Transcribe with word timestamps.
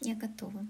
Я 0.00 0.14
готова. 0.14 0.66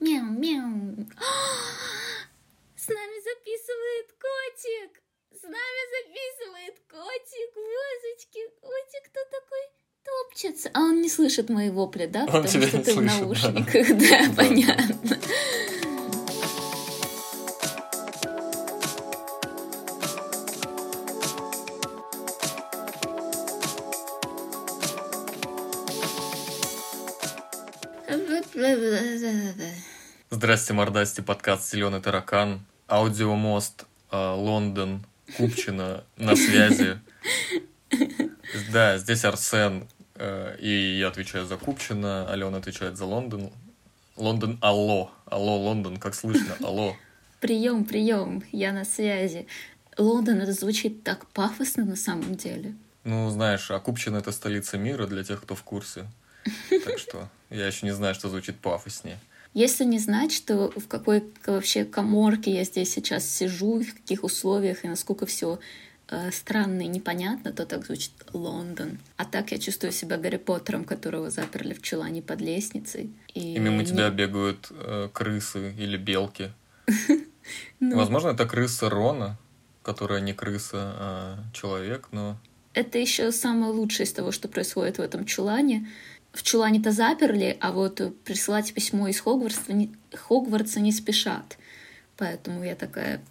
Мяу, 0.00 0.24
мяу. 0.24 1.06
С 2.76 2.88
нами 2.88 3.18
записывает 3.22 4.12
котик. 4.20 5.02
С 5.32 5.42
нами 5.42 5.82
записывает 5.96 6.80
котик. 6.88 7.54
Божечки, 7.54 8.40
котик 8.60 9.10
кто 9.10 9.20
такой? 9.30 9.64
Топчется. 10.04 10.70
А 10.74 10.80
он 10.80 11.00
не 11.00 11.08
слышит 11.08 11.48
мои 11.48 11.70
вопли, 11.70 12.06
да? 12.06 12.20
Он 12.22 12.26
Потому 12.26 12.48
что 12.66 12.82
ты 12.82 12.92
в 12.92 12.94
слышит, 12.94 12.96
да. 12.96 13.18
наушниках. 13.20 13.88
Да, 13.88 14.26
Да. 14.28 14.34
понятно. 14.36 15.18
Здрасте, 30.30 30.72
мордасти, 30.72 31.20
подкаст 31.20 31.70
«Зеленый 31.70 32.00
таракан», 32.00 32.64
аудиомост, 32.88 33.84
э, 34.10 34.16
Лондон, 34.16 35.04
Купчино 35.36 36.04
на 36.16 36.34
связи. 36.34 36.98
Да, 38.72 38.96
здесь 38.96 39.26
Арсен, 39.26 39.86
э, 40.14 40.56
и 40.60 40.98
я 40.98 41.08
отвечаю 41.08 41.44
за 41.44 41.58
Купчино, 41.58 42.26
Алена 42.30 42.56
отвечает 42.56 42.96
за 42.96 43.04
Лондон. 43.04 43.52
Лондон, 44.16 44.58
алло, 44.62 45.10
алло, 45.26 45.58
Лондон, 45.58 45.98
как 45.98 46.14
слышно, 46.14 46.56
алло. 46.62 46.96
Прием, 47.40 47.84
прием, 47.84 48.44
я 48.50 48.72
на 48.72 48.86
связи. 48.86 49.46
Лондон, 49.98 50.40
это 50.40 50.54
звучит 50.54 51.04
так 51.04 51.26
пафосно 51.32 51.84
на 51.84 51.96
самом 51.96 52.34
деле. 52.34 52.74
Ну, 53.04 53.28
знаешь, 53.28 53.70
а 53.70 53.78
Купчино 53.78 54.16
это 54.16 54.32
столица 54.32 54.78
мира 54.78 55.06
для 55.06 55.22
тех, 55.22 55.42
кто 55.42 55.54
в 55.54 55.62
курсе. 55.62 56.06
Так 56.84 56.98
что 56.98 57.28
я 57.54 57.66
еще 57.66 57.86
не 57.86 57.92
знаю, 57.92 58.14
что 58.14 58.28
звучит 58.28 58.56
пафоснее. 58.56 59.18
Если 59.54 59.84
не 59.84 59.98
знать, 60.00 60.32
что 60.32 60.72
в 60.74 60.88
какой 60.88 61.22
вообще 61.46 61.84
коморке 61.84 62.52
я 62.52 62.64
здесь 62.64 62.92
сейчас 62.92 63.24
сижу, 63.28 63.80
в 63.80 63.94
каких 63.94 64.24
условиях, 64.24 64.84
и 64.84 64.88
насколько 64.88 65.26
все 65.26 65.60
странно 66.32 66.82
и 66.82 66.86
непонятно, 66.86 67.52
то 67.52 67.64
так 67.64 67.86
звучит 67.86 68.12
Лондон. 68.32 68.98
А 69.16 69.24
так 69.24 69.52
я 69.52 69.58
чувствую 69.58 69.92
себя 69.92 70.16
Гарри 70.18 70.36
Поттером, 70.36 70.84
которого 70.84 71.30
заперли 71.30 71.72
в 71.72 71.82
чулане 71.82 72.20
под 72.20 72.40
лестницей. 72.40 73.10
И, 73.32 73.54
И 73.54 73.58
мимо 73.58 73.78
не- 73.78 73.86
тебя 73.86 74.10
бегают 74.10 74.68
э, 74.70 75.08
крысы 75.12 75.74
или 75.78 75.96
белки. 75.96 76.50
ну, 77.80 77.96
Возможно, 77.96 78.28
это 78.28 78.46
крыса 78.46 78.90
Рона, 78.90 79.38
которая 79.82 80.20
не 80.20 80.34
крыса, 80.34 80.76
а 80.96 81.38
человек, 81.52 82.08
но... 82.12 82.36
Это 82.74 82.98
еще 82.98 83.30
самое 83.30 83.72
лучшее 83.72 84.04
из 84.04 84.12
того, 84.12 84.32
что 84.32 84.48
происходит 84.48 84.98
в 84.98 85.00
этом 85.00 85.24
чулане. 85.24 85.88
В 86.34 86.42
чулане-то 86.42 86.90
заперли, 86.90 87.56
а 87.60 87.70
вот 87.70 88.00
присылать 88.24 88.74
письмо 88.74 89.06
из 89.06 89.20
Хогвартса 89.20 89.72
не, 89.72 89.94
Хогвартса 90.12 90.80
не 90.80 90.90
спешат. 90.90 91.56
Поэтому 92.16 92.64
я 92.64 92.74
такая... 92.74 93.22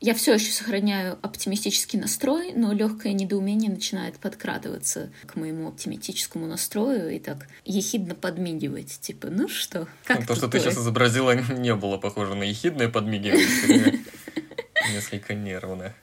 Я 0.00 0.14
все 0.14 0.34
еще 0.34 0.52
сохраняю 0.52 1.18
оптимистический 1.22 1.98
настрой, 1.98 2.52
но 2.52 2.74
легкое 2.74 3.14
недоумение 3.14 3.70
начинает 3.70 4.18
подкрадываться 4.18 5.10
к 5.24 5.36
моему 5.36 5.68
оптимистическому 5.68 6.46
настрою 6.46 7.08
и 7.08 7.18
так 7.18 7.48
ехидно 7.64 8.14
подмигивать. 8.14 9.00
Типа, 9.00 9.28
ну 9.30 9.48
что, 9.48 9.88
как 10.04 10.26
То, 10.26 10.34
что 10.34 10.48
ты 10.48 10.60
сейчас 10.60 10.74
твой?» 10.74 10.84
изобразила, 10.84 11.34
не 11.52 11.74
было 11.74 11.96
похоже 11.96 12.34
на 12.34 12.44
ехидное 12.44 12.90
подмигивание, 12.90 14.00
несколько 14.92 15.32
нервное. 15.32 15.96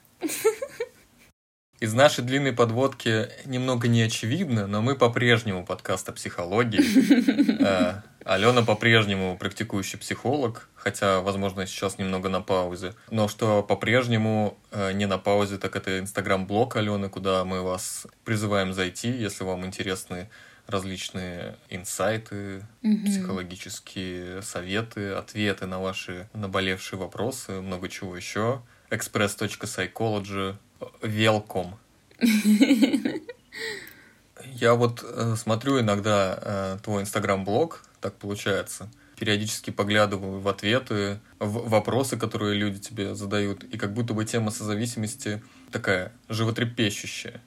Из 1.84 1.92
нашей 1.92 2.24
длинной 2.24 2.54
подводки 2.54 3.28
немного 3.44 3.88
не 3.88 4.00
очевидно, 4.00 4.66
но 4.66 4.80
мы 4.80 4.94
по-прежнему 4.94 5.66
подкаст 5.66 6.08
о 6.08 6.12
психологии. 6.12 6.80
Э, 7.60 8.00
Алена 8.24 8.62
по-прежнему 8.62 9.36
практикующий 9.36 9.98
психолог, 9.98 10.70
хотя, 10.76 11.20
возможно, 11.20 11.66
сейчас 11.66 11.98
немного 11.98 12.30
на 12.30 12.40
паузе. 12.40 12.94
Но 13.10 13.28
что 13.28 13.62
по-прежнему 13.62 14.56
э, 14.70 14.92
не 14.92 15.04
на 15.04 15.18
паузе, 15.18 15.58
так 15.58 15.76
это 15.76 15.98
инстаграм-блог 15.98 16.74
Алены, 16.76 17.10
куда 17.10 17.44
мы 17.44 17.60
вас 17.60 18.06
призываем 18.24 18.72
зайти, 18.72 19.10
если 19.10 19.44
вам 19.44 19.66
интересны 19.66 20.30
различные 20.66 21.56
инсайты, 21.68 22.62
Мгм. 22.80 23.04
психологические 23.04 24.40
советы, 24.40 25.10
ответы 25.10 25.66
на 25.66 25.80
ваши 25.80 26.30
наболевшие 26.32 26.98
вопросы, 26.98 27.60
много 27.60 27.90
чего 27.90 28.16
еще. 28.16 28.62
express.psychology. 28.90 30.56
Welcome. 30.80 31.74
Я 34.44 34.74
вот 34.74 35.04
э, 35.04 35.34
смотрю 35.36 35.80
иногда 35.80 36.38
э, 36.40 36.78
твой 36.82 37.02
инстаграм-блог, 37.02 37.82
так 38.00 38.14
получается. 38.14 38.88
Периодически 39.16 39.70
поглядываю 39.70 40.40
в 40.40 40.48
ответы, 40.48 41.20
в 41.38 41.68
вопросы, 41.68 42.16
которые 42.16 42.54
люди 42.54 42.80
тебе 42.80 43.14
задают, 43.14 43.64
и 43.64 43.78
как 43.78 43.92
будто 43.92 44.12
бы 44.14 44.24
тема 44.24 44.50
созависимости 44.50 45.42
такая 45.70 46.12
животрепещущая. 46.28 47.40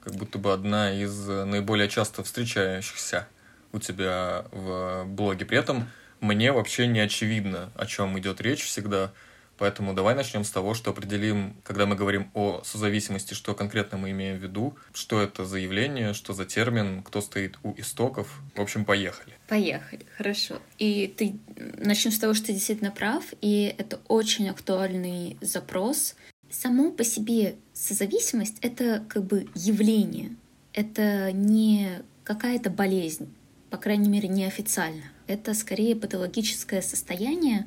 Как 0.00 0.14
будто 0.14 0.38
бы 0.38 0.52
одна 0.52 0.92
из 0.92 1.28
э, 1.28 1.44
наиболее 1.44 1.88
часто 1.88 2.22
встречающихся 2.22 3.28
у 3.72 3.78
тебя 3.78 4.44
в 4.52 5.04
блоге. 5.06 5.44
При 5.44 5.58
этом 5.58 5.88
мне 6.20 6.52
вообще 6.52 6.86
не 6.86 7.00
очевидно, 7.00 7.70
о 7.74 7.86
чем 7.86 8.18
идет 8.18 8.40
речь 8.40 8.64
всегда. 8.64 9.12
Поэтому 9.56 9.94
давай 9.94 10.14
начнем 10.14 10.44
с 10.44 10.50
того, 10.50 10.74
что 10.74 10.90
определим, 10.90 11.56
когда 11.62 11.86
мы 11.86 11.94
говорим 11.94 12.30
о 12.34 12.62
созависимости, 12.64 13.34
что 13.34 13.54
конкретно 13.54 13.98
мы 13.98 14.10
имеем 14.10 14.38
в 14.38 14.42
виду, 14.42 14.76
что 14.92 15.20
это 15.20 15.44
за 15.44 15.58
явление, 15.58 16.12
что 16.14 16.32
за 16.32 16.44
термин, 16.44 17.02
кто 17.02 17.20
стоит 17.20 17.58
у 17.62 17.72
истоков. 17.76 18.40
В 18.54 18.60
общем, 18.60 18.84
поехали. 18.84 19.34
Поехали, 19.48 20.04
хорошо. 20.16 20.60
И 20.78 21.06
ты 21.16 21.36
начнем 21.78 22.12
с 22.12 22.18
того, 22.18 22.34
что 22.34 22.46
ты 22.46 22.52
действительно 22.54 22.90
прав, 22.90 23.24
и 23.40 23.74
это 23.78 24.00
очень 24.08 24.48
актуальный 24.48 25.36
запрос. 25.40 26.16
Само 26.50 26.90
по 26.92 27.04
себе 27.04 27.56
созависимость— 27.72 28.58
это 28.60 29.04
как 29.08 29.24
бы 29.24 29.48
явление, 29.54 30.36
это 30.72 31.32
не 31.32 32.02
какая-то 32.24 32.70
болезнь, 32.70 33.32
по 33.70 33.76
крайней 33.76 34.08
мере, 34.08 34.28
неофициально. 34.28 35.02
Это 35.26 35.54
скорее 35.54 35.96
патологическое 35.96 36.82
состояние, 36.82 37.66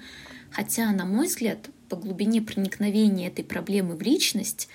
хотя, 0.51 0.91
на 0.91 1.05
мой 1.05 1.27
взгляд, 1.27 1.69
по 1.89 1.95
глубине 1.95 2.41
проникновения 2.41 3.27
этой 3.27 3.43
проблемы 3.43 3.95
в 3.95 4.01
личность 4.01 4.67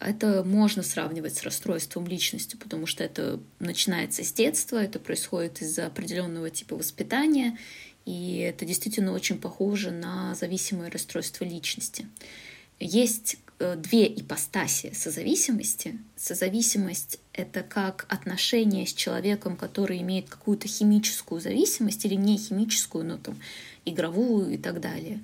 это 0.00 0.44
можно 0.44 0.82
сравнивать 0.82 1.36
с 1.36 1.42
расстройством 1.42 2.06
личности, 2.06 2.56
потому 2.56 2.86
что 2.86 3.02
это 3.04 3.40
начинается 3.58 4.22
с 4.22 4.32
детства, 4.32 4.82
это 4.82 4.98
происходит 4.98 5.62
из-за 5.62 5.86
определенного 5.86 6.50
типа 6.50 6.76
воспитания, 6.76 7.58
и 8.04 8.38
это 8.38 8.66
действительно 8.66 9.12
очень 9.12 9.38
похоже 9.38 9.90
на 9.90 10.34
зависимое 10.34 10.90
расстройство 10.90 11.44
личности. 11.44 12.06
Есть 12.78 13.38
э, 13.60 13.76
две 13.76 14.06
ипостаси 14.06 14.92
созависимости. 14.92 15.98
Созависимость— 16.16 17.18
это 17.32 17.62
как 17.62 18.04
отношение 18.08 18.86
с 18.86 18.92
человеком, 18.92 19.56
который 19.56 20.02
имеет 20.02 20.28
какую-то 20.28 20.68
химическую 20.68 21.40
зависимость 21.40 22.04
или 22.04 22.14
не 22.14 22.36
химическую, 22.36 23.06
но 23.06 23.16
там 23.16 23.38
игровую 23.86 24.52
и 24.52 24.58
так 24.58 24.80
далее. 24.80 25.20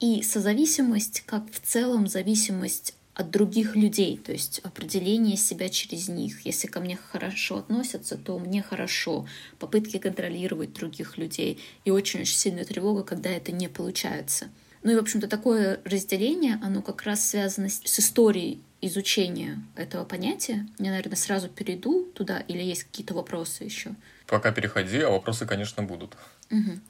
И 0.00 0.22
созависимость 0.22 1.22
как 1.26 1.50
в 1.50 1.60
целом 1.60 2.06
зависимость 2.06 2.94
от 3.14 3.30
других 3.30 3.74
людей, 3.76 4.18
то 4.18 4.30
есть 4.30 4.60
определение 4.62 5.38
себя 5.38 5.70
через 5.70 6.08
них. 6.08 6.44
Если 6.44 6.66
ко 6.66 6.80
мне 6.80 6.96
хорошо 6.96 7.58
относятся, 7.58 8.18
то 8.18 8.38
мне 8.38 8.62
хорошо. 8.62 9.26
Попытки 9.58 9.96
контролировать 9.96 10.74
других 10.74 11.16
людей. 11.16 11.58
И 11.86 11.90
очень-очень 11.90 12.36
сильная 12.36 12.66
тревога, 12.66 13.04
когда 13.04 13.30
это 13.30 13.52
не 13.52 13.68
получается. 13.68 14.48
Ну 14.82 14.92
и, 14.92 14.96
в 14.96 14.98
общем-то, 14.98 15.28
такое 15.28 15.80
разделение, 15.84 16.60
оно 16.62 16.82
как 16.82 17.04
раз 17.04 17.26
связано 17.26 17.70
с 17.70 17.98
историей 17.98 18.60
изучения 18.82 19.62
этого 19.76 20.04
понятия. 20.04 20.66
Я, 20.78 20.90
наверное, 20.90 21.16
сразу 21.16 21.48
перейду 21.48 22.04
туда, 22.14 22.40
или 22.40 22.62
есть 22.62 22.84
какие-то 22.84 23.14
вопросы 23.14 23.64
еще? 23.64 23.94
Пока 24.26 24.52
переходи, 24.52 25.00
а 25.00 25.10
вопросы, 25.10 25.46
конечно, 25.46 25.82
будут. 25.82 26.16
Мгм. 26.50 26.82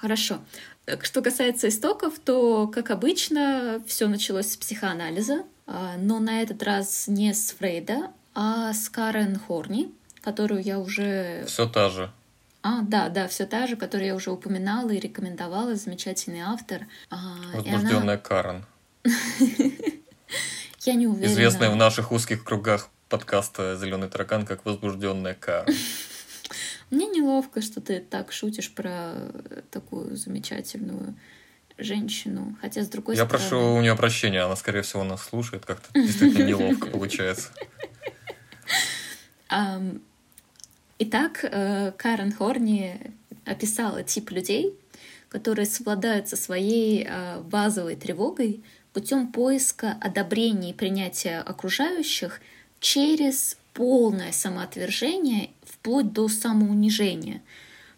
Хорошо. 0.00 0.38
Так, 0.84 1.04
Что 1.04 1.22
касается 1.22 1.68
истоков, 1.68 2.18
то, 2.18 2.66
как 2.68 2.90
обычно, 2.90 3.82
все 3.86 4.06
началось 4.08 4.52
с 4.52 4.56
психоанализа, 4.56 5.44
а, 5.66 5.96
но 5.98 6.18
на 6.20 6.40
этот 6.42 6.62
раз 6.62 7.08
не 7.08 7.34
с 7.34 7.52
Фрейда, 7.52 8.10
а 8.34 8.72
с 8.72 8.88
Карен 8.88 9.38
Хорни, 9.38 9.92
которую 10.22 10.62
я 10.62 10.78
уже... 10.78 11.44
Все 11.46 11.66
та 11.68 11.90
же. 11.90 12.10
А, 12.62 12.82
да, 12.82 13.08
да, 13.08 13.28
все 13.28 13.46
та 13.46 13.66
же, 13.66 13.76
которую 13.76 14.06
я 14.08 14.14
уже 14.14 14.30
упоминала 14.30 14.90
и 14.90 14.98
рекомендовала, 14.98 15.74
замечательный 15.74 16.40
автор. 16.40 16.82
И 16.82 16.86
она- 17.10 17.50
Возбужденная 17.54 18.18
Карен. 18.18 18.64
Я 20.84 20.94
не 20.94 21.06
уверена. 21.06 21.32
Известная 21.32 21.70
в 21.70 21.76
наших 21.76 22.12
узких 22.12 22.44
кругах 22.44 22.88
подкаста 23.08 23.76
«Зеленый 23.76 24.08
таракан» 24.08 24.46
как 24.46 24.64
возбужденная 24.64 25.34
Карен. 25.34 25.74
Мне 26.90 27.06
неловко, 27.06 27.60
что 27.60 27.80
ты 27.80 28.00
так 28.00 28.32
шутишь 28.32 28.72
про 28.72 29.14
такую 29.70 30.16
замечательную 30.16 31.14
женщину. 31.76 32.56
Хотя, 32.60 32.82
с 32.82 32.88
другой 32.88 33.16
Я 33.16 33.24
стороны... 33.24 33.48
прошу 33.48 33.74
у 33.74 33.80
нее 33.80 33.94
прощения, 33.94 34.40
она, 34.40 34.56
скорее 34.56 34.82
всего, 34.82 35.04
нас 35.04 35.22
слушает. 35.24 35.64
Как-то 35.64 35.88
действительно 35.94 36.46
неловко 36.46 36.88
получается. 36.88 37.50
Итак, 40.98 41.44
э, 41.44 41.92
Карен 41.96 42.32
Хорни 42.32 43.00
описала 43.44 44.02
тип 44.02 44.30
людей, 44.30 44.74
которые 45.28 45.66
совладают 45.66 46.28
со 46.28 46.36
своей 46.36 47.06
э, 47.08 47.40
базовой 47.40 47.94
тревогой 47.96 48.62
путем 48.92 49.30
поиска 49.30 49.96
одобрения 50.00 50.70
и 50.70 50.74
принятия 50.74 51.38
окружающих 51.38 52.40
через 52.80 53.57
полное 53.78 54.32
самоотвержение 54.32 55.50
вплоть 55.62 56.12
до 56.12 56.26
самоунижения. 56.26 57.42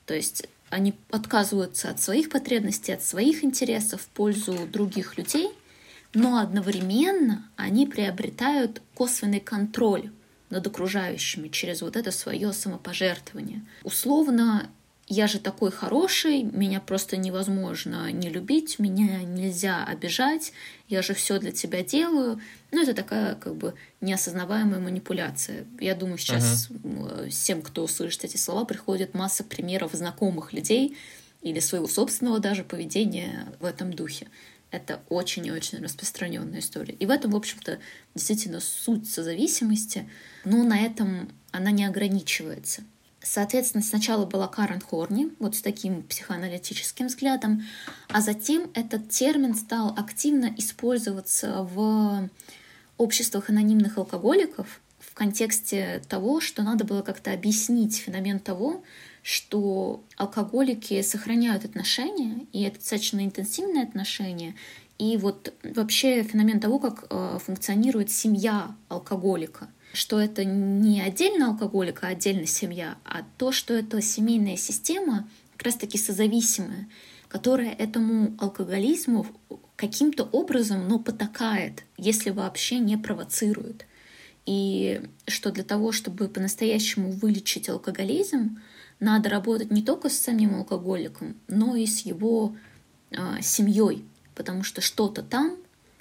То 0.04 0.12
есть 0.12 0.46
они 0.68 0.92
отказываются 1.10 1.88
от 1.88 2.02
своих 2.02 2.28
потребностей, 2.28 2.92
от 2.92 3.02
своих 3.02 3.42
интересов 3.42 4.02
в 4.02 4.08
пользу 4.08 4.58
других 4.70 5.16
людей, 5.16 5.48
но 6.12 6.36
одновременно 6.36 7.48
они 7.56 7.86
приобретают 7.86 8.82
косвенный 8.94 9.40
контроль 9.40 10.10
над 10.50 10.66
окружающими 10.66 11.48
через 11.48 11.80
вот 11.80 11.96
это 11.96 12.10
свое 12.10 12.52
самопожертвование. 12.52 13.64
Условно, 13.82 14.68
я 15.10 15.26
же 15.26 15.40
такой 15.40 15.72
хороший, 15.72 16.44
меня 16.44 16.80
просто 16.80 17.16
невозможно 17.16 18.12
не 18.12 18.30
любить, 18.30 18.78
меня 18.78 19.20
нельзя 19.24 19.84
обижать, 19.84 20.52
я 20.88 21.02
же 21.02 21.14
все 21.14 21.40
для 21.40 21.50
тебя 21.50 21.82
делаю. 21.82 22.40
Ну, 22.70 22.80
это 22.80 22.94
такая 22.94 23.34
как 23.34 23.56
бы 23.56 23.74
неосознаваемая 24.00 24.78
манипуляция. 24.78 25.66
Я 25.80 25.96
думаю, 25.96 26.16
сейчас 26.16 26.70
uh-huh. 26.70 27.28
всем, 27.28 27.60
кто 27.60 27.88
слышит 27.88 28.22
эти 28.22 28.36
слова, 28.36 28.64
приходит 28.64 29.12
масса 29.12 29.42
примеров 29.42 29.94
знакомых 29.94 30.52
людей 30.52 30.96
или 31.42 31.58
своего 31.58 31.88
собственного 31.88 32.38
даже 32.38 32.62
поведения 32.62 33.48
в 33.58 33.64
этом 33.64 33.92
духе. 33.92 34.28
Это 34.70 35.00
очень 35.08 35.44
и 35.44 35.50
очень 35.50 35.82
распространенная 35.82 36.60
история. 36.60 36.94
И 36.94 37.04
в 37.04 37.10
этом, 37.10 37.32
в 37.32 37.36
общем-то, 37.36 37.80
действительно 38.14 38.60
суть 38.60 39.10
созависимости, 39.10 40.08
но 40.44 40.62
на 40.62 40.78
этом 40.78 41.32
она 41.50 41.72
не 41.72 41.84
ограничивается. 41.84 42.82
Соответственно, 43.22 43.82
сначала 43.82 44.24
была 44.24 44.48
Карен 44.48 44.80
Хорни, 44.80 45.28
вот 45.38 45.54
с 45.54 45.60
таким 45.60 46.02
психоаналитическим 46.04 47.08
взглядом, 47.08 47.62
а 48.08 48.22
затем 48.22 48.70
этот 48.74 49.10
термин 49.10 49.54
стал 49.54 49.94
активно 49.96 50.54
использоваться 50.56 51.62
в 51.70 52.30
обществах 52.96 53.50
анонимных 53.50 53.98
алкоголиков 53.98 54.80
в 54.98 55.12
контексте 55.12 56.02
того, 56.08 56.40
что 56.40 56.62
надо 56.62 56.84
было 56.84 57.02
как-то 57.02 57.32
объяснить 57.32 57.98
феномен 57.98 58.38
того, 58.38 58.82
что 59.22 60.02
алкоголики 60.16 61.02
сохраняют 61.02 61.66
отношения, 61.66 62.46
и 62.52 62.62
это 62.62 62.78
достаточно 62.78 63.22
интенсивные 63.22 63.84
отношения, 63.84 64.54
и 64.98 65.18
вот 65.18 65.52
вообще 65.62 66.22
феномен 66.22 66.58
того, 66.58 66.78
как 66.78 67.04
э, 67.10 67.38
функционирует 67.44 68.10
семья 68.10 68.74
алкоголика— 68.88 69.68
что 69.92 70.20
это 70.20 70.44
не 70.44 71.00
отдельно 71.00 71.48
алкоголик, 71.48 72.04
а 72.04 72.08
отдельно 72.08 72.46
семья, 72.46 72.96
а 73.04 73.22
то, 73.38 73.52
что 73.52 73.74
это 73.74 74.00
семейная 74.00 74.56
система, 74.56 75.28
как 75.56 75.66
раз-таки 75.66 75.98
созависимая, 75.98 76.88
которая 77.28 77.72
этому 77.72 78.36
алкоголизму 78.38 79.26
каким-то 79.76 80.24
образом, 80.24 80.88
но 80.88 80.98
потакает, 80.98 81.84
если 81.96 82.30
вообще 82.30 82.78
не 82.78 82.96
провоцирует. 82.96 83.86
И 84.46 85.02
что 85.26 85.50
для 85.50 85.64
того, 85.64 85.92
чтобы 85.92 86.28
по-настоящему 86.28 87.12
вылечить 87.12 87.68
алкоголизм, 87.68 88.58
надо 88.98 89.28
работать 89.30 89.70
не 89.70 89.82
только 89.82 90.08
с 90.08 90.18
самим 90.18 90.54
алкоголиком, 90.56 91.36
но 91.48 91.76
и 91.76 91.86
с 91.86 92.00
его 92.00 92.56
э, 93.10 93.40
семьей, 93.42 94.04
потому 94.34 94.62
что 94.62 94.80
что-то 94.80 95.22
там 95.22 95.56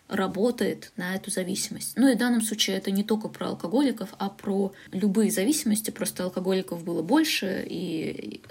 работает 0.09 0.91
на 0.97 1.15
эту 1.15 1.31
зависимость. 1.31 1.93
Ну 1.95 2.09
и 2.09 2.15
в 2.15 2.17
данном 2.17 2.41
случае 2.41 2.77
это 2.77 2.91
не 2.91 3.03
только 3.03 3.27
про 3.29 3.49
алкоголиков, 3.49 4.09
а 4.17 4.29
про 4.29 4.73
любые 4.91 5.31
зависимости. 5.31 5.91
Просто 5.91 6.23
алкоголиков 6.23 6.83
было 6.83 7.01
больше, 7.01 7.65
и 7.67 8.41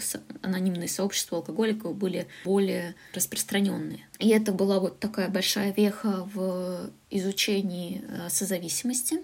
анонимные 0.42 0.88
сообщества 0.88 1.38
алкоголиков 1.38 1.96
были 1.96 2.28
более 2.44 2.94
распространенные. 3.12 4.06
И 4.18 4.28
это 4.28 4.52
была 4.52 4.78
вот 4.78 5.00
такая 5.00 5.28
большая 5.28 5.72
веха 5.72 6.28
в 6.32 6.90
изучении 7.10 8.04
э, 8.06 8.28
созависимости. 8.30 9.20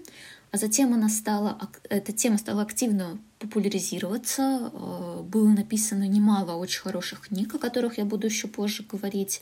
А 0.51 0.57
затем 0.57 0.93
она 0.93 1.09
стала, 1.09 1.57
эта 1.89 2.13
тема 2.13 2.37
стала 2.37 2.61
активно 2.61 3.17
популяризироваться. 3.45 4.71
Э, 4.73 5.21
было 5.23 5.49
написано 5.49 6.07
немало 6.07 6.53
очень 6.55 6.81
хороших 6.81 7.27
книг, 7.27 7.53
о 7.55 7.59
которых 7.59 7.97
я 7.97 8.05
буду 8.05 8.27
еще 8.27 8.47
позже 8.47 8.83
говорить. 8.83 9.41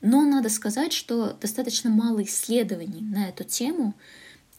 Но 0.00 0.22
надо 0.22 0.48
сказать, 0.48 0.92
что 0.92 1.36
достаточно 1.40 1.90
мало 1.90 2.22
исследований 2.24 3.02
на 3.02 3.28
эту 3.28 3.44
тему, 3.44 3.94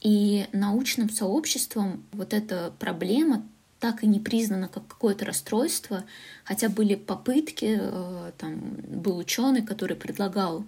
и 0.02 0.48
научным 0.52 1.10
сообществом 1.10 2.04
вот 2.12 2.34
эта 2.34 2.74
проблема 2.78 3.48
так 3.80 4.04
и 4.04 4.08
не 4.08 4.20
признана 4.20 4.70
как 4.70 4.88
какое-то 4.88 5.26
расстройство, 5.26 6.06
хотя 6.46 6.70
были 6.70 6.96
попытки, 6.96 7.80
э, 7.82 8.32
там 8.38 8.60
был 8.88 9.18
ученый, 9.18 9.62
который 9.62 9.98
предлагал 9.98 10.66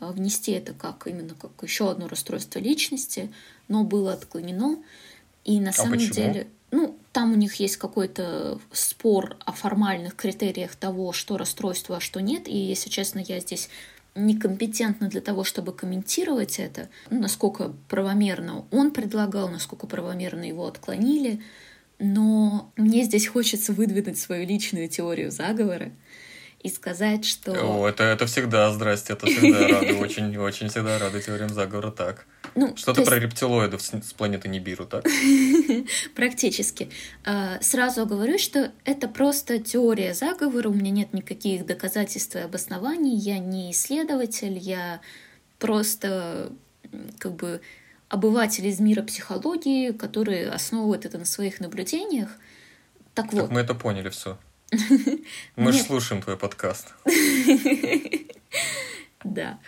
э, 0.00 0.10
внести 0.10 0.52
это 0.52 0.74
как 0.74 1.06
именно 1.06 1.34
как 1.34 1.52
еще 1.62 1.90
одно 1.90 2.08
расстройство 2.08 2.58
личности, 2.58 3.32
но 3.68 3.84
было 3.84 4.12
отклонено. 4.12 4.82
И 5.44 5.60
на 5.60 5.70
а 5.70 5.72
самом 5.72 5.92
почему? 5.92 6.14
деле, 6.14 6.48
ну, 6.70 6.98
там 7.12 7.32
у 7.32 7.36
них 7.36 7.54
есть 7.56 7.76
какой-то 7.76 8.60
спор 8.72 9.36
о 9.44 9.52
формальных 9.52 10.14
критериях 10.14 10.76
того, 10.76 11.12
что 11.12 11.36
расстройство, 11.36 11.96
а 11.96 12.00
что 12.00 12.20
нет. 12.20 12.46
И, 12.46 12.56
если 12.56 12.90
честно, 12.90 13.20
я 13.20 13.40
здесь 13.40 13.70
некомпетентна 14.14 15.08
для 15.08 15.20
того, 15.20 15.44
чтобы 15.44 15.72
комментировать 15.72 16.58
это, 16.58 16.88
насколько 17.10 17.72
правомерно 17.88 18.66
он 18.70 18.90
предлагал, 18.90 19.48
насколько 19.48 19.86
правомерно 19.86 20.44
его 20.44 20.66
отклонили. 20.66 21.40
Но 21.98 22.70
мне 22.76 23.04
здесь 23.04 23.26
хочется 23.26 23.72
выдвинуть 23.72 24.18
свою 24.18 24.46
личную 24.46 24.88
теорию 24.88 25.30
заговора 25.30 25.90
и 26.60 26.68
сказать, 26.68 27.24
что... 27.24 27.52
О, 27.52 27.88
это, 27.88 28.04
это 28.04 28.26
всегда, 28.26 28.70
здрасте, 28.72 29.14
это 29.14 29.26
всегда 29.26 29.66
рады, 29.66 29.94
очень, 29.94 30.36
очень 30.36 30.68
всегда 30.68 30.98
рады 30.98 31.20
теориям 31.20 31.48
заговора, 31.48 31.90
так. 31.90 32.26
Ну, 32.54 32.76
Что-то 32.76 33.00
есть... 33.00 33.10
про 33.10 33.18
рептилоидов 33.18 33.82
с, 33.82 33.92
с 33.92 34.12
планеты 34.12 34.48
Нибиру, 34.48 34.86
так? 34.86 35.06
Практически. 36.14 36.90
А, 37.24 37.58
сразу 37.60 38.06
говорю, 38.06 38.38
что 38.38 38.72
это 38.84 39.08
просто 39.08 39.58
теория 39.58 40.14
заговора, 40.14 40.68
у 40.68 40.74
меня 40.74 40.90
нет 40.90 41.12
никаких 41.12 41.66
доказательств 41.66 42.36
и 42.36 42.40
обоснований, 42.40 43.16
я 43.16 43.38
не 43.38 43.72
исследователь, 43.72 44.58
я 44.58 45.00
просто 45.58 46.52
как 47.18 47.34
бы 47.34 47.60
обыватель 48.08 48.66
из 48.66 48.80
мира 48.80 49.02
психологии, 49.02 49.92
который 49.92 50.48
основывает 50.48 51.04
это 51.04 51.18
на 51.18 51.24
своих 51.24 51.60
наблюдениях. 51.60 52.30
Так 53.14 53.32
вот. 53.32 53.42
Так 53.42 53.50
мы 53.50 53.60
это 53.60 53.74
поняли 53.74 54.08
все. 54.08 54.38
Мы 55.56 55.72
же 55.72 55.78
слушаем 55.78 56.22
твой 56.22 56.36
подкаст. 56.36 56.94
Да. 59.24 59.58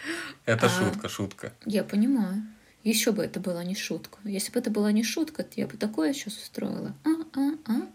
Это 0.47 0.67
а, 0.67 0.69
шутка, 0.69 1.09
шутка. 1.09 1.53
Я 1.67 1.83
понимаю. 1.83 2.45
Еще 2.83 3.13
бы 3.13 3.23
это 3.23 3.41
была 3.41 3.63
не 3.63 3.75
шутка. 3.75 4.19
Если 4.25 4.53
бы 4.53 4.61
это 4.61 4.71
была 4.71 4.91
не 4.93 5.03
шутка, 5.03 5.43
то 5.43 5.51
я 5.57 5.67
бы 5.67 5.77
такое 5.77 6.13
сейчас 6.13 6.37
устроила. 6.39 6.95
А-а-а. 7.05 7.89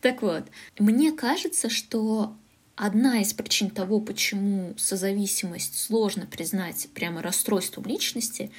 Так 0.00 0.22
вот, 0.22 0.44
мне 0.78 1.12
кажется, 1.12 1.68
что 1.68 2.34
одна 2.74 3.20
из 3.20 3.34
причин 3.34 3.68
того, 3.68 4.00
почему 4.00 4.74
созависимость 4.78 5.78
сложно 5.78 6.26
признать 6.26 6.88
прямо 6.94 7.20
расстройством 7.20 7.84
личности, 7.84 8.50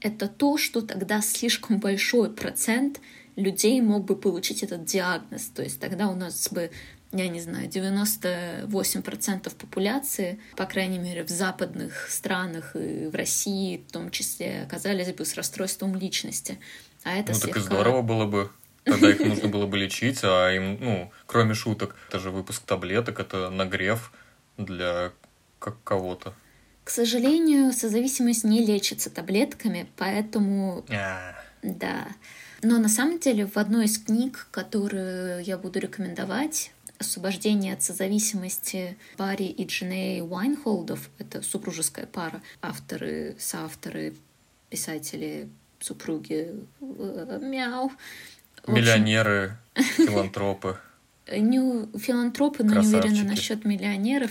это 0.00 0.26
то, 0.26 0.56
что 0.56 0.80
тогда 0.80 1.20
слишком 1.20 1.78
большой 1.78 2.32
процент 2.32 3.00
людей 3.36 3.80
мог 3.80 4.04
бы 4.06 4.16
получить 4.16 4.64
этот 4.64 4.84
диагноз. 4.84 5.46
То 5.54 5.62
есть 5.62 5.78
тогда 5.78 6.08
у 6.08 6.16
нас 6.16 6.48
бы 6.50 6.70
я 7.12 7.28
не 7.28 7.40
знаю, 7.40 7.68
98% 7.68 9.54
популяции, 9.56 10.38
по 10.56 10.66
крайней 10.66 10.98
мере, 10.98 11.24
в 11.24 11.28
западных 11.28 12.08
странах 12.08 12.76
и 12.76 13.06
в 13.06 13.14
России 13.14 13.84
в 13.88 13.92
том 13.92 14.10
числе, 14.10 14.62
оказались 14.62 15.12
бы 15.12 15.24
с 15.24 15.34
расстройством 15.34 15.96
личности. 15.96 16.58
А 17.02 17.16
это 17.16 17.32
ну, 17.32 17.38
слегка... 17.38 17.54
так 17.54 17.62
и 17.62 17.66
здорово 17.66 18.02
было 18.02 18.26
бы. 18.26 18.50
Тогда 18.84 19.10
их 19.10 19.20
нужно 19.20 19.48
было 19.48 19.66
бы 19.66 19.76
лечить, 19.84 20.20
а 20.22 20.50
им, 20.50 20.78
ну, 20.80 21.12
кроме 21.26 21.54
шуток, 21.54 21.96
это 22.08 22.18
же 22.18 22.30
выпуск 22.30 22.62
таблеток, 22.64 23.18
это 23.18 23.50
нагрев 23.50 24.12
для 24.56 25.12
как 25.58 25.82
кого-то. 25.82 26.34
К 26.84 26.90
сожалению, 26.90 27.72
созависимость 27.72 28.44
не 28.44 28.64
лечится 28.64 29.10
таблетками, 29.10 29.88
поэтому... 29.96 30.84
А. 30.90 31.34
Да. 31.62 32.08
Но 32.62 32.78
на 32.78 32.88
самом 32.88 33.18
деле 33.18 33.46
в 33.46 33.56
одной 33.56 33.84
из 33.84 33.98
книг, 33.98 34.48
которую 34.50 35.42
я 35.44 35.56
буду 35.56 35.78
рекомендовать, 35.78 36.72
освобождение 37.00 37.72
от 37.72 37.82
созависимости 37.82 38.96
Барри 39.16 39.46
и 39.46 39.64
Джиней 39.64 40.22
Уайнхолдов, 40.22 41.10
это 41.18 41.42
супружеская 41.42 42.06
пара, 42.06 42.42
авторы, 42.60 43.36
соавторы, 43.38 44.14
писатели, 44.68 45.48
супруги, 45.80 46.54
э, 46.80 47.38
мяу. 47.42 47.90
Миллионеры, 48.66 49.56
филантропы. 49.74 50.78
Не 51.26 51.86
филантропы, 51.98 52.64
но 52.64 52.80
не 52.80 52.86
уверена 52.86 53.24
насчет 53.24 53.64
миллионеров. 53.64 54.30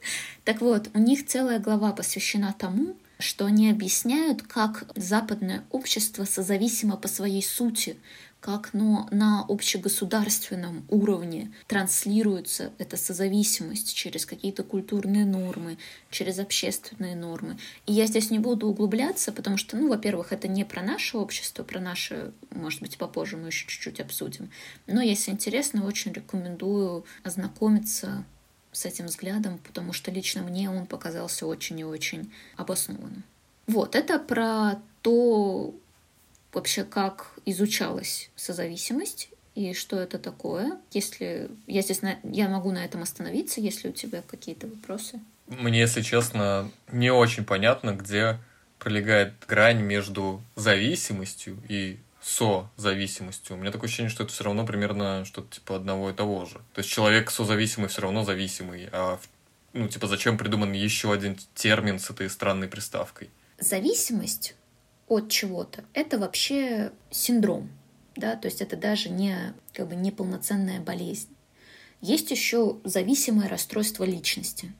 так 0.44 0.60
вот, 0.60 0.90
у 0.94 0.98
них 0.98 1.26
целая 1.26 1.58
глава 1.58 1.92
посвящена 1.92 2.54
тому, 2.58 2.96
что 3.18 3.46
они 3.46 3.70
объясняют, 3.70 4.42
как 4.42 4.84
западное 4.94 5.64
общество 5.70 6.24
созависимо 6.24 6.96
по 6.96 7.08
своей 7.08 7.42
сути, 7.42 7.96
как 8.40 8.72
но 8.72 9.06
на 9.10 9.44
общегосударственном 9.48 10.84
уровне 10.88 11.52
транслируется 11.66 12.72
эта 12.78 12.96
созависимость 12.96 13.94
через 13.94 14.24
какие-то 14.24 14.62
культурные 14.62 15.26
нормы, 15.26 15.76
через 16.10 16.38
общественные 16.38 17.16
нормы. 17.16 17.58
И 17.86 17.92
я 17.92 18.06
здесь 18.06 18.30
не 18.30 18.38
буду 18.38 18.68
углубляться, 18.68 19.30
потому 19.30 19.56
что, 19.56 19.76
ну, 19.76 19.88
во-первых, 19.88 20.32
это 20.32 20.48
не 20.48 20.64
про 20.64 20.82
наше 20.82 21.18
общество, 21.18 21.62
про 21.62 21.80
наше, 21.80 22.32
может 22.50 22.80
быть, 22.80 22.96
попозже 22.96 23.36
мы 23.36 23.48
еще 23.48 23.66
чуть-чуть 23.66 24.00
обсудим. 24.00 24.50
Но 24.86 25.02
если 25.02 25.30
интересно, 25.30 25.84
очень 25.84 26.12
рекомендую 26.12 27.04
ознакомиться 27.22 28.24
с 28.72 28.86
этим 28.86 29.06
взглядом, 29.06 29.58
потому 29.58 29.92
что 29.92 30.10
лично 30.10 30.42
мне 30.42 30.70
он 30.70 30.86
показался 30.86 31.46
очень 31.46 31.78
и 31.80 31.84
очень 31.84 32.32
обоснованным. 32.56 33.24
Вот, 33.66 33.94
это 33.94 34.18
про 34.18 34.80
то, 35.02 35.74
вообще, 36.52 36.84
как 36.84 37.32
изучалась 37.46 38.30
созависимость 38.36 39.30
и 39.54 39.74
что 39.74 39.98
это 39.98 40.18
такое. 40.18 40.78
Если 40.92 41.50
я 41.66 41.82
здесь 41.82 42.02
на, 42.02 42.18
я 42.22 42.48
могу 42.48 42.70
на 42.72 42.84
этом 42.84 43.02
остановиться, 43.02 43.60
если 43.60 43.88
у 43.88 43.92
тебя 43.92 44.22
какие-то 44.22 44.66
вопросы. 44.66 45.20
Мне, 45.46 45.80
если 45.80 46.02
честно, 46.02 46.70
не 46.92 47.10
очень 47.10 47.44
понятно, 47.44 47.92
где 47.92 48.38
пролегает 48.78 49.34
грань 49.48 49.82
между 49.82 50.42
зависимостью 50.56 51.58
и 51.68 51.98
созависимостью. 52.22 53.56
У 53.56 53.58
меня 53.58 53.72
такое 53.72 53.88
ощущение, 53.88 54.10
что 54.10 54.22
это 54.22 54.32
все 54.32 54.44
равно 54.44 54.64
примерно 54.64 55.24
что-то 55.24 55.54
типа 55.54 55.76
одного 55.76 56.10
и 56.10 56.14
того 56.14 56.44
же. 56.44 56.58
То 56.74 56.78
есть 56.78 56.90
человек 56.90 57.30
созависимый 57.30 57.88
все 57.88 58.02
равно 58.02 58.24
зависимый, 58.24 58.88
а 58.92 59.18
ну, 59.72 59.88
типа, 59.88 60.06
зачем 60.08 60.36
придуман 60.36 60.72
еще 60.72 61.12
один 61.12 61.36
термин 61.54 61.98
с 61.98 62.10
этой 62.10 62.28
странной 62.28 62.68
приставкой? 62.68 63.30
Зависимость 63.58 64.54
от 65.10 65.28
чего-то— 65.28 65.84
это 65.92 66.18
вообще 66.18 66.92
синдром, 67.10 67.68
да, 68.16 68.36
то 68.36 68.46
есть 68.46 68.62
это 68.62 68.76
даже 68.76 69.10
не 69.10 69.52
как 69.74 69.88
бы 69.88 69.96
неполноценная 69.96 70.80
болезнь. 70.80 71.28
Есть 72.00 72.30
еще 72.30 72.78
зависимое 72.84 73.48
расстройство 73.48 74.04
личности. 74.04 74.72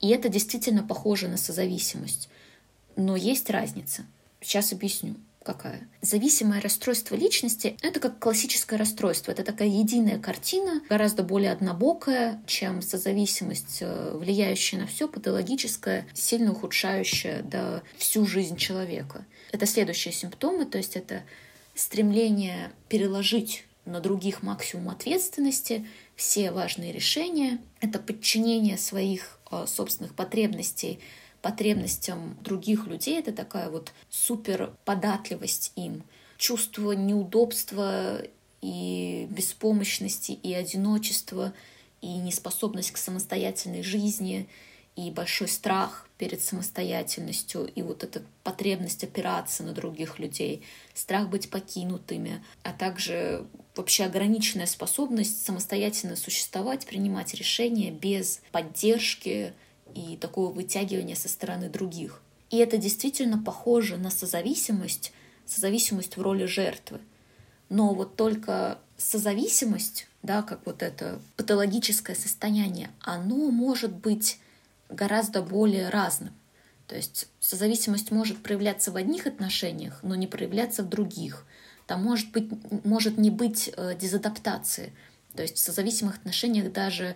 И 0.00 0.10
это 0.10 0.28
действительно 0.28 0.84
похоже 0.84 1.26
на 1.26 1.36
созависимость. 1.36 2.28
Но 2.94 3.16
есть 3.16 3.50
разница. 3.50 4.04
Сейчас 4.40 4.72
объясню 4.72 5.16
какая. 5.48 5.88
Зависимое 6.02 6.60
расстройство 6.60 7.14
личности— 7.14 7.74
это 7.82 8.00
как 8.00 8.18
классическое 8.18 8.78
расстройство. 8.78 9.32
Это 9.32 9.42
такая 9.42 9.68
единая 9.68 10.18
картина, 10.18 10.82
гораздо 10.90 11.22
более 11.22 11.52
однобокая, 11.52 12.42
чем 12.46 12.82
созависимость, 12.82 13.78
э, 13.80 14.12
влияющая 14.14 14.78
на 14.78 14.86
все, 14.86 15.08
патологическая, 15.08 16.06
сильно 16.12 16.52
ухудшающая 16.52 17.42
да, 17.42 17.82
всю 17.96 18.26
жизнь 18.26 18.56
человека. 18.56 19.24
Это 19.50 19.66
следующие 19.66 20.12
симптомы, 20.12 20.66
то 20.66 20.78
есть 20.78 20.96
это 20.96 21.22
стремление 21.74 22.72
переложить 22.88 23.64
на 23.84 24.00
других 24.00 24.42
максимум 24.42 24.90
ответственности, 24.90 25.86
все 26.16 26.50
важные 26.50 26.92
решения, 26.92 27.58
это 27.80 27.98
подчинение 27.98 28.76
своих 28.76 29.38
э, 29.50 29.64
собственных 29.66 30.14
потребностей 30.14 30.98
потребностям 31.42 32.36
других 32.42 32.86
людей, 32.86 33.18
это 33.18 33.32
такая 33.32 33.70
вот 33.70 33.92
супер 34.10 34.74
податливость 34.84 35.72
им, 35.76 36.02
чувство 36.36 36.92
неудобства 36.92 38.22
и 38.60 39.26
беспомощности, 39.30 40.32
и 40.32 40.52
одиночества, 40.52 41.52
и 42.00 42.08
неспособность 42.08 42.90
к 42.90 42.96
самостоятельной 42.96 43.82
жизни, 43.82 44.48
и 44.96 45.10
большой 45.10 45.48
страх 45.48 46.07
перед 46.18 46.42
самостоятельностью, 46.42 47.66
и 47.66 47.82
вот 47.82 48.04
эта 48.04 48.22
потребность 48.42 49.04
опираться 49.04 49.62
на 49.62 49.72
других 49.72 50.18
людей, 50.18 50.62
страх 50.94 51.28
быть 51.28 51.48
покинутыми, 51.48 52.44
а 52.64 52.72
также 52.72 53.46
вообще 53.76 54.04
ограниченная 54.04 54.66
способность 54.66 55.44
самостоятельно 55.46 56.16
существовать, 56.16 56.86
принимать 56.86 57.34
решения 57.34 57.90
без 57.92 58.42
поддержки, 58.50 59.54
и 59.94 60.16
такого 60.16 60.52
вытягивания 60.52 61.14
со 61.14 61.28
стороны 61.28 61.68
других. 61.68 62.20
И 62.50 62.58
это 62.58 62.78
действительно 62.78 63.42
похоже 63.42 63.96
на 63.96 64.10
созависимость, 64.10 65.12
созависимость 65.46 66.16
в 66.16 66.22
роли 66.22 66.46
жертвы. 66.46 67.00
Но 67.68 67.94
вот 67.94 68.16
только 68.16 68.78
созависимость, 68.96 70.08
да, 70.22 70.42
как 70.42 70.64
вот 70.64 70.82
это 70.82 71.20
патологическое 71.36 72.16
состояние, 72.16 72.90
оно 73.00 73.50
может 73.50 73.92
быть 73.92 74.38
гораздо 74.88 75.42
более 75.42 75.88
разным. 75.88 76.34
То 76.86 76.96
есть 76.96 77.28
созависимость 77.38 78.10
может 78.10 78.42
проявляться 78.42 78.90
в 78.90 78.96
одних 78.96 79.26
отношениях, 79.26 80.00
но 80.02 80.14
не 80.14 80.26
проявляться 80.26 80.82
в 80.82 80.88
других. 80.88 81.44
Там 81.86 82.02
может, 82.02 82.30
быть, 82.32 82.50
может 82.84 83.18
не 83.18 83.30
быть 83.30 83.70
э, 83.76 83.94
дезадаптации. 83.98 84.92
То 85.34 85.42
есть 85.42 85.56
в 85.56 85.60
созависимых 85.60 86.16
отношениях 86.16 86.72
даже 86.72 87.14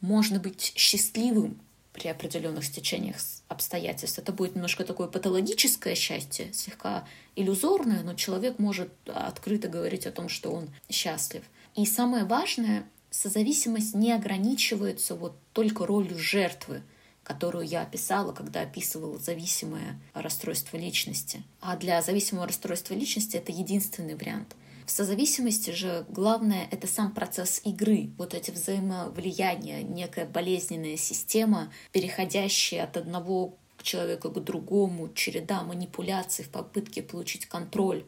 можно 0.00 0.40
быть 0.40 0.72
счастливым 0.76 1.60
при 1.92 2.08
определенных 2.08 2.64
стечениях 2.64 3.16
обстоятельств. 3.48 4.18
Это 4.18 4.32
будет 4.32 4.54
немножко 4.54 4.84
такое 4.84 5.08
патологическое 5.08 5.94
счастье, 5.94 6.52
слегка 6.52 7.06
иллюзорное, 7.36 8.02
но 8.02 8.14
человек 8.14 8.58
может 8.58 8.90
открыто 9.06 9.68
говорить 9.68 10.06
о 10.06 10.12
том, 10.12 10.28
что 10.28 10.50
он 10.50 10.70
счастлив. 10.90 11.42
И 11.76 11.86
самое 11.86 12.24
важное, 12.24 12.84
созависимость 13.10 13.94
не 13.94 14.12
ограничивается 14.12 15.14
вот 15.14 15.36
только 15.52 15.86
ролью 15.86 16.18
жертвы, 16.18 16.82
которую 17.22 17.66
я 17.66 17.82
описала, 17.82 18.32
когда 18.32 18.62
описывала 18.62 19.18
зависимое 19.18 20.00
расстройство 20.14 20.76
личности. 20.76 21.42
А 21.60 21.76
для 21.76 22.02
зависимого 22.02 22.46
расстройства 22.46 22.94
личности 22.94 23.36
это 23.36 23.52
единственный 23.52 24.14
вариант. 24.14 24.56
В 24.86 24.90
созависимости 24.90 25.70
же 25.70 26.04
главное— 26.08 26.66
это 26.70 26.86
сам 26.86 27.12
процесс 27.12 27.60
игры, 27.64 28.10
вот 28.18 28.34
эти 28.34 28.50
взаимовлияния, 28.50 29.82
некая 29.82 30.26
болезненная 30.26 30.96
система, 30.96 31.72
переходящая 31.92 32.84
от 32.84 32.96
одного 32.96 33.54
к 33.76 33.84
человеку 33.84 34.30
к 34.30 34.42
другому, 34.42 35.08
череда 35.14 35.62
манипуляций 35.62 36.44
в 36.44 36.48
попытке 36.48 37.02
получить 37.02 37.46
контроль 37.46 38.04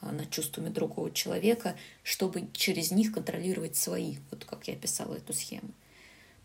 а, 0.00 0.10
над 0.12 0.30
чувствами 0.30 0.68
другого 0.68 1.10
человека, 1.12 1.76
чтобы 2.02 2.48
через 2.52 2.90
них 2.90 3.12
контролировать 3.12 3.76
свои, 3.76 4.16
вот 4.30 4.44
как 4.44 4.66
я 4.68 4.74
описала 4.74 5.14
эту 5.14 5.32
схему. 5.32 5.70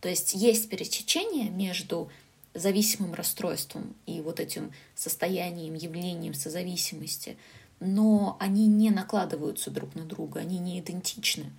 То 0.01 0.09
есть 0.09 0.33
есть 0.33 0.69
пересечение 0.69 1.49
между 1.49 2.09
зависимым 2.53 3.13
расстройством 3.13 3.95
и 4.05 4.19
вот 4.19 4.41
этим 4.41 4.71
состоянием, 4.95 5.73
явлением 5.75 6.33
созависимости— 6.33 7.37
но 7.81 8.37
они 8.39 8.67
не 8.67 8.91
накладываются 8.91 9.71
друг 9.71 9.95
на 9.95 10.05
друга, 10.05 10.39
они 10.39 10.59
не 10.59 10.79
идентичны. 10.79 11.51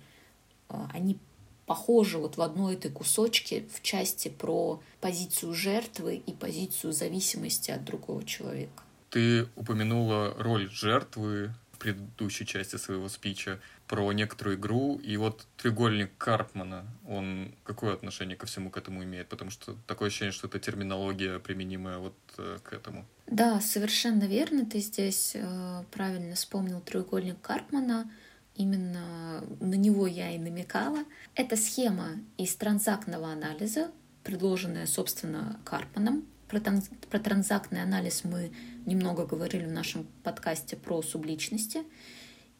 А, 0.69 0.89
они 0.93 1.17
похожи 1.65 2.17
вот 2.17 2.37
в 2.37 2.41
одной 2.41 2.75
этой 2.75 2.89
кусочке 2.89 3.65
в 3.73 3.81
части 3.81 4.29
про 4.29 4.81
позицию 5.01 5.53
жертвы 5.53 6.15
и 6.15 6.31
позицию 6.31 6.93
зависимости 6.93 7.71
от 7.71 7.83
другого 7.83 8.23
человека. 8.23 8.83
Ты 9.09 9.47
упомянула 9.55 10.33
роль 10.37 10.69
жертвы 10.71 11.53
в 11.73 11.77
предыдущей 11.77 12.45
части 12.45 12.77
своего 12.77 13.09
спича 13.09 13.59
про 13.87 14.11
некоторую 14.13 14.57
игру, 14.57 14.99
и 15.03 15.17
вот 15.17 15.47
треугольник 15.57 16.17
Карпмана, 16.17 16.85
он 17.07 17.53
какое 17.63 17.93
отношение 17.93 18.35
ко 18.37 18.45
всему 18.45 18.69
к 18.69 18.77
этому 18.77 19.03
имеет? 19.03 19.27
Потому 19.29 19.51
что 19.51 19.75
такое 19.87 20.07
ощущение, 20.07 20.31
что 20.31 20.47
это 20.47 20.59
терминология, 20.59 21.39
применимая 21.39 21.97
вот 21.97 22.17
э, 22.37 22.59
к 22.63 22.73
этому. 22.73 23.05
Да, 23.27 23.61
совершенно 23.61 24.23
верно. 24.23 24.65
Ты 24.65 24.79
здесь 24.79 25.33
э, 25.35 25.83
правильно 25.91 26.35
вспомнил 26.35 26.81
треугольник 26.81 27.41
Карпмана. 27.41 28.09
Именно 28.55 29.43
на 29.59 29.75
него 29.75 30.05
я 30.07 30.31
и 30.31 30.37
намекала. 30.37 31.03
Это 31.35 31.55
схема 31.55 32.19
из 32.37 32.55
транзактного 32.55 33.31
анализа, 33.31 33.91
предложенная, 34.23 34.85
собственно, 34.85 35.59
Карпманом. 35.65 36.25
Про, 36.47 36.59
транз... 36.59 36.89
про 37.09 37.19
транзактный 37.19 37.81
анализ 37.81 38.23
мы 38.23 38.51
немного 38.85 39.25
говорили 39.25 39.65
в 39.65 39.71
нашем 39.71 40.05
подкасте 40.23 40.75
про 40.75 41.01
субличности. 41.01 41.81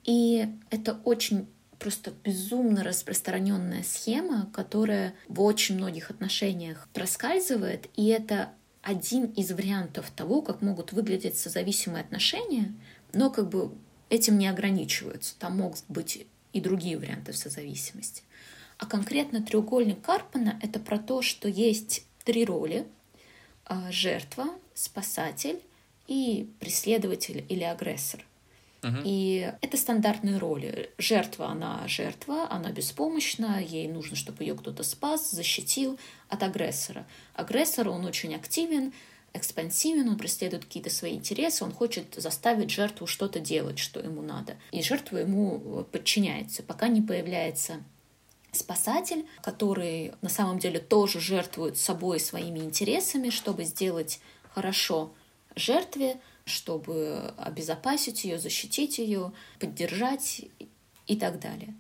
И 0.03 0.47
это 0.69 0.99
очень 1.03 1.47
просто 1.79 2.13
безумно 2.23 2.83
распространенная 2.83 3.83
схема, 3.83 4.49
которая 4.53 5.13
в 5.27 5.41
очень 5.41 5.75
многих 5.75 6.09
отношениях 6.09 6.87
проскальзывает, 6.93 7.89
и 7.95 8.07
это 8.07 8.53
один 8.81 9.25
из 9.25 9.51
вариантов 9.51 10.09
того, 10.11 10.41
как 10.41 10.61
могут 10.61 10.91
выглядеть 10.91 11.37
созависимые 11.37 12.01
отношения, 12.01 12.73
но 13.13 13.29
как 13.29 13.49
бы 13.49 13.71
этим 14.09 14.37
не 14.37 14.47
ограничиваются. 14.47 15.35
Там 15.39 15.57
могут 15.57 15.83
быть 15.87 16.25
и 16.51 16.61
другие 16.61 16.97
варианты 16.97 17.33
созависимости. 17.33 18.23
А 18.77 18.85
конкретно 18.85 19.41
треугольник 19.41 20.01
Карпана— 20.01 20.59
это 20.61 20.79
про 20.79 20.99
то, 20.99 21.21
что 21.21 21.47
есть 21.47 22.05
три 22.23 22.45
роли— 22.45 22.85
жертва, 23.89 24.47
спасатель 24.73 25.61
и 26.07 26.49
преследователь 26.59 27.45
или 27.49 27.63
агрессор. 27.63 28.25
И 29.05 29.51
это 29.61 29.77
стандартные 29.77 30.37
роли. 30.37 30.91
Жертва, 30.97 31.47
она 31.47 31.87
жертва, 31.87 32.47
она 32.49 32.71
беспомощна, 32.71 33.59
ей 33.59 33.87
нужно, 33.87 34.15
чтобы 34.15 34.43
ее 34.43 34.55
кто-то 34.55 34.83
спас, 34.83 35.31
защитил 35.31 35.99
от 36.29 36.43
агрессора. 36.43 37.05
Агрессор, 37.33 37.89
он 37.89 38.05
очень 38.05 38.35
активен, 38.35 38.93
экспансивен, 39.33 40.09
он 40.09 40.17
преследует 40.17 40.65
какие-то 40.65 40.89
свои 40.89 41.13
интересы, 41.13 41.63
он 41.63 41.71
хочет 41.71 42.15
заставить 42.15 42.69
жертву 42.69 43.07
что-то 43.07 43.39
делать, 43.39 43.79
что 43.79 43.99
ему 43.99 44.21
надо. 44.21 44.55
И 44.71 44.81
жертва 44.81 45.17
ему 45.17 45.85
подчиняется, 45.91 46.63
пока 46.63 46.87
не 46.87 47.01
появляется 47.01 47.83
спасатель, 48.51 49.25
который 49.41 50.13
на 50.21 50.29
самом 50.29 50.59
деле 50.59 50.79
тоже 50.79 51.19
жертвует 51.19 51.77
собой 51.77 52.19
своими 52.19 52.59
интересами, 52.59 53.29
чтобы 53.29 53.63
сделать 53.63 54.19
хорошо 54.53 55.13
жертве, 55.55 56.17
чтобы 56.45 57.33
обезопасить 57.37 58.23
ее, 58.23 58.37
защитить 58.37 58.97
ее, 58.97 59.31
поддержать 59.59 60.41
и 61.07 61.15
так 61.15 61.39
далее. 61.39 61.73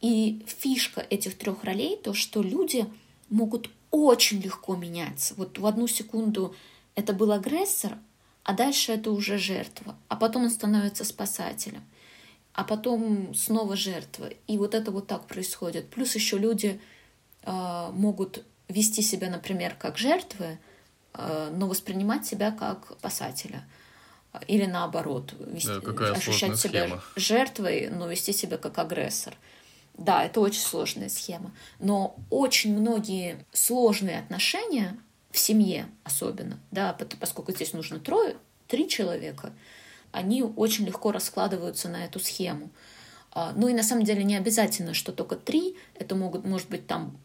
И 0.00 0.44
фишка 0.46 1.00
этих 1.10 1.36
трех 1.36 1.64
ролей 1.64 1.96
то, 1.96 2.14
что 2.14 2.42
люди 2.42 2.86
могут 3.28 3.70
очень 3.90 4.40
легко 4.40 4.76
меняться. 4.76 5.34
Вот 5.36 5.58
в 5.58 5.66
одну 5.66 5.86
секунду 5.86 6.54
это 6.94 7.12
был 7.12 7.32
агрессор, 7.32 7.98
а 8.44 8.54
дальше 8.54 8.92
это 8.92 9.10
уже 9.10 9.36
жертва, 9.36 9.96
а 10.08 10.16
потом 10.16 10.44
он 10.44 10.50
становится 10.50 11.04
спасателем, 11.04 11.84
а 12.54 12.64
потом 12.64 13.34
снова 13.34 13.76
жертва. 13.76 14.30
И 14.46 14.56
вот 14.56 14.74
это 14.74 14.90
вот 14.90 15.06
так 15.06 15.26
происходит. 15.26 15.90
Плюс 15.90 16.14
еще 16.14 16.38
люди 16.38 16.80
э, 17.42 17.90
могут 17.92 18.44
вести 18.68 19.02
себя, 19.02 19.28
например, 19.28 19.74
как 19.78 19.98
жертвы, 19.98 20.58
э, 21.14 21.50
но 21.54 21.68
воспринимать 21.68 22.26
себя 22.26 22.50
как 22.50 22.92
спасателя. 22.98 23.64
Или 24.46 24.66
наоборот, 24.66 25.34
вести, 25.40 25.80
да, 25.80 26.12
ощущать 26.12 26.56
себя 26.56 26.84
схема. 26.84 27.02
жертвой, 27.16 27.88
но 27.88 28.06
вести 28.06 28.32
себя 28.32 28.58
как 28.58 28.78
агрессор. 28.78 29.34
Да, 29.94 30.24
это 30.24 30.40
очень 30.40 30.60
сложная 30.60 31.08
схема. 31.08 31.52
Но 31.80 32.16
очень 32.30 32.78
многие 32.78 33.44
сложные 33.52 34.20
отношения 34.20 34.96
в 35.30 35.38
семье 35.38 35.86
особенно, 36.04 36.58
да, 36.70 36.96
поскольку 37.18 37.52
здесь 37.52 37.72
нужно 37.72 37.98
трое, 37.98 38.36
три 38.66 38.88
человека, 38.88 39.52
они 40.12 40.42
очень 40.42 40.86
легко 40.86 41.12
раскладываются 41.12 41.88
на 41.88 42.04
эту 42.04 42.20
схему. 42.20 42.70
А, 43.32 43.52
ну 43.54 43.68
и 43.68 43.74
на 43.74 43.82
самом 43.82 44.04
деле 44.04 44.24
не 44.24 44.36
обязательно, 44.36 44.94
что 44.94 45.12
только 45.12 45.36
три, 45.36 45.76
это 45.94 46.14
могут, 46.14 46.44
может 46.44 46.68
быть 46.68 46.86
там 46.86 47.16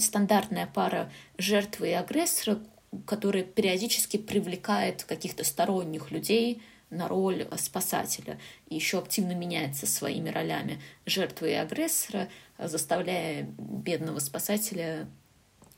стандартная 0.00 0.66
пара 0.66 1.10
жертвы 1.38 1.90
и 1.90 1.92
агрессора, 1.92 2.58
которая 3.04 3.42
периодически 3.42 4.16
привлекает 4.16 5.04
каких-то 5.04 5.44
сторонних 5.44 6.10
людей 6.10 6.62
на 6.90 7.08
роль 7.08 7.48
спасателя 7.58 8.38
и 8.68 8.76
еще 8.76 8.98
активно 8.98 9.32
меняется 9.32 9.86
своими 9.86 10.30
ролями 10.30 10.80
жертвы 11.04 11.50
и 11.50 11.54
агрессора, 11.54 12.28
заставляя 12.58 13.42
бедного 13.58 14.20
спасателя 14.20 15.08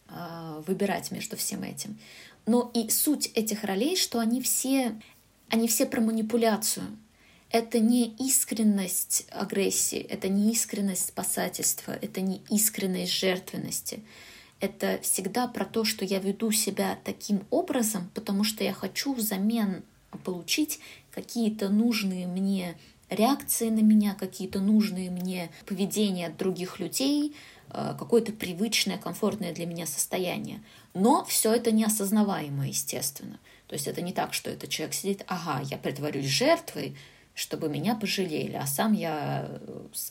а, 0.09 0.63
выбирать 0.67 1.11
между 1.11 1.37
всем 1.37 1.63
этим. 1.63 1.99
Но 2.47 2.71
и 2.75 2.89
суть 2.89 3.31
этих 3.35 3.65
ролей, 3.65 3.97
что 3.97 4.21
они 4.21 4.41
все, 4.41 4.99
они 5.49 5.69
все 5.69 5.87
про 5.87 6.01
манипуляцию. 6.01 6.85
Это 7.51 7.79
не 7.79 8.15
искренность 8.19 9.27
агрессии, 9.31 9.99
это 9.99 10.29
не 10.29 10.53
искренность 10.53 11.09
спасательства, 11.09 11.93
это 11.93 12.21
не 12.21 12.43
искренность 12.51 13.13
жертвенности. 13.13 14.03
Это 14.61 14.99
всегда 15.03 15.47
про 15.47 15.65
то, 15.65 15.85
что 15.85 16.05
я 16.05 16.19
веду 16.19 16.50
себя 16.50 16.99
таким 17.05 17.43
образом, 17.50 18.11
потому 18.15 18.45
что 18.45 18.65
я 18.65 18.73
хочу 18.73 19.15
взамен 19.15 19.83
получить 20.25 20.81
какие-то 21.12 21.69
нужные 21.69 22.27
мне 22.27 22.77
реакции 23.09 23.71
на 23.71 23.81
меня, 23.81 24.15
какие-то 24.15 24.61
нужные 24.61 25.11
мне 25.11 25.50
поведения 25.67 26.27
от 26.27 26.37
других 26.37 26.81
людей, 26.81 27.35
Э, 27.71 27.95
какое-то 27.99 28.33
привычное, 28.33 28.97
комфортное 28.99 29.53
для 29.53 29.67
меня 29.67 29.87
состояние. 29.87 30.62
Но 30.95 31.25
все 31.25 31.53
это 31.53 31.71
неосознаваемо, 31.71 32.67
естественно. 32.67 33.38
То 33.67 33.75
есть 33.75 33.87
это 33.87 34.00
не 34.00 34.12
так, 34.12 34.33
что 34.33 34.50
этот 34.50 34.71
человек 34.71 34.95
сидит, 34.95 35.25
ага, 35.27 35.61
я 35.65 35.77
притворюсь 35.77 36.27
жертвой, 36.27 36.97
чтобы 37.35 37.69
меня 37.69 37.95
пожалели, 37.95 38.55
а 38.55 38.67
сам 38.67 38.95
я, 38.95 39.61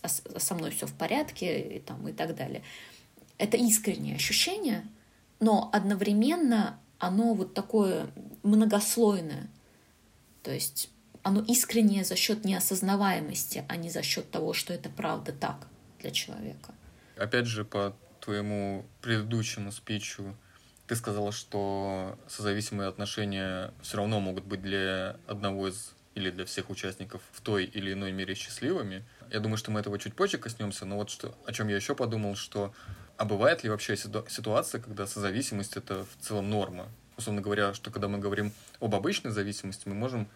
а 0.03 0.39
со 0.39 0.55
мной 0.55 0.71
все 0.71 0.85
в 0.85 0.93
порядке 0.93 1.77
и, 1.77 1.79
там, 1.79 2.07
и 2.07 2.13
так 2.13 2.35
далее. 2.35 2.61
Это 3.37 3.57
искреннее 3.57 4.15
ощущение, 4.15 4.85
но 5.39 5.69
одновременно 5.73 6.79
оно 6.99 7.33
вот 7.33 7.53
такое 7.53 8.07
многослойное. 8.43 9.47
То 10.43 10.51
есть 10.51 10.89
оно 11.23 11.41
искреннее 11.41 12.03
за 12.03 12.15
счет 12.15 12.45
неосознаваемости, 12.45 13.65
а 13.67 13.75
не 13.75 13.89
за 13.89 14.01
счет 14.01 14.31
того, 14.31 14.53
что 14.53 14.73
это 14.73 14.89
правда 14.89 15.33
так 15.33 15.67
для 15.99 16.11
человека. 16.11 16.73
Опять 17.17 17.47
же, 17.47 17.65
по 17.65 17.95
твоему 18.21 18.85
предыдущему 19.01 19.71
спичу, 19.71 20.35
ты 20.87 20.95
сказала, 20.95 21.31
что 21.31 22.17
созависимые 22.27 22.87
отношения 22.87 23.73
все 23.81 23.97
равно 23.97 24.19
могут 24.19 24.45
быть 24.45 24.61
для 24.61 25.17
одного 25.27 25.67
из 25.67 25.93
или 26.15 26.31
для 26.31 26.45
всех 26.45 26.71
участников 26.71 27.21
в 27.31 27.41
той 27.41 27.65
или 27.65 27.93
иной 27.93 28.11
мере 28.11 28.33
счастливыми. 28.33 29.05
Я 29.31 29.39
думаю, 29.39 29.57
что 29.57 29.69
мы 29.69 29.81
этого 29.81 29.99
чуть 29.99 30.15
позже 30.15 30.39
коснемся, 30.39 30.85
но 30.85 30.95
вот 30.95 31.11
что, 31.11 31.37
о 31.45 31.53
чем 31.53 31.67
я 31.67 31.75
еще 31.75 31.93
подумал, 31.93 32.35
что 32.35 32.73
а 33.17 33.25
бывает 33.25 33.63
ли 33.63 33.69
вообще 33.69 33.97
ситуация, 33.97 34.79
когда 34.79 35.07
созависимость 35.07 35.75
это 35.75 36.05
в 36.05 36.25
целом 36.25 36.49
норма? 36.49 36.87
Условно 37.17 37.41
говоря, 37.41 37.73
что 37.73 37.89
когда 37.89 38.07
мы 38.07 38.19
говорим 38.19 38.51
об 38.79 38.93
обычной 38.93 39.31
зависимости, 39.31 39.87
мы 39.87 39.95
можем 39.95 40.27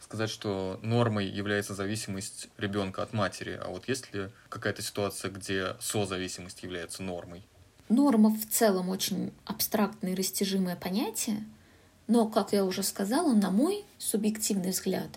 сказать, 0.00 0.28
что 0.28 0.78
нормой 0.82 1.26
является 1.26 1.74
зависимость 1.74 2.48
ребенка 2.58 3.02
от 3.02 3.14
матери, 3.14 3.58
а 3.62 3.68
вот 3.68 3.88
есть 3.88 4.12
ли 4.12 4.28
какая-то 4.50 4.82
ситуация, 4.82 5.30
где 5.30 5.76
созависимость 5.80 6.62
является 6.62 7.02
нормой? 7.02 7.42
Норма 7.88 8.30
в 8.30 8.46
целом 8.50 8.90
очень 8.90 9.32
абстрактное 9.44 10.12
и 10.12 10.14
растяжимое 10.14 10.76
понятие, 10.76 11.44
но, 12.06 12.28
как 12.28 12.52
я 12.52 12.64
уже 12.64 12.82
сказала, 12.82 13.32
на 13.32 13.50
мой 13.50 13.84
субъективный 13.98 14.70
взгляд, 14.70 15.08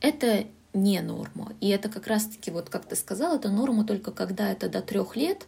это 0.00 0.44
не 0.72 1.00
норма. 1.00 1.52
И 1.60 1.68
это 1.68 1.88
как 1.88 2.06
раз-таки, 2.06 2.50
вот 2.50 2.68
как 2.68 2.86
ты 2.86 2.96
сказала, 2.96 3.36
это 3.36 3.50
норма 3.50 3.84
только 3.84 4.10
когда 4.10 4.50
это 4.50 4.68
до 4.68 4.82
трех 4.82 5.16
лет 5.16 5.46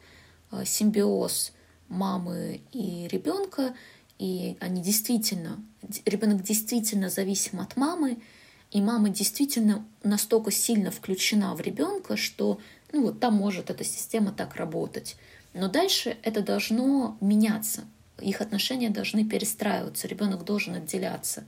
симбиоз 0.65 1.53
мамы 1.89 2.61
и 2.73 3.09
ребенка, 3.09 3.75
и 4.19 4.57
они 4.61 4.83
действительно, 4.83 5.63
ребенок 6.05 6.43
действительно 6.43 7.11
зависим 7.11 7.61
от 7.61 7.77
мамы, 7.77 8.19
и 8.71 8.81
мама 8.81 9.09
действительно 9.11 9.87
настолько 10.03 10.51
сильно 10.51 10.91
включена 10.91 11.55
в 11.55 11.61
ребенка, 11.61 12.17
что 12.17 12.61
ну, 12.93 13.03
вот 13.03 13.21
там 13.21 13.35
может 13.35 13.71
эта 13.71 13.85
система 13.85 14.33
так 14.33 14.57
работать. 14.57 15.17
Но 15.55 15.69
дальше 15.69 16.17
это 16.23 16.43
должно 16.43 17.17
меняться. 17.21 17.85
Их 18.21 18.41
отношения 18.41 18.91
должны 18.91 19.25
перестраиваться. 19.25 20.09
Ребенок 20.09 20.45
должен 20.45 20.75
отделяться 20.75 21.45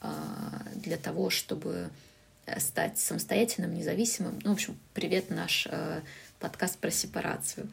а, 0.00 0.62
для 0.74 0.96
того, 0.96 1.30
чтобы 1.30 1.90
э, 2.46 2.60
стать 2.60 2.98
самостоятельным, 2.98 3.74
независимым. 3.74 4.38
Ну, 4.42 4.50
в 4.50 4.54
общем, 4.54 4.78
привет 4.94 5.30
наш 5.30 5.66
э, 5.70 6.00
подкаст 6.40 6.78
про 6.78 6.90
сепарацию. 6.90 7.68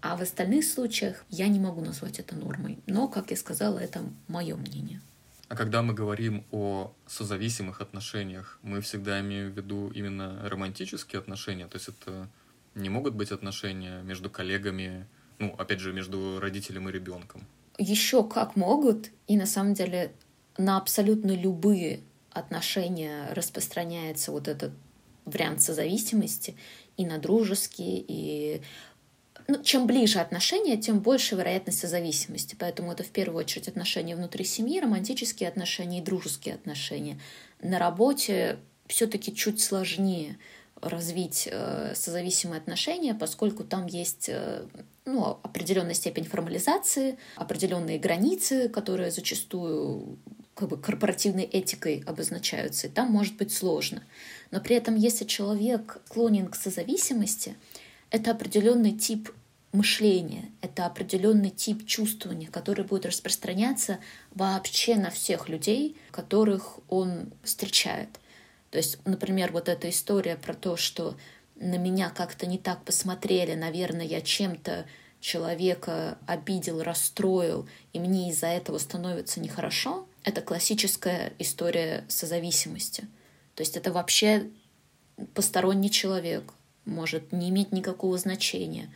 А 0.00 0.16
в 0.16 0.22
остальных 0.22 0.64
случаях 0.64 1.24
я 1.28 1.48
не 1.48 1.60
могу 1.60 1.82
назвать 1.82 2.18
это 2.18 2.34
нормой. 2.34 2.78
Но, 2.86 3.08
как 3.08 3.30
я 3.30 3.36
сказала, 3.36 3.78
это 3.78 4.02
мое 4.28 4.56
мнение. 4.56 5.00
А 5.48 5.56
когда 5.56 5.82
мы 5.82 5.94
говорим 5.94 6.44
о 6.52 6.92
созависимых 7.06 7.80
отношениях, 7.80 8.58
мы 8.62 8.80
всегда 8.80 9.20
имеем 9.20 9.50
в 9.50 9.56
виду 9.56 9.90
именно 9.90 10.48
романтические 10.48 11.18
отношения, 11.18 11.66
то 11.66 11.76
есть 11.76 11.88
это 11.88 12.28
не 12.76 12.88
могут 12.88 13.14
быть 13.14 13.32
отношения 13.32 14.00
между 14.02 14.30
коллегами, 14.30 15.06
ну, 15.38 15.54
опять 15.58 15.80
же, 15.80 15.92
между 15.92 16.38
родителем 16.38 16.88
и 16.88 16.92
ребенком. 16.92 17.44
Еще 17.78 18.22
как 18.22 18.54
могут, 18.54 19.10
и 19.26 19.36
на 19.36 19.46
самом 19.46 19.74
деле 19.74 20.12
на 20.56 20.76
абсолютно 20.76 21.32
любые 21.32 22.00
отношения 22.30 23.32
распространяется 23.32 24.30
вот 24.30 24.46
этот 24.46 24.72
вариант 25.24 25.62
созависимости 25.62 26.56
и 26.96 27.04
на 27.06 27.18
дружеские, 27.18 28.04
и 28.06 28.62
ну, 29.50 29.60
чем 29.64 29.88
ближе 29.88 30.20
отношения, 30.20 30.76
тем 30.76 31.00
больше 31.00 31.34
вероятность 31.34 31.86
зависимости. 31.88 32.54
Поэтому 32.56 32.92
это 32.92 33.02
в 33.02 33.08
первую 33.08 33.40
очередь 33.40 33.66
отношения 33.66 34.14
внутри 34.14 34.44
семьи, 34.44 34.78
романтические 34.78 35.48
отношения 35.48 35.98
и 35.98 36.02
дружеские 36.02 36.54
отношения. 36.54 37.18
На 37.60 37.80
работе 37.80 38.58
все-таки 38.86 39.34
чуть 39.34 39.60
сложнее 39.60 40.38
развить 40.80 41.48
э, 41.50 41.94
созависимые 41.96 42.58
отношения, 42.58 43.12
поскольку 43.12 43.64
там 43.64 43.86
есть 43.86 44.28
э, 44.28 44.66
ну, 45.04 45.40
определенная 45.42 45.94
степень 45.94 46.24
формализации, 46.24 47.18
определенные 47.34 47.98
границы, 47.98 48.68
которые 48.68 49.10
зачастую 49.10 50.16
как 50.54 50.68
бы 50.68 50.76
корпоративной 50.76 51.44
этикой 51.44 52.04
обозначаются, 52.06 52.86
и 52.86 52.90
там 52.90 53.10
может 53.10 53.36
быть 53.36 53.52
сложно. 53.52 54.04
Но 54.52 54.60
при 54.60 54.76
этом, 54.76 54.94
если 54.94 55.24
человек 55.24 55.98
склонен 56.06 56.46
к 56.46 56.54
созависимости, 56.54 57.56
это 58.10 58.30
определенный 58.30 58.92
тип 58.92 59.30
мышления, 59.72 60.50
это 60.60 60.86
определенный 60.86 61.50
тип 61.50 61.86
чувствования, 61.86 62.48
который 62.50 62.84
будет 62.84 63.06
распространяться 63.06 63.98
вообще 64.32 64.96
на 64.96 65.10
всех 65.10 65.48
людей, 65.48 65.96
которых 66.10 66.78
он 66.88 67.32
встречает. 67.44 68.08
То 68.70 68.78
есть, 68.78 68.98
например, 69.04 69.52
вот 69.52 69.68
эта 69.68 69.88
история 69.90 70.36
про 70.36 70.54
то, 70.54 70.76
что 70.76 71.16
на 71.56 71.76
меня 71.76 72.10
как-то 72.10 72.46
не 72.46 72.58
так 72.58 72.84
посмотрели, 72.84 73.54
наверное, 73.54 74.06
я 74.06 74.20
чем-то 74.20 74.86
человека 75.20 76.18
обидел, 76.26 76.82
расстроил, 76.82 77.68
и 77.92 78.00
мне 78.00 78.30
из-за 78.30 78.46
этого 78.46 78.78
становится 78.78 79.40
нехорошо, 79.40 80.08
это 80.24 80.40
классическая 80.40 81.32
история 81.38 82.04
созависимости. 82.08 83.06
То 83.54 83.62
есть 83.62 83.76
это 83.76 83.92
вообще 83.92 84.48
посторонний 85.34 85.90
человек, 85.90 86.52
может 86.86 87.32
не 87.32 87.50
иметь 87.50 87.72
никакого 87.72 88.16
значения. 88.16 88.92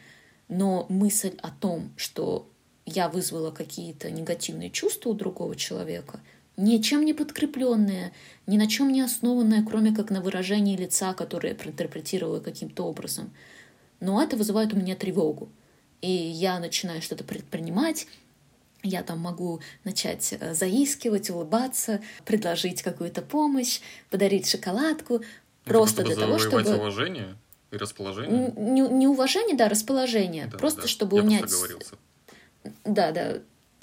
Но 0.48 0.86
мысль 0.88 1.36
о 1.42 1.50
том, 1.50 1.92
что 1.96 2.48
я 2.86 3.08
вызвала 3.08 3.50
какие-то 3.50 4.10
негативные 4.10 4.70
чувства 4.70 5.10
у 5.10 5.14
другого 5.14 5.56
человека, 5.56 6.20
ничем 6.56 7.04
не 7.04 7.14
подкрепленные, 7.14 8.12
ни 8.46 8.58
на 8.58 8.66
чем 8.66 8.92
не 8.92 9.00
основанные, 9.00 9.62
кроме 9.62 9.94
как 9.94 10.10
на 10.10 10.20
выражении 10.20 10.76
лица, 10.76 11.14
которое 11.14 11.50
я 11.50 11.54
проинтерпретировала 11.54 12.40
каким-то 12.40 12.84
образом. 12.84 13.32
Но 14.00 14.22
это 14.22 14.36
вызывает 14.36 14.72
у 14.74 14.76
меня 14.76 14.96
тревогу. 14.96 15.48
И 16.02 16.10
я 16.10 16.58
начинаю 16.58 17.00
что-то 17.00 17.24
предпринимать, 17.24 18.06
я 18.82 19.02
там 19.02 19.18
могу 19.20 19.60
начать 19.84 20.34
э, 20.38 20.52
заискивать, 20.52 21.30
улыбаться, 21.30 22.02
предложить 22.26 22.82
какую-то 22.82 23.22
помощь, 23.22 23.80
подарить 24.10 24.46
шоколадку, 24.46 25.14
ну, 25.14 25.24
просто 25.64 26.02
типа, 26.02 26.14
для 26.14 26.26
того, 26.26 26.38
чтобы... 26.38 26.74
уважение 26.74 27.36
и 27.74 27.78
расположение? 27.78 28.52
Не, 28.56 28.80
не 28.80 29.06
уважение, 29.06 29.56
да, 29.56 29.68
расположение. 29.68 30.46
Да, 30.46 30.58
просто 30.58 30.82
да. 30.82 30.88
чтобы 30.88 31.16
я 31.16 31.22
унять... 31.22 31.50
Да, 32.84 33.12
да. 33.12 33.38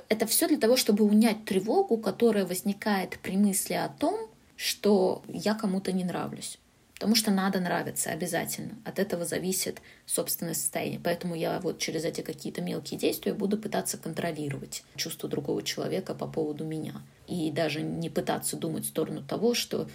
Это 0.09 0.25
все 0.25 0.47
для 0.47 0.57
того, 0.57 0.75
чтобы 0.75 1.05
унять 1.05 1.45
тревогу, 1.45 1.97
которая 1.97 2.45
возникает 2.45 3.19
при 3.19 3.37
мысли 3.37 3.73
о 3.73 3.87
том, 3.87 4.29
что 4.55 5.23
я 5.27 5.53
кому-то 5.53 5.91
не 5.91 6.03
нравлюсь. 6.03 6.59
Потому 7.01 7.15
что 7.15 7.31
надо 7.31 7.59
нравиться 7.59 8.11
обязательно. 8.11 8.77
От 8.85 8.99
этого 8.99 9.25
зависит 9.25 9.81
собственное 10.05 10.53
состояние. 10.53 11.01
Поэтому 11.03 11.33
я 11.33 11.59
вот 11.59 11.79
через 11.79 12.05
эти 12.05 12.21
какие-то 12.21 12.61
мелкие 12.61 12.99
действия 12.99 13.33
буду 13.33 13.57
пытаться 13.57 13.97
контролировать 13.97 14.83
чувство 14.97 15.27
другого 15.27 15.63
человека 15.63 16.13
по 16.13 16.27
поводу 16.27 16.63
меня. 16.63 17.01
И 17.27 17.49
даже 17.49 17.81
не 17.81 18.11
пытаться 18.11 18.55
думать 18.55 18.85
в 18.85 18.89
сторону 18.89 19.23
того, 19.23 19.55
что 19.55 19.87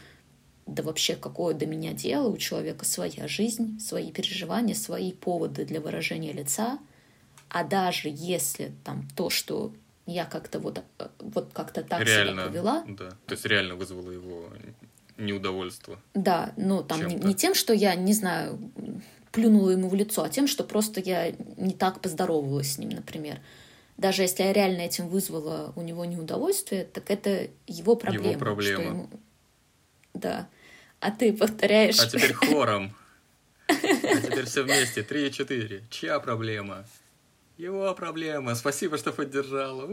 да 0.67 0.83
вообще 0.83 1.15
какое 1.15 1.55
до 1.55 1.65
меня 1.67 1.93
дело, 1.93 2.29
у 2.29 2.37
человека 2.37 2.85
своя 2.85 3.29
жизнь, 3.29 3.79
свои 3.81 4.11
переживания, 4.11 4.75
свои 4.75 5.13
поводы 5.13 5.65
для 5.65 5.81
выражения 5.81 6.33
лица. 6.33 6.79
А 7.49 7.63
даже 7.63 8.09
если 8.13 8.73
там 8.85 9.09
то, 9.17 9.31
что 9.31 9.73
я 10.07 10.25
как-то 10.25 10.59
вот, 10.59 10.83
э, 10.99 11.09
вот 11.21 11.51
как-то 11.53 11.83
так 11.83 12.03
реально, 12.03 12.33
себя 12.33 12.47
повела. 12.47 12.85
Да. 12.89 13.11
То 13.27 13.33
есть 13.33 13.45
реально 13.47 13.77
вызвало 13.77 14.11
его 14.11 14.49
неудовольство. 15.17 15.99
Да, 16.15 16.53
ну 16.57 16.83
там 16.83 17.07
не, 17.07 17.15
не 17.15 17.35
тем, 17.35 17.55
что 17.55 17.73
я, 17.73 17.95
не 17.95 18.13
знаю, 18.13 18.59
плюнула 19.33 19.71
ему 19.71 19.89
в 19.89 19.95
лицо, 19.95 20.23
а 20.25 20.29
тем, 20.29 20.49
что 20.49 20.65
просто 20.65 21.01
я 21.01 21.33
не 21.57 21.75
так 21.75 22.01
поздоровалась 22.01 22.73
с 22.73 22.79
ним, 22.79 22.91
например. 22.91 23.39
Даже 23.97 24.23
если 24.23 24.43
я 24.43 24.53
реально 24.53 24.83
этим 24.83 25.09
вызвала 25.09 25.73
у 25.77 25.83
него 25.83 26.05
неудовольствие, 26.05 26.85
так 26.85 27.11
это 27.11 27.49
его 27.67 27.97
проблема. 27.97 28.31
Его 28.31 28.39
проблема. 28.39 28.83
Что 28.83 28.89
ему... 28.89 29.11
Да. 30.13 30.49
А 31.01 31.11
ты 31.11 31.33
повторяешь... 31.33 31.99
А 32.01 32.07
теперь 32.07 32.33
хором. 32.33 32.95
А 33.69 34.21
теперь 34.21 34.45
все 34.45 34.63
вместе. 34.63 35.03
Три 35.03 35.27
и 35.27 35.33
четыре. 35.33 35.83
Чья 35.91 36.21
проблема? 36.21 36.87
Его 37.59 37.93
проблема. 37.95 38.55
Спасибо, 38.55 38.97
что 38.97 39.13
поддержала. 39.13 39.89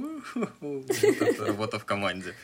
Работа 1.39 1.79
в 1.79 1.85
команде. 1.85 2.35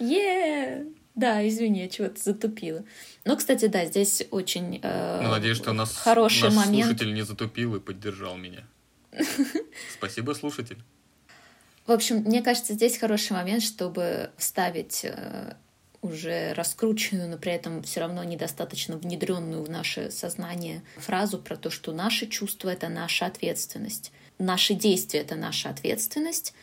Yeah! 0.00 0.92
Да, 1.14 1.46
извини, 1.46 1.82
я 1.82 1.88
чего-то 1.88 2.20
затупила. 2.20 2.84
Но, 3.24 3.36
кстати, 3.36 3.66
да, 3.66 3.84
здесь 3.84 4.26
очень 4.30 4.80
э, 4.82 5.20
ну, 5.22 5.28
надеюсь, 5.28 5.56
что 5.56 5.72
нас, 5.72 5.94
хороший 5.96 6.44
наш 6.44 6.54
момент. 6.54 6.86
слушатель 6.86 7.12
не 7.12 7.22
затупил 7.22 7.74
и 7.76 7.80
поддержал 7.80 8.36
меня. 8.36 8.64
Спасибо, 9.92 10.32
слушатель. 10.32 10.78
В 11.86 11.92
общем, 11.92 12.18
мне 12.18 12.42
кажется, 12.42 12.74
здесь 12.74 12.96
хороший 12.96 13.32
момент, 13.32 13.62
чтобы 13.62 14.30
вставить 14.38 15.04
э, 15.04 15.56
уже 16.02 16.54
раскрученную, 16.54 17.28
но 17.28 17.36
при 17.36 17.52
этом 17.52 17.82
все 17.82 18.00
равно 18.00 18.24
недостаточно 18.24 18.96
внедренную 18.96 19.62
в 19.62 19.70
наше 19.70 20.10
сознание 20.10 20.82
фразу 20.96 21.38
про 21.38 21.56
то, 21.56 21.70
что 21.70 21.92
наши 21.92 22.26
чувства— 22.26 22.68
это 22.70 22.88
наша 22.88 23.26
ответственность. 23.26 24.12
Наши 24.38 24.74
действия— 24.74 25.20
это 25.22 25.36
наша 25.36 25.68
ответственность, 25.68 26.54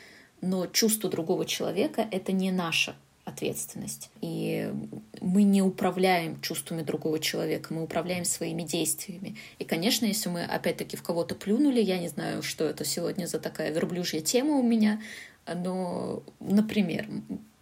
но 0.42 0.66
чувство 0.68 1.10
другого 1.10 1.46
человека— 1.46 2.08
это 2.12 2.32
не 2.32 2.52
наша 2.52 2.96
ответственность. 3.26 4.10
И 4.22 4.72
мы 5.20 5.44
не 5.44 5.62
управляем 5.62 6.40
чувствами 6.42 6.82
другого 6.82 7.20
человека, 7.20 7.74
мы 7.74 7.84
управляем 7.84 8.24
своими 8.24 8.64
действиями. 8.64 9.36
И, 9.60 9.66
конечно, 9.66 10.06
если 10.06 10.30
мы 10.30 10.46
опять-таки 10.46 10.96
в 10.96 11.04
кого-то 11.04 11.36
плюнули, 11.36 11.82
я 11.82 12.00
не 12.00 12.08
знаю, 12.08 12.42
что 12.42 12.64
это 12.64 12.86
сегодня 12.86 13.26
за 13.26 13.40
такая 13.40 13.72
верблюжья 13.72 14.22
тема 14.22 14.54
у 14.54 14.64
меня, 14.64 15.02
но, 15.46 16.24
например, 16.40 17.08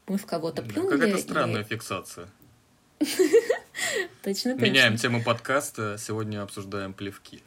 мы 0.08 0.18
в 0.18 0.26
кого-то 0.26 0.62
плюнули. 0.62 0.98
Какая-то 0.98 1.18
странная 1.18 1.62
и... 1.62 1.66
фиксация. 1.66 2.28
Точно, 4.24 4.54
точно. 4.54 4.66
Меняем 4.66 4.98
тему 4.98 5.22
подкаста. 5.22 5.98
Сегодня 6.00 6.42
обсуждаем 6.42 6.94
плевки. 6.94 7.44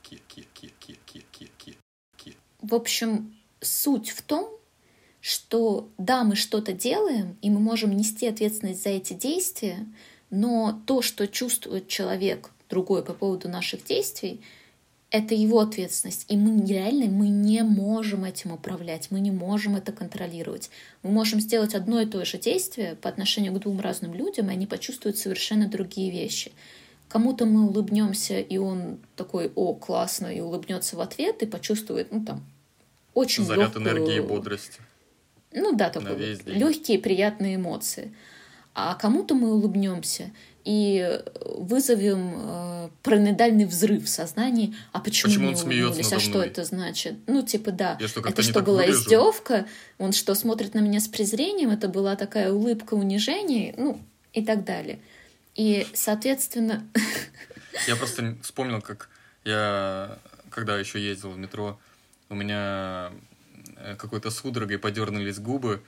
В 2.60 2.74
общем, 2.74 3.34
суть 3.60 4.10
в 4.10 4.22
том, 4.22 4.50
что 5.20 5.88
да, 5.98 6.24
мы 6.24 6.36
что-то 6.36 6.72
делаем, 6.72 7.36
и 7.42 7.50
мы 7.50 7.60
можем 7.60 7.96
нести 7.96 8.26
ответственность 8.26 8.82
за 8.82 8.90
эти 8.90 9.14
действия, 9.14 9.86
но 10.30 10.80
то, 10.86 11.02
что 11.02 11.26
чувствует 11.26 11.88
человек 11.88 12.50
другой 12.68 13.02
по 13.02 13.14
поводу 13.14 13.48
наших 13.48 13.84
действий, 13.84 14.40
это 15.10 15.34
его 15.34 15.60
ответственность. 15.60 16.26
И 16.28 16.36
мы 16.36 16.66
реально 16.66 17.06
мы 17.06 17.28
не 17.28 17.62
можем 17.62 18.24
этим 18.24 18.52
управлять, 18.52 19.10
мы 19.10 19.20
не 19.20 19.30
можем 19.30 19.76
это 19.76 19.92
контролировать. 19.92 20.70
Мы 21.02 21.10
можем 21.10 21.40
сделать 21.40 21.74
одно 21.74 22.00
и 22.00 22.06
то 22.06 22.24
же 22.24 22.38
действие 22.38 22.96
по 22.96 23.08
отношению 23.08 23.52
к 23.54 23.60
двум 23.60 23.80
разным 23.80 24.12
людям, 24.12 24.50
и 24.50 24.52
они 24.52 24.66
почувствуют 24.66 25.16
совершенно 25.16 25.66
другие 25.66 26.10
вещи. 26.10 26.52
Кому-то 27.08 27.46
мы 27.46 27.66
улыбнемся, 27.66 28.38
и 28.38 28.58
он 28.58 28.98
такой, 29.16 29.50
о, 29.54 29.72
классно, 29.72 30.26
и 30.26 30.40
улыбнется 30.40 30.96
в 30.96 31.00
ответ, 31.00 31.42
и 31.42 31.46
почувствует, 31.46 32.12
ну 32.12 32.22
там, 32.22 32.44
очень 33.14 33.46
Заряд 33.46 33.74
легкую... 33.74 33.84
энергии 33.84 34.16
и 34.18 34.20
бодрости. 34.20 34.80
Ну 35.52 35.74
да, 35.74 35.88
такой 35.88 36.38
легкие 36.44 36.98
приятные 36.98 37.56
эмоции. 37.56 38.14
А 38.74 38.94
кому-то 38.94 39.34
мы 39.34 39.54
улыбнемся 39.54 40.30
и 40.68 41.22
вызовем 41.56 42.34
э, 42.36 42.88
параноидальный 43.02 43.64
взрыв 43.64 44.04
в 44.04 44.08
сознании. 44.08 44.76
А 44.92 45.00
почему, 45.00 45.32
почему 45.32 45.48
он 45.48 45.54
улыбнулись? 45.54 46.12
А 46.12 46.20
что 46.20 46.42
это 46.42 46.62
значит? 46.64 47.14
Ну, 47.26 47.40
типа, 47.40 47.72
да. 47.72 47.96
Я 47.98 48.06
что, 48.06 48.20
это 48.20 48.42
что, 48.42 48.60
была 48.60 48.82
выгляжу? 48.82 49.00
издевка? 49.00 49.66
Он 49.96 50.12
что, 50.12 50.34
смотрит 50.34 50.74
на 50.74 50.80
меня 50.80 51.00
с 51.00 51.08
презрением? 51.08 51.70
Это 51.70 51.88
была 51.88 52.16
такая 52.16 52.52
улыбка 52.52 52.92
унижения? 52.92 53.74
Ну, 53.78 53.98
и 54.34 54.44
так 54.44 54.64
далее. 54.64 54.98
И, 55.54 55.86
соответственно... 55.94 56.86
Я 57.86 57.96
просто 57.96 58.36
вспомнил, 58.42 58.82
как 58.82 59.08
я, 59.44 60.18
когда 60.50 60.78
еще 60.78 61.02
ездил 61.02 61.30
в 61.30 61.38
метро, 61.38 61.78
у 62.28 62.34
меня 62.34 63.10
Э, 63.80 63.94
какой-то 63.96 64.30
судорогой 64.30 64.78
подернулись 64.78 65.38
губы. 65.38 65.80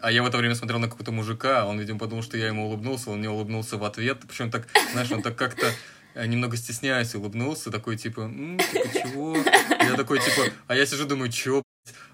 А 0.00 0.12
я 0.12 0.22
в 0.22 0.26
это 0.26 0.38
время 0.38 0.54
смотрел 0.54 0.78
на 0.78 0.86
какого-то 0.86 1.12
мужика, 1.12 1.66
он, 1.66 1.78
видимо, 1.78 1.98
подумал, 1.98 2.22
что 2.22 2.36
я 2.36 2.46
ему 2.46 2.66
улыбнулся, 2.66 3.10
он 3.10 3.18
мне 3.18 3.30
улыбнулся 3.30 3.76
в 3.76 3.84
ответ. 3.84 4.20
Причем 4.28 4.50
так, 4.50 4.68
знаешь, 4.92 5.10
он 5.10 5.22
так 5.22 5.36
как-то 5.36 5.72
э, 6.14 6.26
немного 6.26 6.56
стесняясь 6.56 7.14
улыбнулся, 7.14 7.70
такой 7.70 7.96
типа, 7.96 8.20
М, 8.22 8.58
типа, 8.58 8.88
чего? 8.92 9.36
Я 9.36 9.96
такой 9.96 10.20
типа, 10.20 10.52
а 10.68 10.76
я 10.76 10.86
сижу, 10.86 11.06
думаю, 11.06 11.32
чё, 11.32 11.62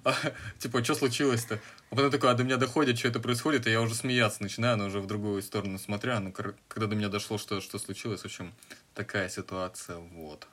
а, 0.05 0.15
типа, 0.59 0.83
что 0.83 0.95
случилось-то? 0.95 1.61
А 1.91 1.95
потом 1.95 2.11
такой, 2.11 2.31
а 2.31 2.35
до 2.35 2.45
меня 2.45 2.57
доходит, 2.57 2.99
что 2.99 3.09
это 3.09 3.21
происходит, 3.21 3.67
и 3.67 3.71
я 3.71 3.81
уже 3.81 3.95
смеяться 3.95 4.43
начинаю, 4.43 4.77
но 4.77 4.87
уже 4.87 5.01
в 5.01 5.07
другую 5.07 5.43
сторону 5.43 5.79
смотря, 5.79 6.21
ну, 6.21 6.33
когда 6.33 6.87
до 6.87 6.97
меня 6.97 7.09
дошло, 7.09 7.39
что, 7.39 7.61
что 7.61 7.79
случилось, 7.79 8.23
в 8.23 8.25
общем, 8.25 8.55
такая 8.95 9.29
ситуация, 9.29 9.97
вот. 9.97 10.47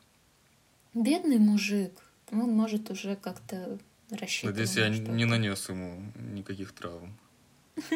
Бедный 0.93 1.37
мужик. 1.37 1.91
Он 2.31 2.49
может 2.51 2.89
уже 2.89 3.15
как-то 3.15 3.77
рассчитывать. 4.11 4.57
Надеюсь, 4.57 4.77
я 4.77 4.89
не 4.89 5.25
нанес 5.25 5.69
ему 5.69 6.11
никаких 6.15 6.73
травм. 6.73 7.17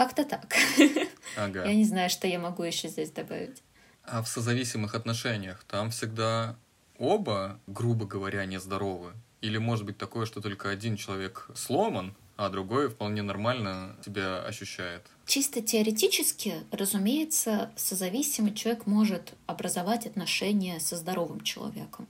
Как-то 0.00 0.24
так. 0.24 0.54
Ага. 1.36 1.64
Я 1.64 1.74
не 1.74 1.84
знаю, 1.84 2.10
что 2.10 2.26
я 2.26 2.38
могу 2.38 2.62
еще 2.64 2.88
здесь 2.88 3.10
добавить. 3.10 3.62
А 4.02 4.22
в 4.22 4.28
созависимых 4.28 4.94
отношениях 4.94 5.62
там 5.68 5.90
всегда 5.90 6.56
оба, 6.98 7.60
грубо 7.66 8.06
говоря, 8.06 8.46
нездоровы? 8.46 9.12
Или 9.42 9.58
может 9.58 9.84
быть 9.84 9.98
такое, 9.98 10.24
что 10.24 10.40
только 10.40 10.70
один 10.70 10.96
человек 10.96 11.48
сломан, 11.54 12.16
а 12.36 12.48
другой 12.48 12.88
вполне 12.88 13.22
нормально 13.22 13.94
себя 14.04 14.42
ощущает. 14.42 15.02
Чисто 15.26 15.60
теоретически, 15.60 16.64
разумеется, 16.72 17.70
созависимый 17.76 18.54
человек 18.54 18.86
может 18.86 19.34
образовать 19.46 20.06
отношения 20.06 20.80
со 20.80 20.96
здоровым 20.96 21.42
человеком. 21.42 22.08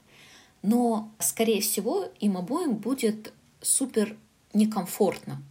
Но, 0.62 1.12
скорее 1.18 1.61
всего, 1.61 2.09
им 2.20 2.37
обоим 2.37 2.77
будет 2.77 3.33
супер 3.61 4.16
некомфортно. 4.53 5.42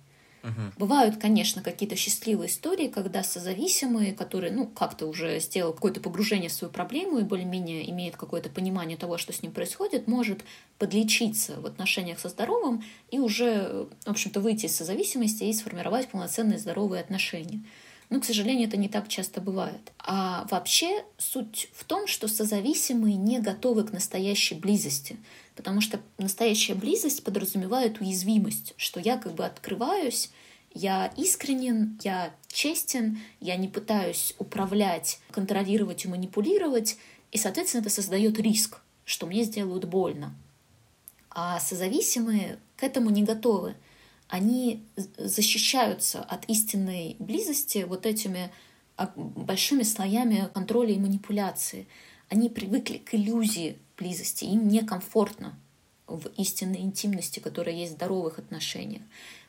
Мгм. 0.44 0.72
Бывают, 0.78 1.18
конечно, 1.18 1.62
какие-то 1.62 1.98
счастливые 1.98 2.50
истории, 2.50 2.88
когда 2.88 3.24
созависимые, 3.24 4.14
которые, 4.14 4.54
ну, 4.54 4.68
как-то 4.68 5.08
уже 5.08 5.40
сделал 5.40 5.74
какое-то 5.74 6.00
погружение 6.00 6.50
в 6.50 6.54
свою 6.54 6.72
проблему 6.72 7.20
и 7.20 7.24
более-менее 7.24 7.90
имеет 7.92 8.16
какое-то 8.16 8.50
понимание 8.50 8.98
того, 8.98 9.18
что 9.18 9.34
с 9.34 9.42
ним 9.42 9.52
происходит, 9.52 10.08
может 10.08 10.46
подлечиться 10.78 11.60
в 11.60 11.66
отношениях 11.66 12.20
со 12.20 12.30
здоровым 12.30 12.84
и 13.12 13.20
уже, 13.20 13.88
в 14.06 14.10
общем-то, 14.10 14.40
выйти 14.40 14.68
из 14.68 14.76
созависимости 14.76 15.44
и 15.44 15.54
сформировать 15.54 16.08
полноценные 16.08 16.58
здоровые 16.58 17.02
отношения. 17.02 17.62
Но, 18.10 18.20
к 18.20 18.26
сожалению, 18.26 18.68
это 18.68 18.78
не 18.78 18.90
так 18.90 19.08
часто 19.08 19.40
бывает. 19.40 19.92
А 20.00 20.48
вообще 20.50 21.04
суть 21.18 21.70
в 21.74 21.84
том, 21.84 22.08
что 22.08 22.28
созависимые 22.28 23.16
не 23.16 23.40
готовы 23.40 23.84
к 23.84 23.94
настоящей 23.94 24.56
близости. 24.56 25.18
Потому 25.56 25.80
что 25.80 26.00
настоящая 26.18 26.74
близость 26.74 27.24
подразумевает 27.24 28.02
уязвимость, 28.02 28.74
что 28.78 29.00
я 29.00 29.18
как 29.18 29.34
бы 29.34 29.46
открываюсь, 29.46 30.32
я 30.74 31.12
искренен, 31.18 32.00
я 32.04 32.34
честен, 32.48 33.20
я 33.40 33.56
не 33.58 33.68
пытаюсь 33.68 34.36
управлять, 34.40 35.20
контролировать 35.32 36.06
и 36.06 36.08
манипулировать, 36.08 36.98
и, 37.32 37.38
соответственно, 37.38 37.82
это 37.82 37.90
создает 37.90 38.40
риск, 38.40 38.80
что 39.06 39.28
мне 39.28 39.44
сделают 39.44 39.86
больно. 39.86 40.34
А 41.30 41.60
созависимые 41.60 42.60
к 42.76 42.84
этому 42.84 43.10
не 43.10 43.24
готовы. 43.24 43.76
Они 44.30 44.86
защищаются 45.18 46.22
от 46.22 46.46
истинной 46.46 47.16
близости 47.20 47.86
вот 47.88 48.06
этими 48.06 48.52
а, 48.96 49.12
большими 49.16 49.84
слоями 49.84 50.50
контроля 50.54 50.94
и 50.94 51.00
манипуляции. 51.00 51.88
Они 52.30 52.48
привыкли 52.48 52.98
к 52.98 53.16
иллюзии 53.16 53.78
близости, 53.98 54.46
им 54.46 54.68
некомфортно 54.68 55.58
в 56.08 56.28
истинной 56.38 56.82
интимности, 56.82 57.40
которая 57.40 57.76
есть 57.76 57.94
в 57.94 57.96
здоровых 57.96 58.40
отношениях. 58.40 59.02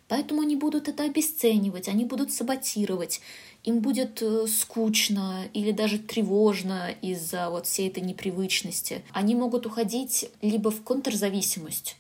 Поэтому 0.09 0.43
они 0.43 0.57
будут 0.57 0.89
это 0.89 1.05
обесценивать, 1.05 1.87
они 1.87 2.05
будут 2.05 2.33
саботировать, 2.33 3.21
им 3.63 3.79
будет 3.79 4.21
э, 4.23 4.47
скучно 4.49 5.45
или 5.53 5.71
даже 5.71 5.99
тревожно 5.99 6.91
из-за 7.01 7.49
вот 7.49 7.67
всей 7.67 7.89
этой 7.89 8.03
непривычности. 8.03 9.05
Они 9.13 9.37
могут 9.37 9.67
уходить 9.67 10.29
либо 10.43 10.73
в 10.73 10.83
контрзависимость, 10.83 11.97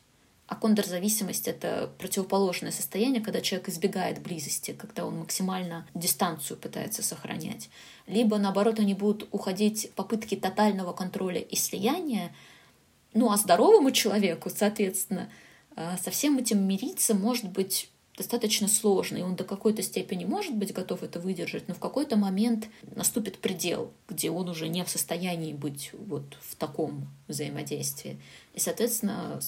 а 0.50 0.56
контрзависимость— 0.56 1.46
это 1.46 1.92
противоположное 1.96 2.72
состояние, 2.72 3.22
когда 3.22 3.40
человек 3.40 3.68
избегает 3.68 4.20
близости, 4.20 4.72
когда 4.72 5.06
он 5.06 5.20
максимально 5.20 5.86
дистанцию 5.94 6.56
пытается 6.56 7.04
сохранять. 7.04 7.70
Либо, 8.08 8.36
наоборот, 8.36 8.80
они 8.80 8.94
будут 8.94 9.28
уходить 9.30 9.90
в 9.92 9.94
попытки 9.94 10.34
тотального 10.34 10.92
контроля 10.92 11.40
и 11.40 11.54
слияния. 11.54 12.34
Ну, 13.14 13.30
а 13.30 13.36
здоровому 13.36 13.92
человеку, 13.92 14.50
соответственно, 14.50 15.30
э, 15.76 15.96
со 16.02 16.10
всем 16.10 16.36
этим 16.38 16.66
мириться 16.66 17.14
может 17.14 17.48
быть 17.48 17.88
достаточно 18.16 18.66
сложно, 18.66 19.18
и 19.18 19.22
он 19.22 19.36
до 19.36 19.44
какой-то 19.44 19.82
степени 19.82 20.24
может 20.24 20.56
быть 20.56 20.74
готов 20.74 21.04
это 21.04 21.20
выдержать, 21.20 21.68
но 21.68 21.74
в 21.74 21.78
какой-то 21.78 22.16
момент 22.16 22.66
наступит 22.96 23.38
предел, 23.38 23.92
где 24.08 24.32
он 24.32 24.48
уже 24.48 24.66
не 24.66 24.84
в 24.84 24.90
состоянии 24.90 25.52
быть 25.52 25.92
вот 25.92 26.24
в 26.40 26.56
таком 26.56 27.08
взаимодействии. 27.28 28.20
И, 28.52 28.58
соответственно, 28.58 29.40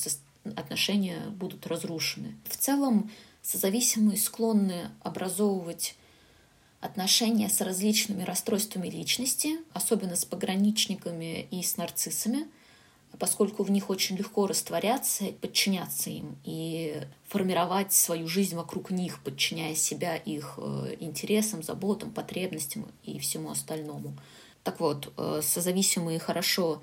отношения 0.57 1.21
будут 1.31 1.67
разрушены. 1.67 2.37
В 2.49 2.57
целом, 2.57 3.11
созависимые 3.43 4.17
склонны 4.17 4.91
образовывать 5.03 5.97
отношения 6.81 7.49
с 7.49 7.61
различными 7.61 8.25
расстройствами 8.25 8.89
личности, 8.89 9.59
особенно 9.73 10.17
с 10.17 10.25
пограничниками 10.25 11.47
и 11.51 11.63
с 11.63 11.77
нарциссами, 11.77 12.49
поскольку 13.19 13.63
в 13.63 13.71
них 13.71 13.89
очень 13.89 14.17
легко 14.17 14.47
растворяться, 14.47 15.27
подчиняться 15.41 16.11
им 16.11 16.37
и 16.45 17.03
формировать 17.29 17.93
свою 17.93 18.27
жизнь 18.27 18.57
вокруг 18.57 18.91
них, 18.91 19.23
подчиняя 19.23 19.75
себя 19.75 20.17
их 20.17 20.55
э, 20.57 20.97
интересам, 20.99 21.63
заботам, 21.63 22.11
потребностям 22.11 22.87
и 23.05 23.19
всему 23.19 23.51
остальному. 23.51 24.17
Так 24.65 24.81
вот, 24.81 25.13
э, 25.17 25.41
созависимые 25.43 26.19
хорошо 26.19 26.83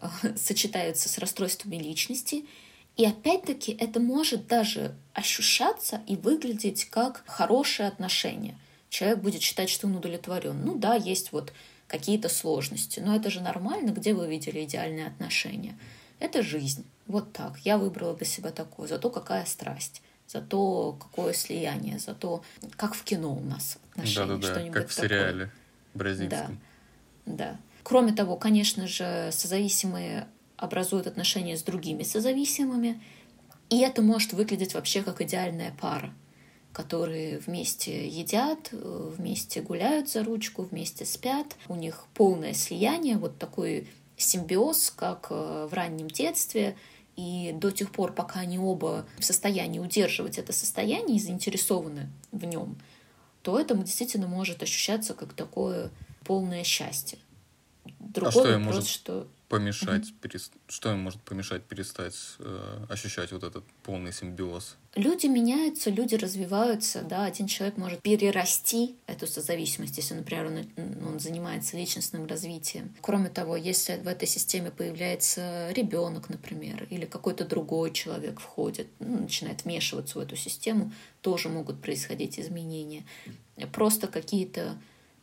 э, 0.00 0.08
сочетаются 0.36 1.08
с 1.08 1.18
расстройствами 1.18 1.76
личности, 1.76 2.46
и 2.96 3.04
опять-таки 3.04 3.72
это 3.72 3.98
может 4.00 4.46
даже 4.46 4.94
ощущаться 5.14 6.02
и 6.06 6.16
выглядеть 6.16 6.84
как 6.86 7.24
хорошее 7.26 7.88
отношение. 7.88 8.56
Человек 8.88 9.18
будет 9.18 9.42
считать, 9.42 9.68
что 9.68 9.86
он 9.86 9.96
удовлетворен. 9.96 10.64
Ну 10.64 10.76
да, 10.76 10.94
есть 10.94 11.32
вот 11.32 11.52
какие-то 11.88 12.28
сложности, 12.28 13.00
но 13.00 13.16
это 13.16 13.30
же 13.30 13.40
нормально, 13.40 13.90
где 13.90 14.14
вы 14.14 14.28
видели 14.28 14.64
идеальные 14.64 15.08
отношения. 15.08 15.76
Это 16.20 16.42
жизнь. 16.42 16.84
Вот 17.06 17.32
так. 17.32 17.58
Я 17.60 17.78
выбрала 17.78 18.14
для 18.14 18.26
себя 18.26 18.50
такое. 18.50 18.86
Зато 18.88 19.10
какая 19.10 19.44
страсть. 19.44 20.00
Зато 20.26 20.92
какое 20.92 21.32
слияние. 21.32 21.98
Зато 21.98 22.42
как 22.76 22.94
в 22.94 23.02
кино 23.02 23.34
у 23.34 23.40
нас 23.40 23.78
отношения. 23.90 24.38
Да-да-да, 24.38 24.70
как 24.70 24.88
в 24.88 24.94
сериале 24.94 25.50
бразильском. 25.92 26.60
Да, 27.26 27.34
да. 27.34 27.56
Кроме 27.82 28.12
того, 28.12 28.36
конечно 28.36 28.86
же, 28.86 29.30
созависимые 29.32 30.26
образуют 30.56 31.06
отношения 31.06 31.56
с 31.56 31.62
другими 31.62 32.02
созависимыми, 32.02 33.02
и 33.70 33.80
это 33.80 34.02
может 34.02 34.32
выглядеть 34.32 34.74
вообще 34.74 35.02
как 35.02 35.20
идеальная 35.20 35.74
пара, 35.80 36.12
которые 36.72 37.38
вместе 37.38 38.06
едят, 38.06 38.70
вместе 38.72 39.62
гуляют 39.62 40.08
за 40.08 40.22
ручку, 40.22 40.62
вместе 40.62 41.04
спят, 41.04 41.56
у 41.68 41.74
них 41.74 42.06
полное 42.14 42.54
слияние, 42.54 43.16
вот 43.16 43.38
такой 43.38 43.88
симбиоз, 44.16 44.90
как 44.90 45.28
э, 45.30 45.68
в 45.70 45.74
раннем 45.74 46.08
детстве, 46.08 46.76
и 47.16 47.52
до 47.54 47.70
тех 47.70 47.90
пор, 47.90 48.12
пока 48.12 48.40
они 48.40 48.58
оба 48.58 49.06
в 49.18 49.24
состоянии 49.24 49.78
удерживать 49.78 50.38
это 50.38 50.52
состояние 50.52 51.16
и 51.16 51.20
заинтересованы 51.20 52.10
в 52.32 52.44
нем, 52.44 52.76
то 53.42 53.58
это 53.58 53.74
действительно 53.74 54.26
может 54.26 54.62
ощущаться 54.62 55.14
как 55.14 55.32
такое 55.32 55.90
полное 56.24 56.64
счастье. 56.64 57.18
Другой 58.00 58.28
а 58.28 58.32
что 58.32 58.58
вопрос, 58.58 58.64
может... 58.64 58.86
что 58.88 59.28
помешать, 59.54 60.10
угу. 60.10 60.18
перест... 60.20 60.52
что 60.66 60.92
им 60.92 61.00
может 61.00 61.20
помешать 61.22 61.62
перестать 61.62 62.14
э, 62.40 62.86
ощущать 62.88 63.30
вот 63.30 63.44
этот 63.44 63.64
полный 63.84 64.12
симбиоз? 64.12 64.76
Люди 64.96 65.26
меняются, 65.26 65.90
люди 65.90 66.16
развиваются, 66.16 67.02
да, 67.02 67.24
один 67.24 67.46
человек 67.46 67.76
может 67.76 68.00
перерасти 68.02 68.96
эту 69.06 69.26
созависимость, 69.28 69.96
если, 69.96 70.14
например, 70.14 70.46
он, 70.46 71.06
он 71.06 71.20
занимается 71.20 71.76
личностным 71.76 72.26
развитием. 72.26 72.94
Кроме 73.00 73.28
того, 73.28 73.56
если 73.56 73.96
в 73.96 74.08
этой 74.08 74.26
системе 74.26 74.72
появляется 74.72 75.70
ребенок, 75.70 76.28
например, 76.28 76.88
или 76.90 77.04
какой-то 77.06 77.44
другой 77.44 77.92
человек 77.92 78.40
входит, 78.40 78.88
ну, 78.98 79.22
начинает 79.22 79.64
вмешиваться 79.64 80.18
в 80.18 80.22
эту 80.22 80.34
систему, 80.36 80.92
тоже 81.20 81.48
могут 81.48 81.80
происходить 81.80 82.40
изменения. 82.40 83.04
Просто 83.72 84.08
какие-то 84.08 84.76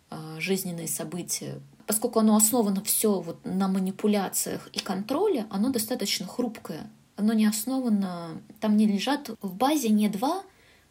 э, 0.09 0.37
жизненные 0.39 0.87
события 0.87 1.59
поскольку 1.87 2.19
оно 2.19 2.35
основано 2.35 2.83
все 2.83 3.19
вот 3.19 3.45
на 3.45 3.67
манипуляциях 3.67 4.67
и 4.73 4.79
контроле, 4.79 5.45
оно 5.49 5.69
достаточно 5.69 6.27
хрупкое. 6.27 6.89
Оно 7.15 7.33
не 7.33 7.45
основано, 7.45 8.41
там 8.59 8.77
не 8.77 8.87
лежат 8.87 9.29
в 9.41 9.53
базе 9.55 9.89
не 9.89 10.09
два 10.09 10.43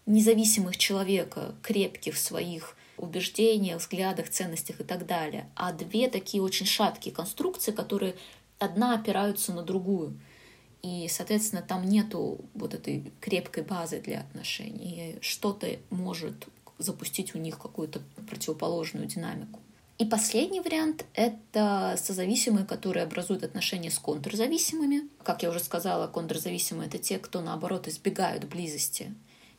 независимых 0.07 0.77
человека, 0.77 1.55
крепких 1.63 2.15
в 2.15 2.19
своих 2.19 2.77
убеждениях, 2.97 3.81
взглядах, 3.81 4.29
ценностях 4.29 4.81
и 4.81 4.85
так 4.85 5.07
далее, 5.07 5.49
а 5.55 5.73
две 5.73 6.09
такие 6.09 6.43
очень 6.43 6.67
шаткие 6.67 7.15
конструкции, 7.15 7.73
которые 7.73 8.15
одна 8.59 8.95
опираются 8.95 9.53
на 9.53 9.63
другую. 9.63 10.19
И, 10.83 11.09
соответственно, 11.09 11.63
там 11.63 11.87
нету 11.87 12.45
вот 12.55 12.75
этой 12.75 13.13
крепкой 13.21 13.65
базы 13.65 14.01
для 14.01 14.21
отношений. 14.21 15.19
Что-то 15.21 15.67
может 15.91 16.49
запустить 16.79 17.35
у 17.35 17.39
них 17.39 17.59
какую-то 17.59 18.01
противоположную 18.29 19.07
динамику. 19.07 19.60
И 20.01 20.07
последний 20.07 20.61
вариант— 20.61 21.05
это 21.15 21.95
созависимые, 21.99 22.65
которые 22.65 23.03
образуют 23.03 23.45
отношения 23.45 23.91
с 23.91 23.99
контрзависимыми. 23.99 25.11
Как 25.23 25.43
я 25.43 25.51
уже 25.51 25.61
сказала, 25.61 26.07
контрзависимые— 26.07 26.89
это 26.89 26.97
те, 26.97 27.19
кто, 27.19 27.43
наоборот, 27.43 27.87
избегают 27.87 28.45
близости. 28.45 29.15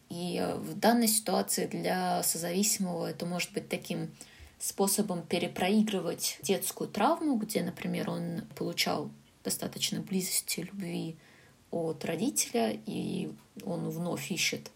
И 0.09 0.43
в 0.57 0.73
данной 0.79 1.07
ситуации 1.07 1.67
для 1.67 2.23
созависимого 2.23 3.05
это 3.05 3.27
может 3.27 3.53
быть 3.53 3.69
таким 3.69 4.09
способом 4.57 5.21
перепроигрывать 5.21 6.39
детскую 6.41 6.89
травму, 6.89 7.35
где, 7.35 7.61
например, 7.61 8.09
он 8.09 8.41
получал 8.55 9.11
достаточно 9.43 9.99
близости, 9.99 10.61
любви 10.61 11.17
от 11.69 12.03
родителя, 12.03 12.79
и 12.87 13.31
он 13.63 13.91
вновь 13.91 14.31
ищет 14.31 14.71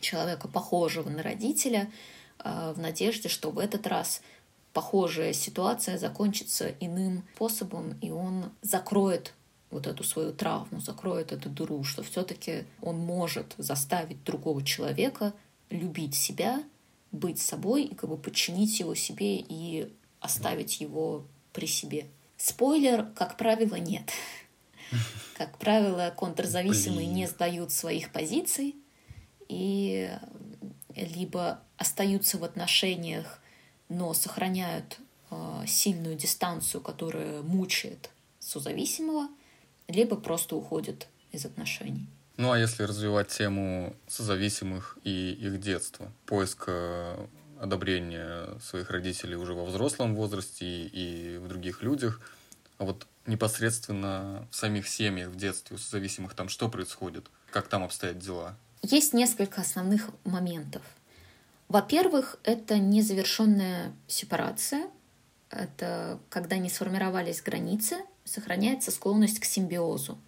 человека, 0.00 0.48
похожего 0.48 1.10
на 1.10 1.22
родителя, 1.22 1.92
э, 2.42 2.72
в 2.74 2.80
надежде, 2.80 3.28
что 3.28 3.50
в 3.50 3.58
этот 3.58 3.86
раз 3.86 4.22
похожая 4.72 5.32
ситуация 5.32 5.98
закончится 5.98 6.68
иным 6.80 7.24
способом, 7.34 7.98
и 8.00 8.10
он 8.10 8.50
закроет 8.62 9.34
вот 9.70 9.86
эту 9.86 10.02
свою 10.04 10.32
травму, 10.32 10.80
закроет 10.80 11.32
эту 11.32 11.48
дыру, 11.48 11.84
что 11.84 12.02
все-таки 12.02 12.64
он 12.82 12.98
может 12.98 13.54
заставить 13.56 14.22
другого 14.24 14.64
человека 14.64 15.32
любить 15.70 16.14
себя, 16.14 16.62
быть 17.12 17.40
собой 17.40 17.84
и 17.84 17.94
как 17.94 18.10
бы 18.10 18.16
подчинить 18.16 18.80
его 18.80 18.94
себе 18.94 19.36
и 19.36 19.92
оставить 20.20 20.80
его 20.80 21.24
при 21.52 21.66
себе. 21.66 22.06
Спойлер, 22.36 23.06
как 23.14 23.36
правило, 23.36 23.76
нет. 23.76 24.10
Как 25.36 25.56
правило, 25.56 26.12
контрзависимые 26.14 27.06
Блин. 27.06 27.14
не 27.14 27.26
сдают 27.26 27.72
своих 27.72 28.12
позиций, 28.12 28.76
и 29.48 30.10
либо 30.94 31.62
остаются 31.78 32.36
в 32.36 32.44
отношениях, 32.44 33.40
но 33.90 34.14
сохраняют 34.14 34.98
э, 35.30 35.64
сильную 35.66 36.16
дистанцию, 36.16 36.80
которая 36.80 37.42
мучает 37.42 38.08
созависимого, 38.38 39.28
либо 39.88 40.16
просто 40.16 40.56
уходят 40.56 41.08
из 41.32 41.44
отношений. 41.44 42.06
Ну 42.38 42.52
а 42.52 42.58
если 42.58 42.84
развивать 42.84 43.28
тему 43.28 43.94
созависимых 44.08 44.96
и 45.04 45.32
их 45.32 45.60
детства, 45.60 46.10
поиск 46.24 46.64
э, 46.68 47.26
одобрения 47.60 48.58
своих 48.62 48.90
родителей 48.90 49.36
уже 49.36 49.52
во 49.52 49.66
взрослом 49.66 50.14
возрасте 50.14 50.64
и 50.86 51.36
в 51.36 51.48
других 51.48 51.82
людях, 51.82 52.20
а 52.78 52.84
вот 52.84 53.06
непосредственно 53.26 54.48
в 54.50 54.56
самих 54.56 54.88
семьях 54.88 55.28
в 55.28 55.36
детстве 55.36 55.76
у 55.76 55.78
созависимых 55.78 56.34
там 56.34 56.48
что 56.48 56.70
происходит? 56.70 57.26
Как 57.50 57.68
там 57.68 57.82
обстоят 57.82 58.18
дела? 58.18 58.56
Есть 58.82 59.12
несколько 59.12 59.60
основных 59.60 60.08
моментов. 60.24 60.82
Во-первых, 61.70 62.36
это 62.42 62.78
незавершенная 62.78 63.92
сепарация. 64.08 64.90
Это 65.50 66.18
когда 66.28 66.58
не 66.58 66.68
сформировались 66.68 67.40
границы, 67.40 67.98
сохраняется 68.24 68.90
склонность 68.90 69.38
к 69.38 69.44
симбиозу. 69.44 70.18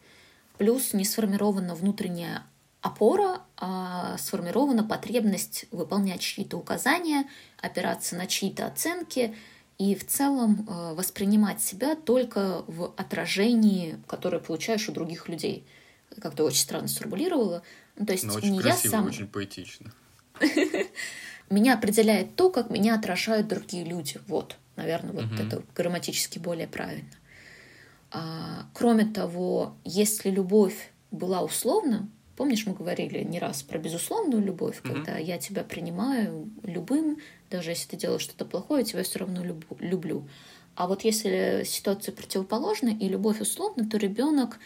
Плюс 0.57 0.93
не 0.93 1.05
сформирована 1.05 1.75
внутренняя 1.75 2.45
опора, 2.81 3.41
а 3.57 4.17
сформирована 4.19 4.85
потребность 4.85 5.67
выполнять 5.73 6.21
чьи-то 6.21 6.57
указания, 6.57 7.29
опираться 7.61 8.15
на 8.15 8.29
чьи-то 8.29 8.67
оценки 8.67 9.35
и 9.79 9.97
в 9.97 10.07
целом 10.07 10.65
э, 10.69 10.95
воспринимать 10.95 11.61
себя 11.61 11.97
только 11.97 12.63
в 12.69 12.95
отражении, 12.97 13.99
которое 14.07 14.39
получаешь 14.39 14.89
у 14.89 14.93
других 14.93 15.29
людей. 15.29 15.67
Как-то 16.21 16.45
очень 16.45 16.61
странно 16.61 16.87
сформулировала. 16.87 17.65
Ну, 17.97 18.07
то 18.07 18.13
есть 18.13 18.27
Но 18.27 18.35
очень 18.35 18.53
не 18.53 18.61
красиво, 18.61 18.93
я 18.93 18.99
сам... 18.99 19.07
очень 19.07 19.27
поэтично. 19.27 19.93
Меня 21.53 21.75
определяет 21.75 22.35
то, 22.35 22.49
как 22.49 22.71
меня 22.71 22.95
отражают 22.95 23.47
другие 23.47 23.85
люди. 23.85 24.19
Вот, 24.27 24.57
наверное, 24.77 25.13
вот 25.13 25.27
Мгм. 25.27 25.47
это 25.47 25.63
грамматически 25.75 26.39
более 26.39 26.67
правильно. 26.67 27.11
А, 28.11 28.67
кроме 28.73 29.05
того, 29.05 29.75
если 29.85 30.31
любовь 30.31 30.91
была 31.11 31.43
условна, 31.43 32.09
помнишь, 32.39 32.65
мы 32.67 32.73
говорили 32.73 33.23
не 33.23 33.39
раз 33.39 33.63
про 33.63 33.79
безусловную 33.79 34.43
любовь, 34.43 34.81
Мгм. 34.83 34.95
когда 35.05 35.19
я 35.19 35.37
тебя 35.37 35.63
принимаю 35.63 36.49
любым, 36.63 37.19
даже 37.51 37.71
если 37.71 37.89
ты 37.91 37.97
делаешь 37.99 38.23
что-то 38.23 38.47
плохое, 38.47 38.81
я 38.81 38.87
тебя 38.87 39.03
все 39.03 39.19
равно 39.19 39.45
любу- 39.45 39.77
люблю. 39.79 40.27
А 40.75 40.87
вот 40.87 41.05
если 41.05 41.65
ситуация 41.67 42.13
противоположна 42.15 42.89
и 42.89 43.09
любовь 43.11 43.43
условна, 43.43 43.87
то 43.87 43.99
ребенок 43.99 44.59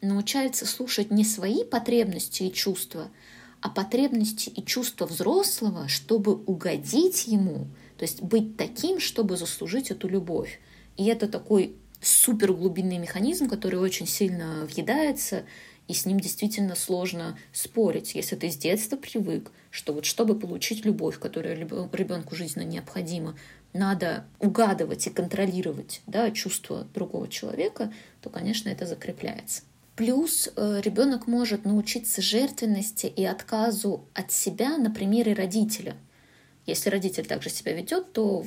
научается 0.00 0.64
слушать 0.64 1.10
не 1.10 1.22
свои 1.24 1.64
потребности 1.64 2.44
и 2.44 2.52
чувства, 2.52 3.08
а 3.60 3.68
потребности 3.68 4.48
и 4.48 4.64
чувства 4.64 5.06
взрослого, 5.06 5.88
чтобы 5.88 6.34
угодить 6.34 7.26
ему, 7.26 7.68
то 7.96 8.04
есть 8.04 8.22
быть 8.22 8.56
таким, 8.56 9.00
чтобы 9.00 9.36
заслужить 9.36 9.90
эту 9.90 10.08
любовь. 10.08 10.60
И 10.96 11.04
это 11.06 11.28
такой 11.28 11.76
суперглубинный 12.00 12.98
механизм, 12.98 13.48
который 13.48 13.78
очень 13.78 14.06
сильно 14.06 14.66
въедается, 14.66 15.44
и 15.88 15.92
с 15.92 16.06
ним 16.06 16.20
действительно 16.20 16.76
сложно 16.76 17.36
спорить, 17.52 18.14
если 18.14 18.36
ты 18.36 18.50
с 18.50 18.56
детства 18.56 18.96
привык, 18.96 19.50
что 19.70 19.92
вот 19.92 20.04
чтобы 20.04 20.38
получить 20.38 20.84
любовь, 20.84 21.18
которая 21.18 21.56
ребенку 21.56 22.36
жизненно 22.36 22.64
необходима, 22.64 23.36
надо 23.72 24.24
угадывать 24.38 25.06
и 25.06 25.10
контролировать 25.10 26.00
да, 26.06 26.30
чувства 26.30 26.86
другого 26.94 27.28
человека, 27.28 27.92
то, 28.20 28.30
конечно, 28.30 28.68
это 28.68 28.86
закрепляется. 28.86 29.62
Плюс 30.00 30.48
э, 30.56 30.80
ребенок 30.82 31.26
может 31.26 31.66
научиться 31.66 32.22
жертвенности 32.22 33.04
и 33.04 33.22
отказу 33.22 34.08
от 34.14 34.32
себя 34.32 34.78
на 34.78 34.90
примере 34.90 35.34
родителя. 35.34 35.94
Если 36.64 36.88
родитель 36.88 37.26
также 37.26 37.50
себя 37.50 37.74
ведет, 37.74 38.14
то 38.14 38.46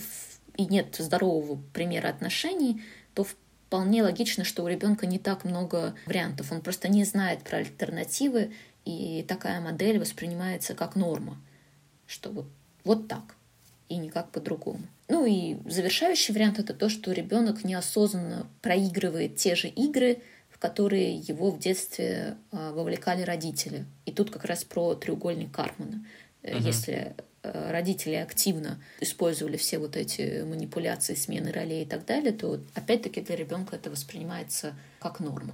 и 0.57 0.65
нет 0.65 0.95
здорового 0.97 1.61
примера 1.71 2.07
отношений, 2.07 2.81
то 3.13 3.23
вполне 3.23 4.01
логично, 4.01 4.43
что 4.43 4.63
у 4.63 4.67
ребенка 4.67 5.05
не 5.05 5.19
так 5.19 5.45
много 5.45 5.93
вариантов. 6.07 6.51
Он 6.51 6.59
просто 6.59 6.87
не 6.87 7.03
знает 7.03 7.43
про 7.43 7.59
альтернативы, 7.59 8.51
и 8.83 9.23
такая 9.27 9.61
модель 9.61 9.99
воспринимается 9.99 10.73
как 10.73 10.95
норма, 10.95 11.37
что 12.07 12.31
вот, 12.31 12.47
вот 12.83 13.07
так 13.07 13.35
и 13.89 13.97
никак 13.97 14.31
по-другому. 14.31 14.81
Ну 15.07 15.27
и 15.27 15.57
завершающий 15.69 16.33
вариант 16.33 16.57
это 16.57 16.73
то, 16.73 16.89
что 16.89 17.11
ребенок 17.11 17.63
неосознанно 17.63 18.47
проигрывает 18.63 19.35
те 19.35 19.53
же 19.53 19.67
игры, 19.67 20.23
которые 20.63 21.17
его 21.17 21.51
в 21.51 21.59
детстве 21.59 22.37
а, 22.53 22.71
вовлекали 22.71 23.21
родители. 23.21 23.85
И 24.05 24.13
тут 24.13 24.31
как 24.31 24.45
раз 24.45 24.63
про 24.63 24.95
треугольник 24.95 25.51
Кармана. 25.51 26.05
Мгм. 26.41 26.57
Если 26.65 27.17
э, 27.41 27.71
родители 27.71 28.13
активно 28.13 28.81
использовали 29.01 29.57
все 29.57 29.77
вот 29.77 29.97
эти 29.97 30.41
манипуляции, 30.43 31.15
смены 31.15 31.51
ролей 31.51 31.83
и 31.83 31.85
так 31.85 32.05
далее, 32.05 32.31
то 32.31 32.61
опять-таки 32.75 33.19
для 33.19 33.35
ребенка 33.35 33.75
это 33.75 33.89
воспринимается 33.89 34.73
как 35.01 35.19
норма. 35.19 35.53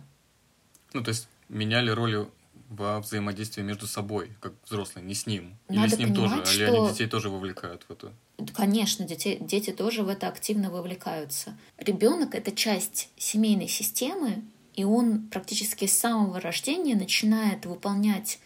Ну, 0.94 1.02
то 1.02 1.10
есть 1.10 1.28
меняли 1.50 1.90
роли 1.90 2.28
во 2.70 3.00
взаимодействии 3.00 3.64
между 3.64 3.88
собой, 3.88 4.30
как 4.40 4.54
взрослые, 4.64 5.04
не 5.04 5.16
с 5.16 5.26
ним. 5.26 5.58
Или 5.70 5.78
Надо 5.80 5.96
с 5.96 5.98
ним 5.98 6.14
тоже, 6.14 6.36
понимать, 6.36 6.54
или 6.54 6.66
что- 6.68 6.84
они 6.84 6.92
детей 6.92 7.08
тоже 7.08 7.32
вовлекают 7.32 7.84
в 7.90 7.92
это. 7.92 8.14
Конечно, 8.54 9.08
дети, 9.08 9.40
дети 9.42 9.72
тоже 9.72 10.04
в 10.04 10.08
это 10.08 10.28
активно 10.28 10.70
вовлекаются. 10.70 11.58
Ребенок 11.80 12.36
это 12.36 12.52
часть 12.52 13.10
семейной 13.18 13.68
системы, 13.68 14.44
и 14.76 14.84
он 14.84 15.28
практически 15.28 15.86
с 15.86 15.98
самого 15.98 16.40
рождения 16.40 16.96
начинает 16.96 17.66
выполнять 17.66 18.40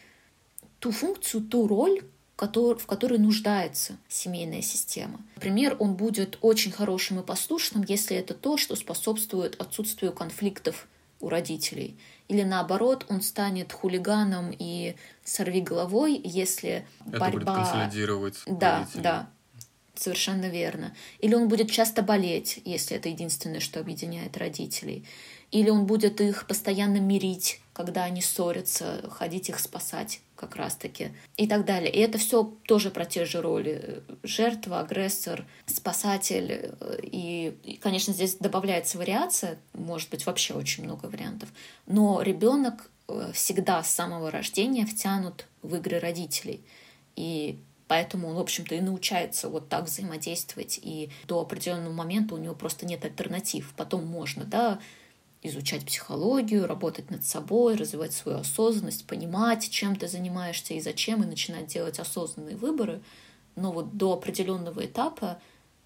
ту 0.80 0.92
функцию, 0.92 1.44
ту 1.44 1.68
роль, 1.68 2.02
в 2.36 2.86
которой 2.86 3.20
нуждается 3.20 3.98
семейная 4.10 4.62
система. 4.62 5.22
Например, 5.36 5.78
он 5.80 5.94
будет 5.96 6.38
очень 6.42 6.72
хорошим 6.72 7.20
и 7.20 7.24
послушным, 7.24 7.86
если 7.88 8.18
это 8.18 8.34
то, 8.34 8.58
что 8.58 8.76
способствует 8.76 9.60
отсутствию 9.62 10.12
конфликтов 10.12 10.88
у 11.22 11.30
родителей. 11.30 11.98
Или 12.28 12.44
наоборот, 12.44 13.06
он 13.10 13.22
станет 13.22 13.72
хулиганом 13.72 14.54
и 14.58 14.96
сорви 15.24 15.62
головой, 15.62 16.20
если 16.24 16.86
Это 17.08 17.20
борьба... 17.20 17.32
будет 17.32 17.46
консолидировать 17.46 18.42
Да, 18.46 18.80
родителей. 18.80 19.04
да, 19.04 19.30
совершенно 19.96 20.46
верно. 20.46 20.96
Или 21.20 21.36
он 21.36 21.48
будет 21.48 21.72
часто 21.72 22.02
болеть, 22.02 22.60
если 22.66 22.98
это 22.98 23.10
единственное, 23.10 23.60
что 23.60 23.80
объединяет 23.80 24.38
родителей. 24.38 25.06
Или 25.52 25.70
он 25.70 25.86
будет 25.86 26.20
их 26.20 26.48
постоянно 26.48 26.98
мирить, 26.98 27.62
когда 27.74 28.06
они 28.06 28.22
ссорятся, 28.22 29.08
ходить 29.10 29.50
их 29.50 29.60
спасать 29.60 30.22
как 30.36 30.56
раз-таки 30.56 31.12
и 31.38 31.48
так 31.48 31.64
далее. 31.66 31.92
И 31.92 32.00
это 32.00 32.18
все 32.18 32.44
тоже 32.68 32.90
про 32.90 33.06
те 33.06 33.26
же 33.26 33.40
роли. 33.40 34.04
Жертва, 34.24 34.80
агрессор, 34.80 35.46
спасатель. 35.68 36.74
И, 37.04 37.56
и, 37.64 37.78
конечно, 37.78 38.14
здесь 38.14 38.36
добавляется 38.36 38.98
вариация, 38.98 39.60
может 39.74 40.10
быть, 40.10 40.26
вообще 40.26 40.56
очень 40.56 40.86
много 40.86 41.06
вариантов. 41.06 41.50
Но 41.86 42.22
ребенок 42.24 42.90
э, 43.08 43.32
всегда 43.34 43.84
с 43.84 43.94
самого 43.94 44.32
рождения 44.32 44.88
втянут 44.88 45.46
в 45.62 45.76
игры 45.76 46.00
родителей. 46.00 46.66
И 47.16 47.60
Поэтому 47.94 48.30
он, 48.30 48.38
в 48.38 48.40
общем-то, 48.40 48.74
и 48.74 48.82
научается 48.82 49.50
вот 49.50 49.70
так 49.70 49.86
взаимодействовать. 49.86 50.80
И 50.82 51.12
до 51.28 51.40
определенного 51.40 51.94
момента 51.94 52.34
у 52.34 52.40
него 52.40 52.56
просто 52.56 52.88
нет 52.88 53.06
альтернатив. 53.06 53.72
Потом 53.78 54.04
можно, 54.04 54.46
да, 54.46 54.80
изучать 55.44 55.86
психологию, 55.86 56.66
работать 56.66 57.12
над 57.12 57.24
собой, 57.24 57.76
развивать 57.76 58.14
свою 58.14 58.40
осознанность, 58.40 59.06
понимать, 59.06 59.70
чем 59.70 59.96
ты 59.96 60.08
занимаешься 60.08 60.74
и 60.74 60.82
зачем, 60.82 61.22
и 61.22 61.28
начинать 61.28 61.68
делать 61.68 62.00
осознанные 62.00 62.56
выборы. 62.56 63.00
Но 63.56 63.72
вот 63.72 63.96
до 63.96 64.14
определенного 64.14 64.84
этапа 64.84 65.40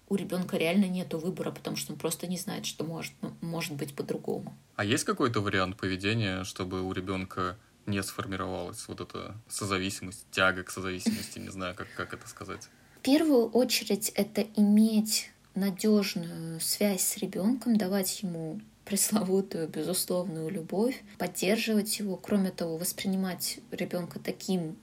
у 0.08 0.16
ребенка 0.16 0.56
реально 0.56 0.86
нет 0.86 1.12
выбора, 1.12 1.50
потому 1.50 1.76
что 1.76 1.92
он 1.92 1.98
просто 1.98 2.26
не 2.26 2.38
знает, 2.38 2.64
что 2.64 2.84
может, 2.84 3.12
может 3.42 3.74
быть 3.74 3.94
по-другому. 3.94 4.56
А 4.76 4.84
есть 4.86 5.04
какой-то 5.04 5.42
вариант 5.42 5.76
поведения, 5.76 6.44
чтобы 6.44 6.80
у 6.80 6.90
ребенка 6.94 7.58
не 7.88 8.02
сформировалась 8.02 8.86
вот 8.86 9.00
эта 9.00 9.34
созависимость, 9.48 10.26
тяга 10.30 10.62
к 10.62 10.70
созависимости, 10.70 11.38
не 11.38 11.48
знаю, 11.48 11.74
как, 11.74 11.88
как 11.96 12.14
это 12.14 12.28
сказать. 12.28 12.68
В 12.98 13.00
первую 13.00 13.48
очередь 13.48 14.10
это 14.10 14.42
иметь 14.56 15.30
надежную 15.54 16.60
связь 16.60 17.02
с 17.02 17.16
ребенком, 17.16 17.76
давать 17.76 18.22
ему 18.22 18.60
пресловутую 18.84 19.68
безусловную 19.68 20.48
любовь, 20.48 21.02
поддерживать 21.18 21.98
его, 21.98 22.16
кроме 22.16 22.50
того, 22.50 22.76
воспринимать 22.76 23.58
ребенка 23.70 24.18
таким, 24.18 24.76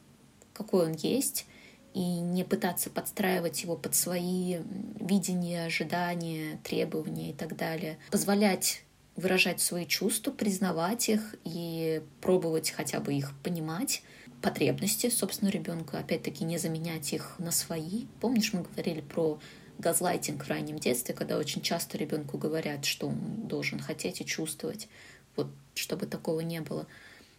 какой 0.53 0.85
он 0.85 0.93
есть, 0.93 1.45
и 1.93 2.01
не 2.01 2.43
пытаться 2.43 2.89
подстраивать 2.89 3.63
его 3.63 3.75
под 3.75 3.95
свои 3.95 4.57
видения, 4.99 5.65
ожидания, 5.65 6.59
требования 6.63 7.31
и 7.31 7.33
так 7.33 7.55
далее. 7.55 7.97
Позволять 8.11 8.84
выражать 9.15 9.61
свои 9.61 9.85
чувства, 9.85 10.31
признавать 10.31 11.09
их 11.09 11.35
и 11.43 12.01
пробовать 12.21 12.71
хотя 12.71 12.99
бы 12.99 13.13
их 13.13 13.33
понимать. 13.43 14.03
Потребности, 14.41 15.09
собственно, 15.09 15.49
ребенка, 15.49 15.99
опять-таки, 15.99 16.43
не 16.43 16.57
заменять 16.57 17.13
их 17.13 17.35
на 17.39 17.51
свои. 17.51 18.05
Помнишь, 18.19 18.53
мы 18.53 18.63
говорили 18.63 19.01
про 19.01 19.39
газлайтинг 19.79 20.43
в 20.45 20.49
раннем 20.49 20.79
детстве, 20.79 21.15
когда 21.15 21.37
очень 21.37 21.61
часто 21.61 21.97
ребенку 21.97 22.37
говорят, 22.37 22.85
что 22.85 23.07
он 23.07 23.47
должен 23.47 23.79
хотеть 23.79 24.21
и 24.21 24.25
чувствовать, 24.25 24.87
вот 25.35 25.47
чтобы 25.73 26.05
такого 26.05 26.41
не 26.41 26.61
было. 26.61 26.87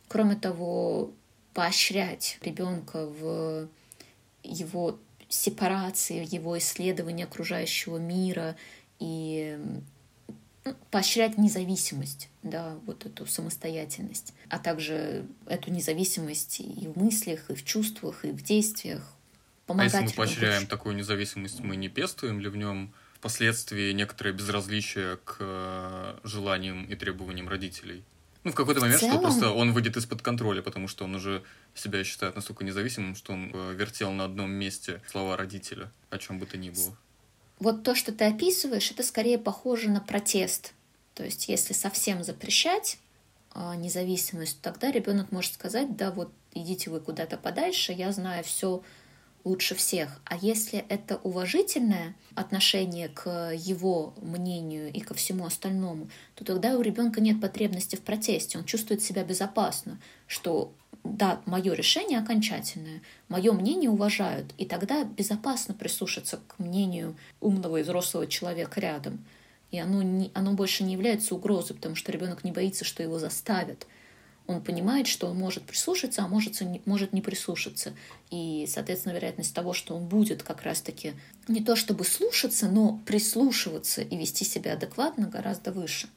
Кроме 0.09 0.37
того, 0.37 1.12
поощрять 1.55 2.39
ребенка 2.43 3.07
в 3.07 3.68
его 4.43 4.99
сепарации, 5.29 6.27
его 6.31 6.57
исследовании 6.59 7.24
окружающего 7.24 7.99
мира 7.99 8.57
и 8.99 9.59
поощрять 10.91 11.39
независимость, 11.39 12.29
да, 12.43 12.77
вот 12.87 13.07
эту 13.07 13.27
самостоятельность, 13.27 14.35
а 14.49 14.59
также 14.59 15.27
эту 15.47 15.71
независимость 15.71 16.61
и 16.61 16.89
в 16.89 16.97
мыслях, 16.97 17.51
и 17.51 17.55
в 17.55 17.64
чувствах, 17.64 18.25
и 18.25 18.31
в 18.31 18.43
действиях. 18.43 19.03
Помогать 19.67 19.95
а 19.95 20.01
если 20.03 20.12
мы 20.12 20.17
поощряем 20.17 20.62
больше. 20.62 20.69
такую 20.69 20.97
независимость, 20.97 21.61
мы 21.61 21.77
не 21.77 21.89
пестуем 21.89 22.41
ли 22.41 22.49
в 22.49 22.57
нем 22.57 22.93
впоследствии 23.14 23.93
некоторое 23.93 24.33
безразличие 24.33 25.17
к 25.19 25.37
э, 25.41 26.19
желаниям 26.23 26.85
и 26.85 26.95
требованиям 26.95 27.49
родителей? 27.49 28.05
Ну, 28.45 28.53
в 28.53 28.55
какой-то 28.55 28.81
момент, 28.81 28.99
в 28.99 29.01
целом... 29.01 29.14
что 29.14 29.23
просто 29.23 29.51
он 29.51 29.73
выйдет 29.73 29.97
из-под 29.97 30.23
контроля, 30.23 30.62
потому 30.62 30.87
что 30.87 31.05
он 31.05 31.17
уже 31.17 31.43
себя 31.75 32.05
считает 32.05 32.37
настолько 32.37 32.64
независимым, 32.64 33.17
что 33.17 33.33
он 33.33 33.51
э, 33.53 33.75
вертел 33.75 34.12
на 34.12 34.25
одном 34.25 34.53
месте 34.53 35.03
слова 35.11 35.37
родителя, 35.37 35.91
о 36.11 36.19
чем 36.19 36.39
бы 36.39 36.47
то 36.47 36.57
ни 36.57 36.71
было. 36.71 36.97
Вот 37.59 37.83
то, 37.83 37.95
что 37.95 38.13
ты 38.13 38.25
описываешь, 38.25 38.91
это 38.91 39.03
скорее 39.03 39.39
похоже 39.39 39.89
на 39.91 40.01
протест. 40.01 40.75
То 41.15 41.25
есть, 41.25 41.49
если 41.49 41.73
совсем 41.73 42.23
запрещать 42.23 42.99
э, 43.55 43.75
независимость, 43.77 44.61
тогда 44.61 44.91
ребенок 44.91 45.33
может 45.33 45.55
сказать, 45.55 45.97
да, 45.97 46.11
вот 46.11 46.31
идите 46.53 46.91
вы 46.91 47.01
куда-то 47.01 47.39
подальше, 47.39 47.93
я 47.93 48.13
знаю 48.13 48.45
все 48.45 48.83
лучше 49.45 49.77
всех. 49.77 50.21
А 50.25 50.37
если 50.37 50.85
это 50.89 51.19
уважительное 51.19 52.17
отношение 52.35 53.09
к 53.09 53.53
его 53.55 54.13
мнению 54.21 54.93
и 54.93 55.01
ко 55.01 55.15
всему 55.15 55.47
остальному, 55.47 56.09
то 56.35 56.45
тогда 56.45 56.77
у 56.77 56.83
ребенка 56.83 57.21
нет 57.21 57.41
потребности 57.41 57.95
в 57.95 58.03
протесте. 58.03 58.59
Он 58.59 58.65
чувствует 58.65 59.03
себя 59.03 59.23
безопасно, 59.23 60.01
что 60.27 60.73
да, 61.13 61.41
мое 61.47 61.73
решение 61.75 62.19
окончательное, 62.19 63.03
мое 63.29 63.53
мнение 63.53 63.91
уважают, 63.91 64.53
и 64.59 64.67
тогда 64.67 65.05
безопасно 65.05 65.75
прислушаться 65.75 66.41
к 66.49 66.59
мнению 66.59 67.17
умного 67.41 67.79
и 67.79 67.83
взрослого 67.83 68.27
человека 68.27 68.81
рядом. 68.81 69.25
И 69.71 69.79
оно, 69.79 70.03
не, 70.03 70.31
оно 70.35 70.53
больше 70.53 70.85
не 70.85 70.93
является 70.93 71.35
угрозой, 71.35 71.75
потому 71.75 71.97
что 71.97 72.13
ребенок 72.13 72.45
не 72.45 72.53
боится, 72.53 72.85
что 72.85 73.03
его 73.03 73.19
заставят 73.19 73.87
он 74.47 74.63
понимает, 74.63 75.07
что 75.07 75.27
он 75.27 75.37
может 75.37 75.65
прислушаться, 75.65 76.23
а 76.23 76.29
может, 76.29 76.63
может 76.87 77.13
не 77.13 77.21
прислушаться. 77.21 77.93
И, 78.31 78.67
соответственно, 78.69 79.15
вероятность 79.15 79.55
того, 79.55 79.73
что 79.73 79.97
он 79.97 80.07
будет 80.07 80.43
как 80.43 80.63
раз-таки 80.63 81.15
не 81.49 81.63
то 81.63 81.77
чтобы 81.77 82.05
слушаться, 82.05 82.69
но 82.69 83.01
прислушиваться 83.07 84.03
и 84.03 84.17
вести 84.17 84.45
себя 84.45 84.75
адекватно 84.75 85.27
гораздо 85.27 85.73
выше. 85.73 86.09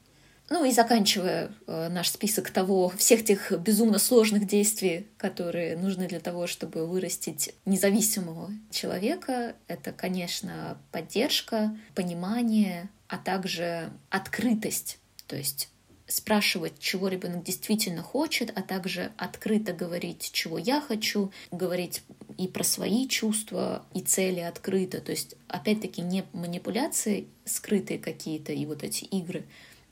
Ну 0.50 0.66
и 0.66 0.72
заканчивая 0.72 1.52
э, 1.68 1.90
наш 1.90 2.10
список 2.10 2.50
того, 2.50 2.90
всех 2.98 3.24
тех 3.24 3.52
безумно 3.60 4.00
сложных 4.00 4.48
действий, 4.48 5.08
которые 5.18 5.78
нужны 5.78 6.08
для 6.08 6.20
того, 6.20 6.48
чтобы 6.48 6.88
вырастить 6.88 7.54
независимого 7.66 8.50
человека, 8.72 9.56
это, 9.68 9.92
конечно, 9.92 10.80
поддержка, 10.92 11.78
понимание, 11.94 12.90
а 13.08 13.18
также 13.18 13.92
открытость. 14.10 14.98
То 15.28 15.36
есть 15.36 15.70
спрашивать, 16.08 16.80
чего 16.80 17.08
ребенок 17.08 17.44
действительно 17.44 18.02
хочет, 18.02 18.52
а 18.56 18.64
также 18.64 19.12
открыто 19.18 19.74
говорить, 19.74 20.32
чего 20.34 20.58
я 20.58 20.82
хочу, 20.82 21.32
говорить 21.52 22.02
и 22.38 22.48
про 22.48 22.64
свои 22.64 23.08
чувства 23.08 23.86
и 23.94 24.02
цели 24.02 24.40
открыто. 24.40 25.02
То 25.02 25.12
есть, 25.12 25.36
опять-таки, 25.48 26.02
не 26.02 26.26
манипуляции 26.34 27.28
скрытые 27.46 28.00
какие-то 28.00 28.52
и 28.52 28.66
вот 28.66 28.84
эти 28.84 29.04
игры, 29.06 29.46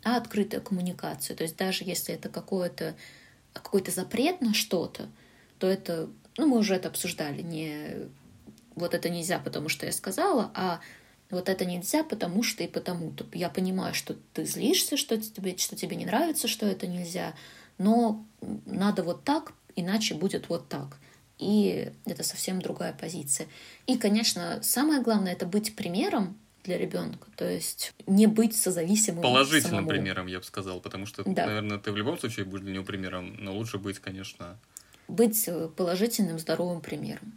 а 0.08 0.16
открытая 0.16 0.62
коммуникация. 0.62 1.36
То 1.36 1.44
есть 1.44 1.58
даже 1.58 1.84
если 1.84 2.16
это 2.16 2.30
какое-то 2.30 2.96
какой-то 3.52 3.92
запрет 3.92 4.40
на 4.40 4.54
что-то, 4.54 5.10
то 5.60 5.68
это, 5.68 6.10
ну, 6.38 6.48
мы 6.48 6.58
уже 6.60 6.76
это 6.76 6.88
обсуждали, 6.88 7.42
не 7.42 8.08
вот 8.76 8.94
это 8.94 9.10
нельзя, 9.10 9.40
потому 9.40 9.68
что 9.68 9.86
я 9.86 9.92
сказала, 9.92 10.52
а 10.54 10.80
вот 11.30 11.50
это 11.50 11.66
нельзя, 11.66 12.04
потому 12.06 12.42
что 12.42 12.64
и 12.64 12.68
потому. 12.68 13.10
-то. 13.10 13.26
Я 13.34 13.50
понимаю, 13.50 13.94
что 13.94 14.16
ты 14.34 14.46
злишься, 14.46 14.96
что 14.96 15.18
тебе, 15.18 15.58
что 15.58 15.76
тебе 15.76 15.98
не 15.98 16.06
нравится, 16.06 16.48
что 16.48 16.66
это 16.66 16.88
нельзя, 16.88 17.34
но 17.78 18.26
надо 18.66 19.04
вот 19.04 19.26
так, 19.26 19.52
иначе 19.76 20.16
будет 20.16 20.48
вот 20.48 20.70
так. 20.70 20.98
И 21.38 21.92
это 22.06 22.24
совсем 22.24 22.62
другая 22.62 22.94
позиция. 22.94 23.48
И, 23.88 23.98
конечно, 23.98 24.60
самое 24.62 25.02
главное 25.02 25.34
это 25.34 25.46
быть 25.46 25.76
примером 25.76 26.38
для 26.68 26.78
ребенка, 26.78 27.28
то 27.36 27.50
есть 27.50 27.94
не 28.06 28.28
быть 28.28 28.56
созависимым. 28.56 29.24
Положительным 29.24 29.72
самому. 29.72 29.90
примером, 29.90 30.28
я 30.28 30.38
бы 30.38 30.46
сказал, 30.46 30.80
потому 30.80 31.06
что, 31.08 31.24
да. 31.24 31.48
наверное, 31.48 31.80
ты 31.80 31.92
в 31.92 31.98
любом 31.98 32.20
случае 32.20 32.46
будешь 32.46 32.64
для 32.64 32.74
него 32.74 32.84
примером, 32.84 33.36
но 33.40 33.56
лучше 33.56 33.80
быть, 33.80 34.00
конечно. 34.00 34.60
Быть 35.08 35.48
э, 35.48 35.70
положительным, 35.76 36.38
здоровым 36.38 36.82
примером 36.82 37.34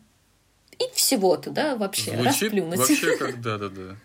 и 0.81 0.95
всего-то, 0.95 1.51
да, 1.51 1.77
вообще, 1.77 2.13
Звучит 2.13 2.43
расплюнуть. 2.43 2.79
вообще 2.79 3.17
как 3.17 3.41
да-да-да. 3.43 3.97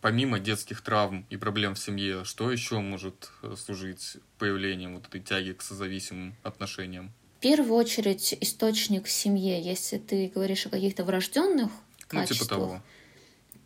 Помимо 0.00 0.40
детских 0.40 0.80
травм 0.80 1.26
и 1.30 1.36
проблем 1.36 1.74
в 1.74 1.78
семье, 1.78 2.24
что 2.24 2.50
еще 2.50 2.80
может 2.80 3.30
э, 3.42 3.54
служить 3.56 4.16
появлением 4.38 4.96
вот 4.96 5.06
этой 5.06 5.20
тяги 5.20 5.52
к 5.52 5.62
созависимым 5.62 6.34
отношениям? 6.42 7.12
В 7.38 7.42
первую 7.42 7.74
очередь 7.74 8.36
источник 8.40 9.06
в 9.06 9.10
семье. 9.10 9.60
Если 9.62 9.98
ты 9.98 10.32
говоришь 10.34 10.66
о 10.66 10.70
каких-то 10.70 11.04
врожденных 11.04 11.70
ну, 12.10 12.24
типа 12.24 12.46
того. 12.46 12.82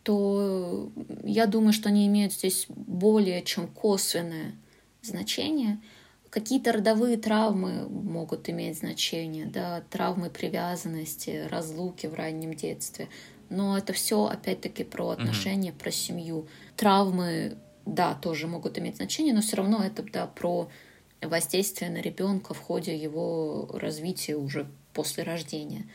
То 0.07 0.89
я 1.23 1.47
думаю, 1.47 1.73
что 1.73 1.89
они 1.89 2.07
имеют 2.07 2.31
здесь 2.31 2.65
более 2.69 3.43
чем 3.43 3.67
косвенное 3.67 4.55
значение– 5.01 5.81
Какие-то 6.29 6.73
родовые 6.73 7.17
травмы 7.17 7.87
могут 7.89 8.49
иметь 8.49 8.79
значение, 8.79 9.45
да, 9.45 9.81
травмы 9.89 10.29
привязанности, 10.29 11.47
разлуки 11.49 12.07
в 12.07 12.13
раннем 12.13 12.53
детстве. 12.53 13.07
Но 13.49 13.77
это 13.77 13.93
все 13.93 14.25
опять-таки 14.25 14.83
про 14.83 15.09
отношения, 15.09 15.69
mm-hmm. 15.69 15.79
про 15.79 15.91
семью. 15.91 16.47
Травмы, 16.75 17.57
да, 17.85 18.13
тоже 18.13 18.47
могут 18.47 18.77
иметь 18.77 18.97
значение, 18.97 19.33
но 19.33 19.41
все 19.41 19.55
равно 19.55 19.83
это 19.83 20.03
да, 20.03 20.27
про 20.27 20.69
воздействие 21.21 21.89
на 21.89 22.01
ребенка 22.01 22.53
в 22.53 22.59
ходе 22.59 22.95
его 22.95 23.69
развития 23.73 24.35
уже 24.35 24.69
после 24.93 25.23
рождения. 25.23 25.89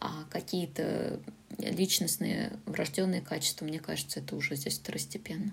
А 0.00 0.24
какие-то 0.30 1.20
личностные 1.58 2.52
врожденные 2.66 3.20
качества, 3.20 3.64
мне 3.64 3.78
кажется, 3.78 4.20
это 4.20 4.34
уже 4.34 4.56
здесь 4.56 4.78
второстепенно. 4.78 5.52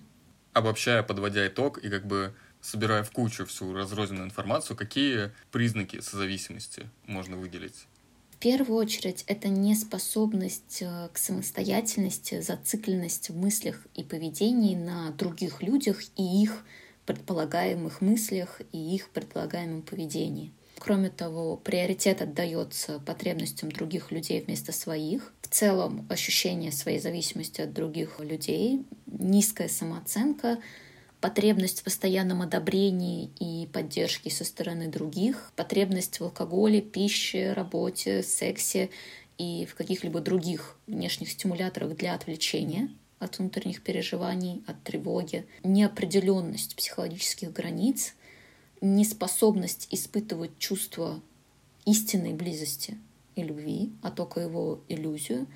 Обобщая, 0.54 1.04
подводя 1.04 1.46
итог 1.48 1.78
и 1.78 1.90
как 1.90 2.08
бы 2.08 2.34
собирая 2.62 3.04
в 3.04 3.12
кучу 3.12 3.46
всю 3.46 3.74
разрозненную 3.74 4.26
информацию, 4.26 4.76
какие 4.76 5.32
признаки 5.52 6.00
созависимости 6.00 6.90
можно 7.06 7.38
выделить? 7.38 7.88
В 8.32 8.40
первую 8.40 8.78
очередь, 8.78 9.24
это 9.28 9.48
неспособность 9.48 10.82
э, 10.82 11.10
к 11.12 11.18
самостоятельности, 11.18 12.40
зацикленность 12.40 13.30
в 13.30 13.36
мыслях 13.36 13.88
и 13.96 14.04
поведении 14.04 14.76
на 14.76 15.10
других 15.12 15.64
людях 15.64 16.04
и 16.18 16.44
их 16.44 16.64
предполагаемых 17.08 18.00
мыслях 18.00 18.62
и 18.72 18.78
их 18.78 19.10
предполагаемом 19.10 19.82
поведении. 19.82 20.54
Кроме 20.80 21.10
того, 21.10 21.58
приоритет 21.58 22.22
отдается 22.22 23.00
потребностям 23.00 23.72
других 23.72 24.12
людей 24.12 24.42
вместо 24.42 24.72
своих. 24.72 25.34
В 25.42 25.48
целом, 25.48 26.06
ощущение 26.10 26.72
своей 26.72 27.00
зависимости 27.00 27.62
от 27.62 27.74
других 27.74 28.20
людей, 28.20 28.86
низкая 29.08 29.70
самооценка, 29.70 30.60
потребность 31.20 31.82
в 31.82 31.84
постоянном 31.84 32.42
одобрении 32.42 33.32
и 33.40 33.68
поддержке 33.68 34.30
со 34.30 34.46
стороны 34.46 34.88
других, 34.88 35.52
потребность 35.56 36.20
в 36.20 36.24
алкоголе, 36.24 36.82
пище, 36.82 37.54
работе, 37.54 38.22
сексе 38.22 38.90
и 39.38 39.66
в 39.66 39.76
каких-либо 39.76 40.20
других 40.20 40.78
внешних 40.86 41.32
стимуляторах 41.32 41.96
для 41.96 42.14
отвлечения 42.14 42.90
от 43.20 43.40
внутренних 43.40 43.82
переживаний, 43.82 44.64
от 44.68 44.84
тревоги, 44.84 45.48
неопределенность 45.64 46.76
психологических 46.76 47.52
границ, 47.52 48.14
неспособность 48.82 49.88
испытывать 49.92 50.58
чувство 50.58 51.22
истинной 51.86 52.34
близости 52.34 52.98
и 53.36 53.44
любви, 53.44 53.92
а 54.02 54.12
только 54.12 54.42
его 54.42 54.82
иллюзию, 54.90 55.48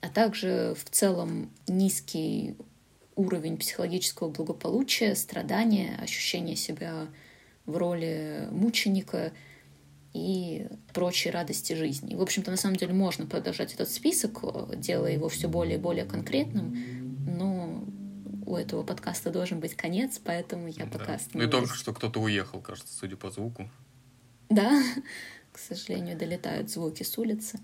а 0.00 0.08
также 0.08 0.74
в 0.76 0.88
целом 0.90 1.50
низкий 1.66 2.56
уровень 3.14 3.56
психологического 3.56 4.30
благополучия, 4.30 5.14
страдания, 5.14 5.98
ощущение 6.00 6.56
себя 6.56 7.08
в 7.66 7.76
роли 7.76 8.48
мученика 8.50 9.32
и 10.12 10.66
прочие 10.92 11.32
радости 11.32 11.72
жизни. 11.72 12.14
В 12.14 12.22
общем-то, 12.22 12.50
на 12.50 12.56
самом 12.56 12.76
деле 12.76 12.92
можно 12.92 13.26
продолжать 13.26 13.74
этот 13.74 13.90
список, 13.90 14.42
делая 14.78 15.12
его 15.12 15.28
все 15.28 15.48
более 15.48 15.76
и 15.78 15.80
более 15.80 16.04
конкретным, 16.04 17.01
у 18.44 18.56
этого 18.56 18.82
подкаста 18.82 19.30
должен 19.30 19.60
быть 19.60 19.74
конец, 19.74 20.20
поэтому 20.22 20.68
я 20.68 20.86
да. 20.86 20.98
пока 20.98 21.18
Ну 21.34 21.42
и 21.42 21.46
только 21.46 21.74
что 21.74 21.92
кто-то 21.92 22.20
уехал, 22.20 22.60
кажется, 22.60 22.92
судя 22.94 23.16
по 23.16 23.30
звуку. 23.30 23.70
Да, 24.48 24.82
к 25.52 25.58
сожалению, 25.58 26.16
долетают 26.16 26.70
звуки 26.70 27.02
с 27.02 27.16
улицы. 27.18 27.58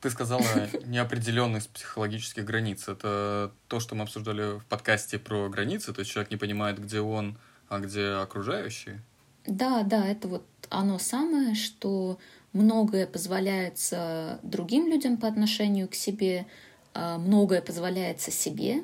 Ты 0.00 0.10
сказала 0.10 0.42
неопределенность 0.84 1.70
психологических 1.70 2.44
границ. 2.44 2.88
Это 2.88 3.52
то, 3.68 3.80
что 3.80 3.94
мы 3.94 4.02
обсуждали 4.02 4.58
в 4.58 4.64
подкасте 4.64 5.18
про 5.18 5.48
границы, 5.48 5.92
то 5.92 6.00
есть 6.00 6.10
человек 6.10 6.30
не 6.30 6.36
понимает, 6.36 6.80
где 6.80 7.00
он, 7.00 7.38
а 7.68 7.78
где 7.78 8.08
окружающие? 8.08 9.02
Да, 9.46 9.82
да, 9.82 10.06
это 10.06 10.28
вот 10.28 10.44
оно 10.70 10.98
самое, 10.98 11.54
что 11.54 12.18
многое 12.52 13.06
позволяется 13.06 14.40
другим 14.42 14.88
людям 14.88 15.16
по 15.16 15.28
отношению 15.28 15.88
к 15.88 15.94
себе, 15.94 16.46
а 16.94 17.18
многое 17.18 17.62
позволяется 17.62 18.30
себе. 18.30 18.82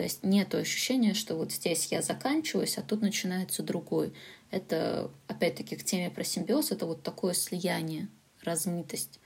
То 0.00 0.04
есть 0.04 0.24
нет 0.24 0.54
ощущения, 0.54 1.12
что 1.12 1.34
вот 1.34 1.52
здесь 1.52 1.92
я 1.92 2.00
заканчиваюсь, 2.00 2.78
а 2.78 2.82
тут 2.82 3.02
начинается 3.02 3.62
другой. 3.62 4.14
Это, 4.50 5.10
опять-таки, 5.26 5.76
к 5.76 5.84
теме 5.84 6.08
про 6.08 6.24
симбиоз, 6.24 6.72
это 6.72 6.86
вот 6.86 7.02
такое 7.02 7.34
слияние, 7.34 8.08
размытость. 8.42 9.20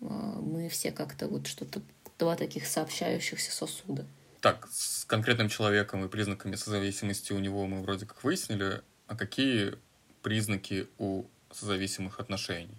А, 0.00 0.04
мы 0.40 0.68
все 0.68 0.92
как-то 0.92 1.26
вот 1.26 1.48
что-то, 1.48 1.82
два 2.20 2.36
таких 2.36 2.68
сообщающихся 2.68 3.50
сосуда. 3.50 4.06
Так, 4.40 4.68
с 4.70 5.04
конкретным 5.06 5.48
человеком 5.48 6.04
и 6.04 6.08
признаками 6.08 6.54
созависимости 6.54 7.32
у 7.32 7.40
него 7.40 7.66
мы 7.66 7.82
вроде 7.82 8.06
как 8.06 8.22
выяснили, 8.22 8.80
а 9.08 9.16
какие 9.16 9.74
признаки 10.22 10.86
у 10.98 11.24
созависимых 11.50 12.20
отношений? 12.20 12.78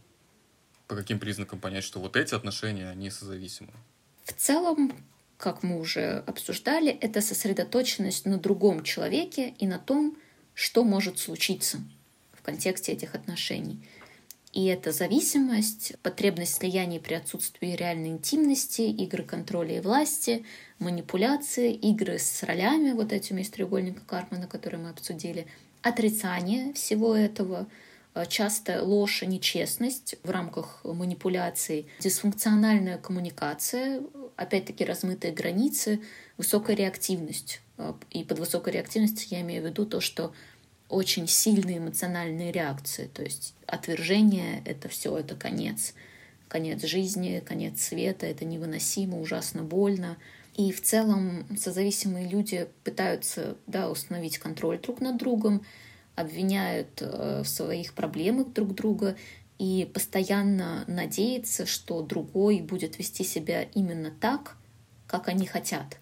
По 0.87 0.95
каким 0.95 1.19
признакам 1.19 1.59
понять, 1.59 1.83
что 1.83 1.99
вот 1.99 2.15
эти 2.15 2.35
отношения, 2.35 2.89
они 2.89 3.09
созависимы? 3.09 3.73
В 4.23 4.31
целом, 4.31 4.93
как 5.43 5.61
мы 5.61 5.77
уже 5.77 6.23
обсуждали, 6.25 6.89
это 6.89 7.19
сосредоточенность 7.19 8.25
на 8.25 8.37
другом 8.37 8.81
человеке 8.81 9.53
и 9.59 9.67
на 9.67 9.77
том, 9.77 10.15
что 10.53 10.85
может 10.85 11.19
случиться 11.19 11.79
в 12.31 12.41
контексте 12.41 12.93
этих 12.93 13.13
отношений. 13.13 13.85
И 14.53 14.67
это 14.67 14.93
зависимость, 14.93 15.95
потребность 16.01 16.55
слияния 16.55 17.01
при 17.01 17.15
отсутствии 17.15 17.75
реальной 17.75 18.11
интимности, 18.11 18.83
игры 18.83 19.23
контроля 19.23 19.79
и 19.79 19.81
власти, 19.81 20.45
манипуляции, 20.79 21.73
игры 21.73 22.19
с 22.19 22.41
ролями, 22.43 22.93
вот 22.93 23.11
этими 23.11 23.41
из 23.41 23.49
треугольника 23.49 24.01
Кармана, 24.07 24.47
которые 24.47 24.81
мы 24.81 24.91
обсудили, 24.91 25.45
отрицание 25.81 26.71
всего 26.71 27.17
этого, 27.17 27.67
э, 28.15 28.25
часто 28.29 28.81
ложь 28.81 29.23
и 29.23 29.25
нечестность 29.25 30.15
в 30.23 30.29
рамках 30.29 30.79
манипуляций, 30.85 31.87
дисфункциональная 31.99 32.97
коммуникация, 32.97 34.03
опять-таки 34.35 34.85
размытые 34.85 35.33
границы, 35.33 36.01
высокая 36.37 36.75
реактивность. 36.75 37.61
Э, 37.77 37.93
и 38.11 38.23
под 38.23 38.39
высокой 38.39 38.73
реактивностью 38.73 39.27
я 39.31 39.41
имею 39.41 39.63
в 39.63 39.65
виду 39.65 39.85
то, 39.85 39.99
что 40.01 40.33
очень 40.89 41.27
сильные 41.27 41.79
эмоциональные 41.79 42.51
реакции. 42.51 43.09
То 43.13 43.23
есть 43.23 43.55
отвержение— 43.65 44.61
это 44.65 44.89
все, 44.89 45.17
это 45.17 45.35
конец. 45.35 45.93
Конец 46.47 46.83
жизни, 46.85 47.41
конец 47.43 47.81
света, 47.81 48.27
это 48.27 48.45
невыносимо, 48.45 49.19
ужасно 49.19 49.63
больно. 49.63 50.17
И 50.55 50.71
в 50.71 50.81
целом 50.81 51.45
созависимые 51.57 52.29
люди 52.29 52.67
пытаются 52.83 53.57
да, 53.65 53.89
установить 53.89 54.37
контроль 54.37 54.79
друг 54.79 55.01
над 55.01 55.17
другом, 55.17 55.65
обвиняют 56.15 57.01
э, 57.01 57.41
в 57.43 57.47
своих 57.47 57.93
проблемах 57.93 58.53
друг 58.53 58.75
друга 58.75 59.15
и 59.63 59.85
постоянно 59.85 60.83
надеются, 60.87 61.65
что 61.65 62.01
другой 62.01 62.59
будет 62.59 62.99
вести 62.99 63.23
себя 63.23 63.63
именно 63.63 64.11
так, 64.11 64.57
как 65.07 65.29
они 65.29 65.45
хотят 65.47 65.99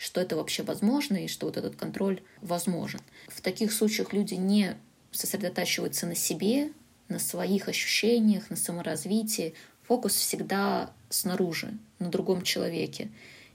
что 0.00 0.20
это 0.20 0.36
вообще 0.36 0.62
возможно 0.62 1.16
и 1.16 1.26
что 1.26 1.46
вот 1.46 1.56
этот 1.56 1.74
контроль 1.74 2.22
возможен. 2.40 3.00
В 3.26 3.40
таких 3.40 3.72
случаях 3.72 4.12
люди 4.12 4.34
не 4.34 4.76
сосредотачиваются 5.10 6.06
на 6.06 6.14
себе, 6.14 6.70
на 7.08 7.18
своих 7.18 7.66
ощущениях, 7.68 8.48
на 8.48 8.54
саморазвитии. 8.54 9.54
Фокус 9.88 10.14
всегда 10.14 10.92
снаружи, 11.08 11.76
на 11.98 12.10
другом 12.10 12.42
человеке. 12.42 13.10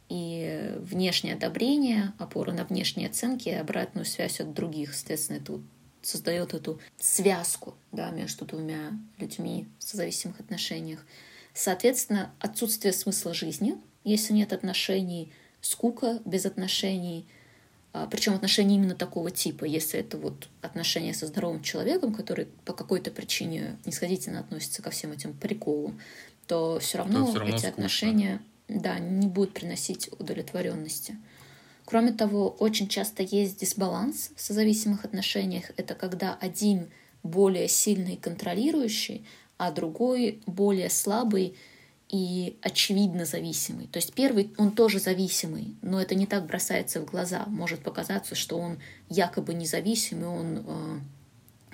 И 0.09 0.73
внешнее 0.79 1.35
одобрение, 1.35 2.11
опора 2.19 2.51
на 2.51 2.65
внешние 2.65 3.07
оценки 3.07 3.47
и 3.47 3.53
обратную 3.53 4.05
связь 4.05 4.41
от 4.41 4.53
других, 4.53 4.93
соответственно, 4.93 5.37
это 5.37 5.61
создает 6.03 6.53
эту 6.53 6.79
связку 6.99 7.75
да, 7.91 8.11
между 8.11 8.45
двумя 8.45 8.91
людьми 9.17 9.67
в 9.79 9.83
созависимых 9.83 10.39
отношениях. 10.39 11.05
Соответственно, 11.53 12.33
отсутствие 12.39 12.93
смысла 12.93 13.33
жизни, 13.33 13.77
если 14.03 14.33
нет 14.33 14.53
отношений– 14.53 15.31
скука 15.63 16.19
без 16.25 16.45
отношений, 16.45 17.25
а, 17.93 18.05
причем 18.05 18.33
отношения 18.33 18.75
именно 18.75 18.95
такого 18.95 19.31
типа. 19.31 19.65
Если 19.65 19.99
это 19.99 20.17
вот 20.17 20.49
отношения 20.61 21.13
со 21.13 21.25
здоровым 21.25 21.63
человеком, 21.63 22.13
который 22.13 22.47
по 22.65 22.73
какой-то 22.73 23.09
причине 23.09 23.77
нисходительно 23.85 24.39
относится 24.39 24.81
ко 24.81 24.91
всем 24.91 25.11
этим 25.11 25.33
приколам, 25.33 25.99
то 26.47 26.79
все 26.79 26.99
равно, 26.99 27.25
все 27.25 27.39
равно 27.39 27.55
эти 27.55 27.61
скучно. 27.61 27.69
отношения 27.69 28.41
да, 28.67 28.99
не 28.99 29.27
будут 29.27 29.53
приносить 29.53 30.09
удовлетворенности. 30.19 31.17
Кроме 31.85 32.13
того, 32.13 32.49
очень 32.59 32.87
часто 32.87 33.23
есть 33.23 33.59
дисбаланс 33.59 34.31
в 34.35 34.41
созависимых 34.41 35.05
отношениях. 35.05 35.71
Это 35.77 35.95
когда 35.95 36.35
один 36.39 36.89
более 37.23 37.67
сильный 37.67 38.17
контролирующий, 38.17 39.25
а 39.57 39.71
другой 39.71 40.41
более 40.45 40.89
слабый 40.89 41.55
и 42.09 42.57
очевидно 42.61 43.25
зависимый. 43.25 43.87
То 43.87 43.97
есть 43.97 44.13
первый, 44.13 44.53
он 44.57 44.71
тоже 44.71 44.99
зависимый, 44.99 45.75
но 45.81 46.01
это 46.01 46.15
не 46.15 46.27
так 46.27 46.45
бросается 46.45 47.01
в 47.01 47.05
глаза. 47.05 47.45
Может 47.47 47.81
показаться, 47.81 48.35
что 48.35 48.57
он 48.57 48.77
якобы 49.09 49.53
независимый, 49.53 50.27
он 50.27 50.63
э, 50.65 50.99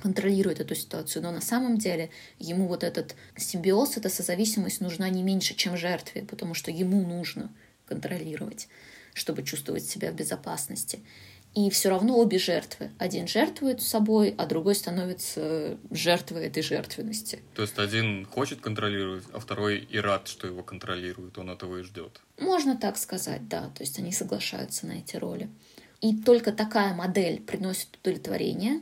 контролирует 0.01 0.59
эту 0.59 0.75
ситуацию, 0.75 1.23
но 1.23 1.31
на 1.31 1.41
самом 1.41 1.77
деле 1.77 2.09
ему 2.39 2.67
вот 2.67 2.83
этот 2.83 3.15
симбиоз, 3.35 3.97
эта 3.97 4.09
созависимость 4.09 4.81
нужна 4.81 5.09
не 5.09 5.23
меньше, 5.23 5.55
чем 5.55 5.75
жертве, 5.77 6.23
потому 6.23 6.53
что 6.53 6.71
ему 6.71 7.05
нужно 7.05 7.49
контролировать, 7.85 8.69
чтобы 9.19 9.43
чувствовать 9.43 9.83
себя 9.83 10.11
в 10.11 10.15
безопасности. 10.15 10.99
И 11.55 11.69
все 11.71 11.89
равно 11.89 12.17
обе 12.19 12.37
жертвы. 12.37 12.91
Один 12.99 13.27
жертвует 13.27 13.81
собой, 13.81 14.35
а 14.37 14.45
другой 14.45 14.75
становится 14.75 15.77
жертвой 15.89 16.45
этой 16.45 16.61
жертвенности. 16.61 17.39
То 17.55 17.63
есть 17.63 17.77
один 17.79 18.25
хочет 18.25 18.61
контролировать, 18.61 19.23
а 19.33 19.39
второй 19.39 19.79
и 19.79 19.97
рад, 19.97 20.27
что 20.27 20.47
его 20.47 20.63
контролируют, 20.63 21.37
он 21.37 21.49
этого 21.49 21.79
и 21.79 21.83
ждет. 21.83 22.21
Можно 22.39 22.77
так 22.77 22.97
сказать, 22.97 23.47
да. 23.47 23.69
То 23.69 23.83
есть 23.83 23.97
они 23.97 24.11
соглашаются 24.11 24.85
на 24.85 24.93
эти 24.93 25.17
роли. 25.17 25.49
И 26.01 26.15
только 26.15 26.53
такая 26.53 26.93
модель 26.93 27.41
приносит 27.41 27.97
удовлетворение. 27.99 28.81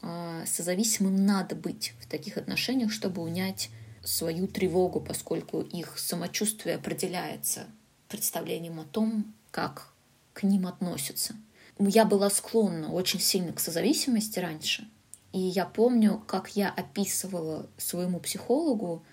А 0.00 0.44
созависимым 0.46 1.26
надо 1.26 1.56
быть 1.56 1.94
в 2.00 2.06
таких 2.06 2.36
отношениях, 2.36 2.92
чтобы 2.92 3.22
унять 3.22 3.70
свою 4.04 4.46
тревогу, 4.46 5.00
поскольку 5.00 5.62
их 5.62 5.98
самочувствие 5.98 6.76
определяется 6.76 7.66
представлением 8.08 8.78
о 8.78 8.84
том, 8.84 9.34
как 9.54 9.94
к 10.32 10.42
ним 10.42 10.66
относятся 10.66 11.34
я 11.78 12.04
была 12.04 12.30
склонна 12.30 12.92
очень 12.92 13.20
сильно 13.20 13.52
к 13.52 13.60
созависимости 13.60 14.38
раньше. 14.38 14.88
И 15.32 15.38
я 15.38 15.64
помню, 15.64 16.22
как 16.26 16.50
я 16.56 16.70
описывала 16.70 17.68
своему 17.76 18.20
психологу 18.20 19.04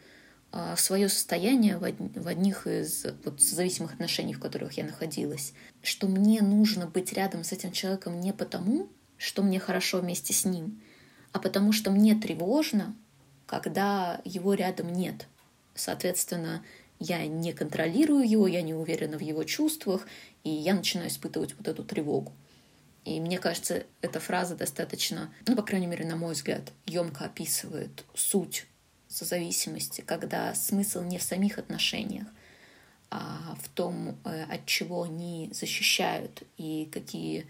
а, 0.51 0.75
свое 0.75 1.09
состояние 1.09 1.77
в 1.77 2.27
одних 2.27 2.67
из 2.67 3.05
вот, 3.23 3.41
зависимых 3.41 3.93
отношений, 3.93 4.33
в 4.33 4.39
которых 4.39 4.73
я 4.73 4.83
находилась, 4.83 5.53
что 5.81 6.07
мне 6.07 6.41
нужно 6.41 6.85
быть 6.85 7.13
рядом 7.13 7.43
с 7.43 7.51
этим 7.51 7.71
человеком 7.71 8.19
не 8.19 8.33
потому, 8.33 8.89
что 9.17 9.41
мне 9.41 9.59
хорошо 9.59 9.99
вместе 9.99 10.33
с 10.33 10.45
ним, 10.45 10.81
а 11.31 11.39
потому 11.39 11.71
что 11.71 11.89
мне 11.89 12.13
тревожно, 12.13 12.95
когда 13.47 14.21
его 14.23 14.53
рядом 14.53 14.93
нет. 14.93 15.27
Соответственно, 15.73 16.63
я 17.01 17.25
не 17.25 17.51
контролирую 17.51 18.29
его, 18.29 18.47
я 18.47 18.61
не 18.61 18.75
уверена 18.75 19.17
в 19.17 19.21
его 19.21 19.43
чувствах, 19.43 20.07
и 20.43 20.49
я 20.49 20.75
начинаю 20.75 21.09
испытывать 21.09 21.55
вот 21.57 21.67
эту 21.67 21.83
тревогу. 21.83 22.31
И 23.05 23.19
мне 23.19 23.39
кажется, 23.39 23.83
эта 24.01 24.19
фраза 24.19 24.55
достаточно, 24.55 25.33
ну, 25.47 25.55
по 25.55 25.63
крайней 25.63 25.87
мере, 25.87 26.05
на 26.05 26.15
мой 26.15 26.35
взгляд, 26.35 26.71
емко 26.85 27.25
описывает 27.25 28.05
суть 28.13 28.67
созависимости, 29.07 30.01
когда 30.01 30.53
смысл 30.53 31.01
не 31.01 31.17
в 31.17 31.23
самих 31.23 31.57
отношениях, 31.57 32.27
а 33.09 33.55
в 33.59 33.67
том, 33.69 34.15
э, 34.23 34.43
от 34.43 34.67
чего 34.67 35.01
они 35.01 35.49
защищают 35.51 36.43
и 36.57 36.87
какие 36.93 37.47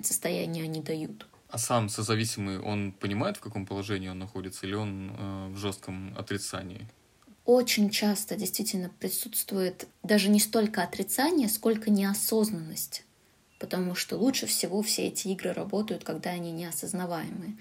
состояния 0.00 0.62
они 0.62 0.80
дают. 0.80 1.26
А 1.48 1.58
сам 1.58 1.88
созависимый, 1.88 2.60
он 2.60 2.92
понимает, 2.92 3.36
в 3.36 3.40
каком 3.40 3.66
положении 3.66 4.08
он 4.08 4.20
находится, 4.20 4.64
или 4.64 4.74
он 4.74 5.10
э, 5.10 5.48
в 5.48 5.56
жестком 5.56 6.16
отрицании? 6.16 6.86
Очень 7.44 7.90
часто 7.90 8.36
действительно 8.36 8.90
присутствует 9.00 9.88
даже 10.02 10.28
не 10.28 10.40
столько 10.40 10.82
отрицание, 10.82 11.48
сколько 11.48 11.90
неосознанность 11.90 13.04
потому 13.62 13.94
что 13.94 14.16
лучше 14.16 14.46
всего 14.46 14.82
все 14.82 15.06
эти 15.06 15.28
игры 15.28 15.52
работают, 15.52 16.02
когда 16.02 16.30
они 16.30 16.50
неосознаваемые. 16.50 17.56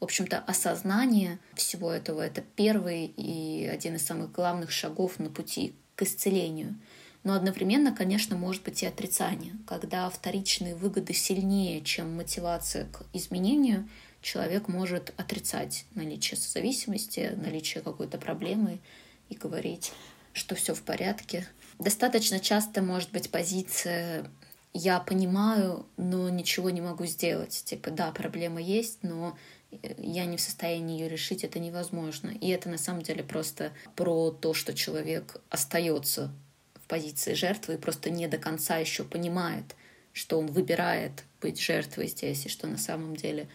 В 0.00 0.04
общем-то, 0.04 0.38
осознание 0.38 1.38
всего 1.54 1.90
этого— 1.90 2.20
это 2.26 2.42
первый 2.42 3.06
и 3.06 3.64
один 3.64 3.94
из 3.94 4.04
самых 4.04 4.32
главных 4.32 4.70
шагов 4.70 5.18
на 5.18 5.30
пути 5.30 5.74
к 5.94 6.02
исцелению. 6.02 6.78
Но 7.24 7.32
одновременно, 7.32 7.96
конечно, 7.96 8.36
может 8.36 8.64
быть 8.64 8.82
и 8.82 8.86
отрицание. 8.86 9.54
Когда 9.66 10.10
вторичные 10.10 10.74
выгоды 10.74 11.14
сильнее, 11.14 11.80
чем 11.80 12.14
мотивация 12.14 12.84
к 12.92 13.06
изменению, 13.14 13.88
человек 14.20 14.68
может 14.68 15.14
отрицать 15.16 15.86
наличие 15.94 16.38
зависимости, 16.38 17.32
наличие 17.34 17.82
какой-то 17.82 18.18
проблемы 18.18 18.78
и 19.28 19.34
говорить, 19.34 19.92
что 20.32 20.54
все 20.54 20.74
в 20.74 20.82
порядке. 20.82 21.46
Достаточно 21.78 22.40
часто 22.40 22.82
может 22.82 23.10
быть 23.12 23.30
позиция 23.30 24.30
я 24.78 25.00
понимаю, 25.00 25.86
но 25.96 26.28
ничего 26.28 26.68
не 26.68 26.82
могу 26.82 27.06
сделать. 27.06 27.62
Типа, 27.64 27.90
да, 27.90 28.10
проблема 28.12 28.60
есть, 28.60 28.98
но 29.02 29.36
я 29.98 30.26
не 30.26 30.36
в 30.36 30.40
состоянии 30.40 31.00
ее 31.00 31.08
решить, 31.08 31.44
это 31.44 31.58
невозможно. 31.58 32.28
И 32.28 32.48
это 32.48 32.68
на 32.68 32.76
самом 32.76 33.00
деле 33.00 33.24
просто 33.24 33.72
про 33.94 34.30
то, 34.30 34.52
что 34.52 34.74
человек 34.74 35.40
остается 35.48 36.30
в 36.74 36.86
позиции 36.88 37.32
жертвы 37.32 37.74
и 37.74 37.78
просто 37.78 38.10
не 38.10 38.28
до 38.28 38.36
конца 38.36 38.76
еще 38.76 39.02
понимает, 39.04 39.74
что 40.12 40.38
он 40.38 40.46
выбирает 40.46 41.24
быть 41.40 41.58
жертвой 41.58 42.08
здесь, 42.08 42.44
и 42.44 42.50
что 42.50 42.66
на 42.66 42.78
самом 42.78 43.16
деле 43.16 43.48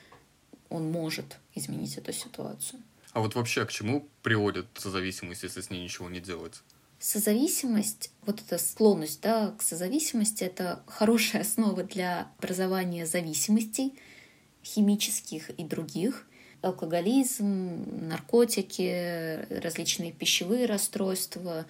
он 0.69 0.91
может 0.91 1.38
изменить 1.53 1.97
эту 1.97 2.13
ситуацию. 2.13 2.82
А 3.14 3.20
вот 3.20 3.36
вообще 3.36 3.66
к 3.66 3.72
чему 3.72 4.07
приводит 4.24 4.68
созависимость, 4.76 5.43
если 5.43 5.62
с 5.62 5.70
ней 5.70 5.84
ничего 5.84 6.09
не 6.09 6.20
делать? 6.20 6.62
Созависимость, 6.99 8.12
вот 8.26 8.41
эта 8.41 8.57
склонность 8.57 9.22
да, 9.22 9.55
к 9.57 9.62
созависимости, 9.62 10.43
это 10.43 10.84
хорошая 10.88 11.41
основа 11.41 11.84
для 11.84 12.32
образования 12.38 13.05
зависимостей, 13.05 13.93
химических 14.64 15.49
и 15.51 15.64
других. 15.64 16.28
Алкоголизм, 16.62 18.07
наркотики, 18.07 19.47
различные 19.49 20.12
пищевые 20.12 20.68
расстройства, 20.68 21.66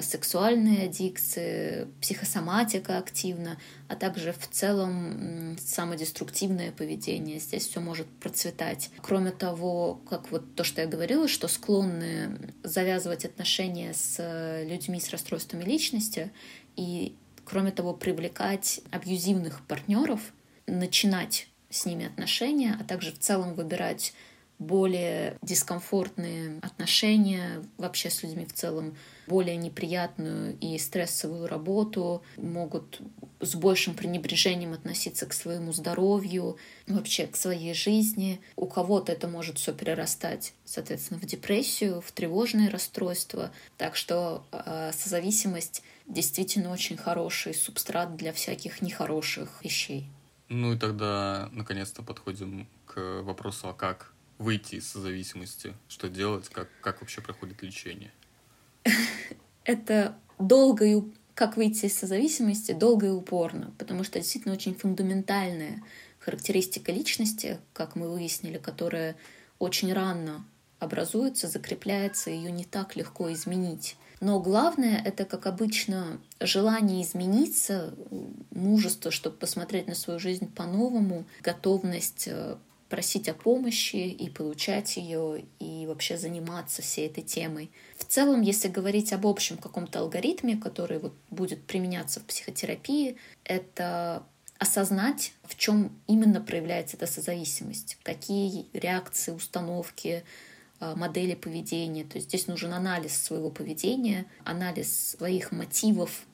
сексуальные 0.00 0.84
аддикции, 0.84 1.88
психосоматика 2.00 2.98
активна, 2.98 3.58
а 3.88 3.96
также 3.96 4.32
в 4.32 4.48
целом 4.48 5.56
самодеструктивное 5.60 6.72
поведение. 6.72 7.38
Здесь 7.38 7.68
все 7.68 7.80
может 7.80 8.06
процветать. 8.06 8.90
Кроме 9.02 9.32
того, 9.32 10.00
как 10.08 10.30
вот 10.30 10.54
то, 10.54 10.64
что 10.64 10.80
я 10.80 10.86
говорила, 10.86 11.28
что 11.28 11.46
склонны 11.46 12.54
завязывать 12.62 13.24
отношения 13.24 13.92
с 13.92 14.64
людьми 14.64 14.98
с 14.98 15.10
расстройствами 15.10 15.64
личности 15.64 16.32
и, 16.76 17.14
кроме 17.44 17.70
того, 17.70 17.92
привлекать 17.92 18.80
абьюзивных 18.90 19.66
партнеров, 19.66 20.20
начинать 20.66 21.48
с 21.68 21.84
ними 21.84 22.06
отношения, 22.06 22.78
а 22.80 22.84
также 22.84 23.12
в 23.12 23.18
целом 23.18 23.54
выбирать 23.54 24.14
более 24.58 25.36
дискомфортные 25.42 26.58
отношения 26.62 27.62
вообще 27.76 28.10
с 28.10 28.22
людьми 28.22 28.46
в 28.46 28.52
целом, 28.52 28.96
более 29.26 29.56
неприятную 29.56 30.56
и 30.60 30.78
стрессовую 30.78 31.46
работу, 31.46 32.22
могут 32.36 33.00
с 33.40 33.54
большим 33.54 33.94
пренебрежением 33.94 34.72
относиться 34.72 35.26
к 35.26 35.32
своему 35.32 35.72
здоровью, 35.72 36.56
вообще 36.86 37.26
к 37.26 37.36
своей 37.36 37.74
жизни. 37.74 38.40
У 38.56 38.66
кого-то 38.66 39.12
это 39.12 39.28
может 39.28 39.58
все 39.58 39.72
перерастать, 39.72 40.54
соответственно, 40.64 41.20
в 41.20 41.24
депрессию, 41.26 42.00
в 42.00 42.12
тревожные 42.12 42.70
расстройства. 42.70 43.50
Так 43.76 43.96
что 43.96 44.46
э, 44.52 44.92
созависимость 44.92 45.82
действительно 46.06 46.70
очень 46.70 46.96
хороший 46.96 47.54
субстрат 47.54 48.16
для 48.16 48.32
всяких 48.32 48.80
нехороших 48.80 49.62
вещей. 49.62 50.06
Ну 50.48 50.74
и 50.74 50.78
тогда 50.78 51.48
наконец-то 51.52 52.02
подходим 52.02 52.68
к 52.86 53.22
вопросу, 53.22 53.68
а 53.68 53.74
как 53.74 54.12
выйти 54.38 54.76
из 54.76 54.92
зависимости? 54.92 55.74
Что 55.88 56.08
делать? 56.08 56.48
Как, 56.48 56.68
как 56.80 57.00
вообще 57.00 57.20
проходит 57.20 57.62
лечение? 57.62 58.12
Это 59.64 60.16
долго 60.38 60.84
и 60.84 61.02
как 61.34 61.56
выйти 61.56 61.86
из 61.86 61.98
созависимости 61.98 62.72
долго 62.72 63.06
и 63.06 63.10
упорно, 63.10 63.72
потому 63.78 64.04
что 64.04 64.18
действительно 64.18 64.54
очень 64.54 64.74
фундаментальная 64.74 65.82
характеристика 66.18 66.92
личности, 66.92 67.58
как 67.74 67.94
мы 67.94 68.10
выяснили, 68.10 68.56
которая 68.56 69.16
очень 69.58 69.92
рано 69.92 70.44
образуется, 70.78 71.46
закрепляется, 71.46 72.30
ее 72.30 72.50
не 72.50 72.64
так 72.64 72.96
легко 72.96 73.32
изменить. 73.32 73.96
Но 74.20 74.40
главное— 74.40 75.00
это, 75.04 75.26
как 75.26 75.46
обычно, 75.46 76.20
желание 76.40 77.02
измениться, 77.02 77.94
мужество, 78.50 79.10
чтобы 79.10 79.36
посмотреть 79.36 79.86
на 79.86 79.94
свою 79.94 80.18
жизнь 80.18 80.50
по-новому, 80.50 81.26
готовность 81.42 82.28
э, 82.28 82.56
просить 82.88 83.28
о 83.28 83.34
помощи 83.34 83.96
и 83.96 84.30
получать 84.30 84.96
ее, 84.96 85.44
и 85.58 85.86
вообще 85.86 86.16
заниматься 86.16 86.82
всей 86.82 87.06
этой 87.06 87.22
темой. 87.22 87.70
В 87.98 88.04
целом, 88.04 88.42
если 88.42 88.68
говорить 88.68 89.12
об 89.12 89.26
общем 89.26 89.56
каком-то 89.56 90.00
алгоритме, 90.00 90.56
который 90.56 90.98
вот 90.98 91.14
будет 91.30 91.64
применяться 91.64 92.20
в 92.20 92.24
психотерапии, 92.24 93.16
это 93.44 94.22
осознать, 94.58 95.32
в 95.44 95.56
чем 95.56 95.92
именно 96.06 96.40
проявляется 96.40 96.96
эта 96.96 97.06
созависимость, 97.06 97.98
какие 98.02 98.66
реакции, 98.72 99.32
установки, 99.32 100.24
а, 100.78 100.94
модели 100.94 101.34
поведения. 101.34 102.04
То 102.04 102.16
есть 102.16 102.28
здесь 102.28 102.46
нужен 102.46 102.72
анализ 102.72 103.16
своего 103.22 103.50
поведения, 103.50 104.26
анализ 104.44 105.10
своих 105.10 105.52
мотивов, 105.52 106.26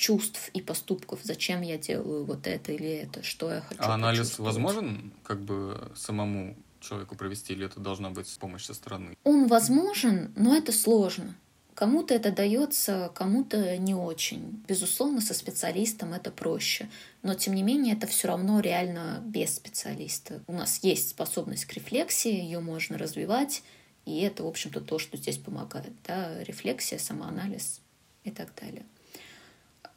чувств 0.00 0.48
и 0.54 0.62
поступков, 0.62 1.20
зачем 1.22 1.60
я 1.60 1.76
делаю 1.76 2.24
вот 2.24 2.46
это 2.46 2.72
или 2.72 2.88
это, 2.88 3.22
что 3.22 3.52
я 3.52 3.60
хочу. 3.60 3.82
А 3.82 3.94
анализ 3.94 4.38
возможен 4.38 5.12
как 5.22 5.40
бы 5.42 5.92
самому 5.94 6.56
человеку 6.80 7.16
провести, 7.16 7.52
или 7.52 7.66
это 7.66 7.80
должна 7.80 8.08
быть 8.08 8.26
помощь 8.38 8.64
со 8.64 8.72
стороны? 8.72 9.14
Он 9.24 9.46
возможен, 9.46 10.32
но 10.36 10.56
это 10.56 10.72
сложно. 10.72 11.36
Кому-то 11.74 12.14
это 12.14 12.32
дается, 12.32 13.10
кому-то 13.14 13.76
не 13.76 13.94
очень. 13.94 14.64
Безусловно, 14.66 15.20
со 15.20 15.34
специалистом 15.34 16.14
это 16.14 16.30
проще. 16.30 16.88
Но, 17.22 17.34
тем 17.34 17.54
не 17.54 17.62
менее, 17.62 17.94
это 17.94 18.06
все 18.06 18.28
равно 18.28 18.60
реально 18.60 19.22
без 19.24 19.56
специалиста. 19.56 20.42
У 20.46 20.54
нас 20.54 20.82
есть 20.82 21.10
способность 21.10 21.66
к 21.66 21.74
рефлексии, 21.74 22.32
ее 22.32 22.60
можно 22.60 22.96
развивать, 22.96 23.62
и 24.06 24.20
это, 24.20 24.44
в 24.44 24.46
общем-то, 24.46 24.80
то, 24.80 24.98
что 24.98 25.18
здесь 25.18 25.36
помогает. 25.36 25.92
Да? 26.06 26.42
Рефлексия, 26.44 26.98
самоанализ 26.98 27.80
и 28.24 28.30
так 28.30 28.48
далее. 28.60 28.84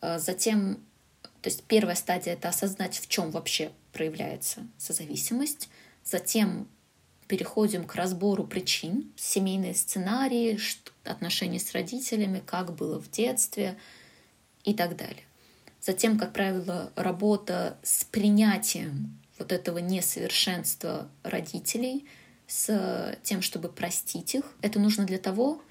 А 0.04 0.20
затем, 0.20 0.84
то 1.42 1.50
есть 1.50 1.64
первая 1.64 1.96
стадия— 1.96 2.34
это 2.36 2.50
осознать, 2.50 2.98
в 2.98 3.08
чем 3.08 3.32
вообще 3.32 3.72
проявляется 3.94 4.68
созависимость. 4.78 5.70
Затем 6.04 6.68
переходим 7.28 7.86
к 7.86 7.96
разбору 7.96 8.44
причин, 8.44 9.14
семейные 9.16 9.74
сценарии, 9.74 10.60
отношения 11.06 11.58
с 11.58 11.72
родителями, 11.72 12.44
как 12.46 12.76
было 12.76 13.00
в 13.00 13.10
детстве 13.10 13.78
и 14.66 14.74
так 14.74 14.98
далее. 14.98 15.24
Затем, 15.80 16.20
как 16.20 16.34
правило, 16.34 16.92
работа 16.98 17.78
с 17.82 18.04
принятием 18.04 19.18
вот 19.40 19.54
этого 19.54 19.78
несовершенства 19.78 21.08
родителей, 21.24 22.06
с 22.46 23.18
тем, 23.24 23.42
чтобы 23.42 23.70
простить 23.70 24.36
их. 24.36 24.44
Это 24.62 24.82
нужно 24.82 25.06
для 25.06 25.18
того, 25.18 25.62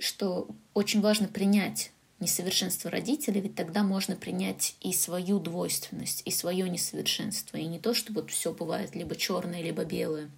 что 0.00 0.48
очень 0.74 1.00
важно 1.00 1.28
принять 1.28 1.92
несовершенство 2.20 2.90
родителей, 2.90 3.40
ведь 3.40 3.54
тогда 3.54 3.82
можно 3.82 4.16
принять 4.16 4.76
и 4.80 4.92
свою 4.92 5.38
двойственность, 5.38 6.22
и 6.24 6.30
свое 6.30 6.68
несовершенство, 6.68 7.56
и 7.56 7.66
не 7.66 7.78
то, 7.78 7.94
что 7.94 8.12
вот 8.12 8.30
все 8.30 8.52
бывает 8.52 8.94
либо 8.94 9.14
черное, 9.14 9.62
либо 9.62 9.84
белое. 9.84 10.30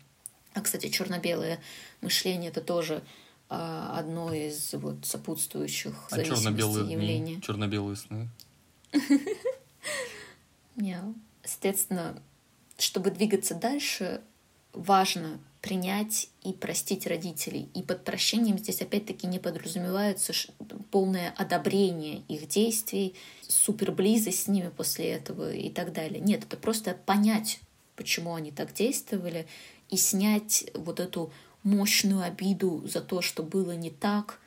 А, 0.53 0.61
кстати, 0.61 0.89
черно-белое 0.89 1.61
мышление 2.01 2.51
это 2.51 2.61
тоже 2.61 3.03
а, 3.49 3.99
одно 3.99 4.33
из 4.35 4.75
вот 4.75 5.07
сопутствующих 5.07 5.95
а 6.11 6.23
черно-белые 6.23 6.93
явлений. 6.93 7.41
Черно-белые 7.41 7.97
сны. 7.97 8.29
Соответственно, 11.45 12.23
чтобы 12.79 13.11
двигаться 13.11 13.55
дальше, 13.55 14.23
важно 14.73 15.41
принять 15.61 16.29
и 16.43 16.53
простить 16.53 17.07
родителей. 17.07 17.69
И 17.75 17.83
под 17.83 18.05
прощением 18.05 18.59
здесь 18.59 18.81
опять-таки 18.81 19.27
не 19.27 19.39
подразумевается 19.39 20.33
полное 20.91 21.35
одобрение 21.37 22.23
их 22.29 22.49
действий, 22.49 23.15
суперблизость 23.47 24.45
с 24.45 24.49
ними 24.49 24.71
после 24.75 25.11
этого 25.11 25.53
и 25.53 25.71
так 25.71 25.93
далее. 25.93 26.21
Нет, 26.21 26.45
это 26.45 26.57
просто 26.57 26.95
понять, 26.95 27.61
почему 27.97 28.35
они 28.35 28.53
так 28.53 28.73
действовали, 28.73 29.47
и 29.91 29.97
снять 29.97 30.71
вот 30.75 31.01
эту 31.01 31.33
мощную 31.63 32.23
обиду 32.23 32.83
за 32.87 33.01
то, 33.01 33.21
что 33.21 33.43
было 33.43 33.73
не 33.73 33.91
так, 33.91 34.41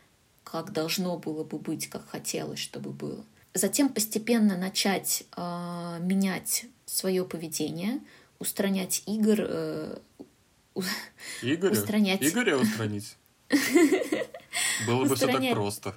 как 0.44 0.72
должно 0.72 1.18
было 1.18 1.44
бы 1.44 1.60
быть, 1.60 1.88
как 1.88 2.08
хотелось, 2.10 2.60
чтобы 2.60 2.90
было. 2.92 3.24
Затем 3.54 3.90
постепенно 3.90 4.58
начать 4.58 5.26
э, 5.38 5.98
менять 6.02 6.66
свое 6.86 7.24
поведение, 7.24 8.02
устранять 8.40 9.04
игр, 9.06 9.36
э, 9.40 9.98
Игоря? 11.42 11.72
устранять. 11.72 12.24
Игоря 12.24 12.58
устранить? 12.58 13.16
Было 14.88 15.06
бы 15.06 15.16
все 15.16 15.28
так 15.28 15.52
просто. 15.52 15.96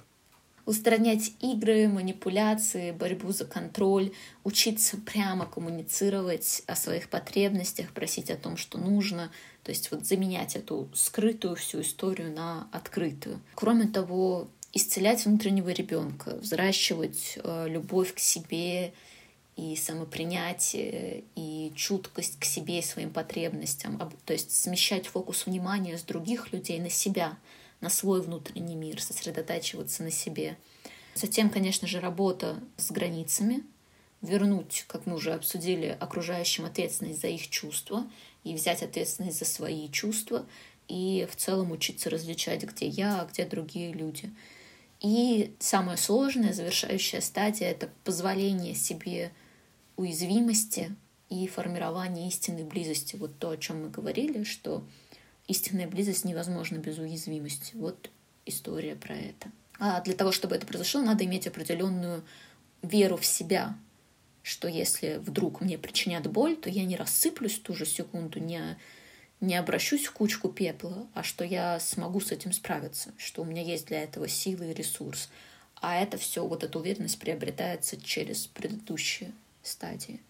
Устранять 0.65 1.31
игры, 1.39 1.87
манипуляции, 1.87 2.91
борьбу 2.91 3.31
за 3.31 3.45
контроль, 3.45 4.11
учиться 4.43 4.97
прямо 4.97 5.45
коммуницировать 5.45 6.61
о 6.67 6.75
своих 6.75 7.09
потребностях, 7.09 7.91
просить 7.91 8.29
о 8.29 8.35
том, 8.35 8.57
что 8.57 8.77
нужно, 8.77 9.31
то 9.63 9.71
есть 9.71 9.91
вот 9.91 10.05
заменять 10.05 10.57
эту 10.57 10.89
скрытую 10.93 11.55
всю 11.55 11.79
историю 11.81 12.33
на 12.33 12.67
открытую. 12.73 13.39
Кроме 13.55 13.87
того, 13.87 14.49
исцелять 14.73 15.25
внутреннего 15.25 15.69
ребенка, 15.69 16.35
взращивать 16.35 17.39
э, 17.41 17.67
любовь 17.69 18.13
к 18.13 18.19
себе 18.19 18.93
и 19.57 19.75
самопринятие, 19.75 21.23
и 21.35 21.73
чуткость 21.75 22.39
к 22.39 22.45
себе 22.45 22.79
и 22.79 22.83
своим 22.83 23.11
потребностям, 23.11 23.99
то 24.23 24.33
есть 24.33 24.55
смещать 24.55 25.07
фокус 25.07 25.47
внимания 25.47 25.97
с 25.97 26.03
других 26.03 26.53
людей 26.53 26.79
на 26.79 26.91
себя, 26.91 27.37
на 27.81 27.89
свой 27.89 28.21
внутренний 28.21 28.75
мир, 28.75 29.01
сосредотачиваться 29.01 30.03
на 30.03 30.11
себе. 30.11 30.57
Затем, 31.15 31.49
конечно 31.49 31.87
же, 31.87 31.99
работа 31.99 32.59
с 32.77 32.91
границами, 32.91 33.63
вернуть, 34.21 34.85
как 34.87 35.07
мы 35.07 35.15
уже 35.15 35.33
обсудили, 35.33 35.97
окружающим 35.99 36.65
ответственность 36.65 37.21
за 37.21 37.27
их 37.27 37.49
чувства 37.49 38.05
и 38.43 38.53
взять 38.53 38.83
ответственность 38.83 39.39
за 39.39 39.45
свои 39.45 39.89
чувства 39.89 40.45
и 40.87 41.27
в 41.31 41.35
целом 41.35 41.71
учиться 41.71 42.11
различать, 42.11 42.63
где 42.63 42.87
я, 42.87 43.21
а 43.21 43.25
где 43.25 43.45
другие 43.45 43.91
люди. 43.91 44.31
И 44.99 45.55
самая 45.59 45.97
сложная, 45.97 46.53
завершающая 46.53 47.21
стадия— 47.21 47.69
это 47.71 47.89
позволение 48.03 48.75
себе 48.75 49.31
уязвимости 49.97 50.95
и 51.29 51.47
формирование 51.47 52.27
истинной 52.29 52.63
близости. 52.63 53.15
Вот 53.17 53.37
то, 53.37 53.49
о 53.49 53.57
чем 53.57 53.83
мы 53.83 53.89
говорили, 53.89 54.43
что 54.43 54.83
истинная 55.47 55.87
близость 55.87 56.23
невозможна 56.23 56.77
без 56.77 56.97
уязвимости. 56.97 57.75
Вот 57.75 58.09
история 58.45 58.95
про 58.95 59.15
это. 59.15 59.51
А 59.79 60.01
для 60.01 60.13
того, 60.13 60.31
чтобы 60.31 60.55
это 60.55 60.65
произошло, 60.65 61.01
надо 61.01 61.25
иметь 61.25 61.47
определенную 61.47 62.23
веру 62.81 63.17
в 63.17 63.25
себя, 63.25 63.77
что 64.43 64.67
если 64.67 65.17
вдруг 65.17 65.61
мне 65.61 65.77
причинят 65.77 66.31
боль, 66.31 66.55
то 66.55 66.69
я 66.69 66.85
не 66.85 66.95
рассыплюсь 66.95 67.55
в 67.55 67.63
ту 67.63 67.73
же 67.73 67.85
секунду, 67.85 68.39
не, 68.39 68.77
не 69.41 69.55
обращусь 69.55 70.05
в 70.05 70.13
кучку 70.13 70.49
пепла, 70.49 71.07
а 71.13 71.23
что 71.23 71.43
я 71.43 71.79
смогу 71.79 72.21
с 72.21 72.31
этим 72.31 72.53
справиться, 72.53 73.13
что 73.17 73.41
у 73.41 73.45
меня 73.45 73.61
есть 73.61 73.87
для 73.87 74.03
этого 74.03 74.27
силы 74.27 74.71
и 74.71 74.73
ресурс. 74.73 75.29
А 75.79 75.97
это 75.99 76.17
все, 76.17 76.47
вот 76.47 76.63
эта 76.63 76.79
уверенность 76.79 77.19
приобретается 77.19 78.01
через 78.01 78.47
предыдущие 78.47 79.33
стадии. 79.67 80.21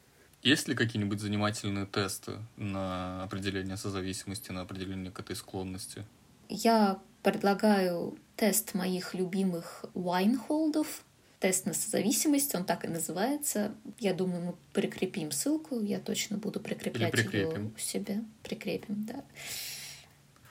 Есть 0.41 0.67
ли 0.67 0.75
какие-нибудь 0.75 1.19
занимательные 1.19 1.85
тесты 1.85 2.33
на 2.55 3.23
определение 3.23 3.75
созависимости, 3.75 4.51
на 4.51 4.61
определение 4.61 5.11
к 5.11 5.19
этой 5.19 5.35
склонности? 5.35 6.05
Я 6.47 6.99
предлагаю 7.23 8.17
тест 8.35 8.73
моих 8.73 9.13
любимых 9.13 9.83
вайнхолдов, 9.93 11.03
тест 11.39 11.65
на 11.65 11.73
созависимость, 11.73 12.55
он 12.55 12.65
так 12.65 12.85
и 12.85 12.88
называется. 12.88 13.73
Я 13.99 14.13
думаю, 14.13 14.41
мы 14.41 14.55
прикрепим 14.73 15.31
ссылку, 15.31 15.79
я 15.79 15.99
точно 15.99 16.38
буду 16.38 16.59
прикреплять 16.59 17.15
его 17.33 17.71
у 17.75 17.79
себя. 17.79 18.23
Прикрепим, 18.43 19.05
да. 19.05 19.23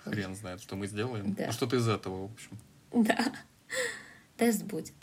Хрен 0.04 0.34
знает, 0.34 0.60
что 0.60 0.76
мы 0.76 0.86
сделаем. 0.86 1.34
Да. 1.34 1.46
Ну, 1.46 1.52
что-то 1.52 1.76
из 1.76 1.88
этого, 1.88 2.28
в 2.28 2.32
общем. 2.32 2.58
Да, 3.04 3.32
тест 4.36 4.62
будет. 4.62 4.94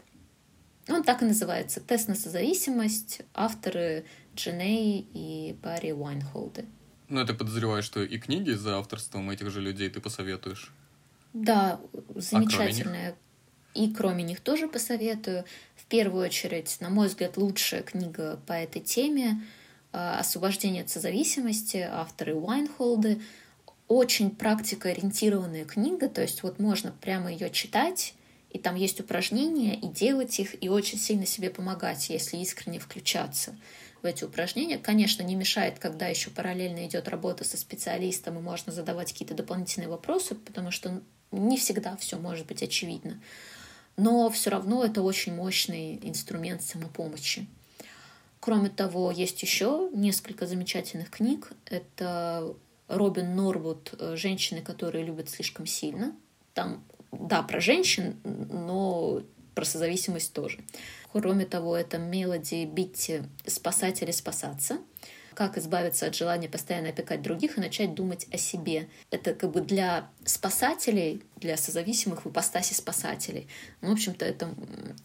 Он 0.89 1.03
так 1.03 1.21
и 1.21 1.25
называется. 1.25 1.79
Тест 1.79 2.07
на 2.07 2.15
созависимость. 2.15 3.21
Авторы 3.33 4.05
Дженей 4.35 5.07
и 5.13 5.55
Барри 5.61 5.91
Уайнхолды. 5.91 6.65
Ну, 7.09 7.21
это 7.21 7.33
подозреваю, 7.33 7.83
что 7.83 8.03
и 8.03 8.17
книги 8.17 8.51
за 8.51 8.77
авторством 8.77 9.29
этих 9.29 9.49
же 9.51 9.61
людей 9.61 9.89
ты 9.89 10.01
посоветуешь. 10.01 10.73
Да, 11.33 11.79
замечательная. 12.15 13.11
А 13.11 13.15
и 13.73 13.91
кроме 13.91 14.23
них 14.23 14.39
тоже 14.39 14.67
посоветую. 14.67 15.45
В 15.75 15.85
первую 15.85 16.25
очередь, 16.25 16.77
на 16.79 16.89
мой 16.89 17.07
взгляд, 17.07 17.37
лучшая 17.37 17.81
книга 17.81 18.39
по 18.45 18.53
этой 18.53 18.81
теме 18.81 19.41
а, 19.91 20.19
«Освобождение 20.19 20.83
от 20.83 20.89
созависимости», 20.89 21.77
авторы 21.77 22.35
Уайнхолды. 22.35 23.21
Очень 23.87 24.31
практикоориентированная 24.31 25.65
книга, 25.65 26.07
то 26.07 26.21
есть 26.21 26.41
вот 26.41 26.57
можно 26.59 26.91
прямо 27.01 27.31
ее 27.31 27.49
читать, 27.49 28.15
и 28.53 28.59
там 28.59 28.75
есть 28.75 28.99
упражнения, 28.99 29.75
и 29.75 29.87
делать 29.87 30.39
их, 30.39 30.63
и 30.63 30.69
очень 30.69 30.99
сильно 30.99 31.25
себе 31.25 31.49
помогать, 31.49 32.09
если 32.09 32.37
искренне 32.37 32.79
включаться 32.79 33.57
в 34.03 34.05
эти 34.05 34.23
упражнения. 34.23 34.77
Конечно, 34.77 35.23
не 35.23 35.35
мешает, 35.35 35.79
когда 35.79 36.07
еще 36.07 36.29
параллельно 36.29 36.85
идет 36.85 37.07
работа 37.07 37.43
со 37.43 37.57
специалистом, 37.57 38.37
и 38.37 38.41
можно 38.41 38.71
задавать 38.71 39.11
какие-то 39.11 39.33
дополнительные 39.33 39.89
вопросы, 39.89 40.35
потому 40.35 40.69
что 40.69 41.01
не 41.31 41.57
всегда 41.57 41.97
все 41.97 42.17
может 42.17 42.45
быть 42.45 42.61
очевидно. 42.61 43.19
Но 43.97 44.29
все 44.29 44.51
равно 44.51 44.85
это 44.85 45.01
очень 45.01 45.33
мощный 45.33 45.99
инструмент 46.03 46.61
самопомощи. 46.61 47.47
Кроме 48.39 48.69
того, 48.69 49.09
есть 49.09 49.41
еще 49.41 49.89
несколько 49.93 50.45
замечательных 50.45 51.09
книг. 51.09 51.51
Это 51.65 52.55
Робин 52.87 53.35
Норвуд 53.35 53.93
«Женщины, 54.15 54.61
которые 54.61 55.05
любят 55.05 55.29
слишком 55.29 55.65
сильно». 55.65 56.15
Там, 56.53 56.83
да, 57.19 57.43
про 57.43 57.59
женщин, 57.59 58.17
но 58.23 59.21
про 59.55 59.65
созависимость 59.65 60.33
тоже. 60.33 60.59
Кроме 61.11 61.45
того, 61.45 61.77
это 61.77 61.97
Мелоди 61.97 62.65
Битти 62.65 63.23
«Спасатели 63.45 64.11
спасаться», 64.11 64.79
как 65.33 65.57
избавиться 65.57 66.07
от 66.07 66.15
желания 66.15 66.47
постоянно 66.47 66.89
опекать 66.89 67.21
других 67.21 67.57
и 67.57 67.61
начать 67.61 67.93
думать 67.93 68.27
о 68.31 68.37
себе. 68.37 68.87
Это 69.11 69.33
как 69.33 69.51
бы 69.51 69.61
для 69.61 70.09
спасателей, 70.25 71.23
для 71.37 71.57
созависимых 71.57 72.25
в 72.25 72.29
ипостаси 72.29 72.73
спасателей. 72.73 73.47
Ну, 73.81 73.89
в 73.89 73.93
общем-то, 73.93 74.25
это 74.25 74.53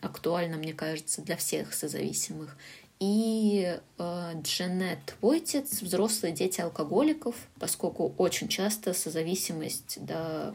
актуально, 0.00 0.56
мне 0.56 0.72
кажется, 0.72 1.22
для 1.22 1.36
всех 1.36 1.74
созависимых. 1.74 2.56
И 3.00 3.78
э, 3.98 4.32
Джанет 4.42 5.14
Войтец 5.20 5.82
«Взрослые 5.82 6.34
дети 6.34 6.60
алкоголиков», 6.60 7.36
поскольку 7.60 8.12
очень 8.18 8.48
часто 8.48 8.92
созависимость 8.92 10.04
да, 10.04 10.54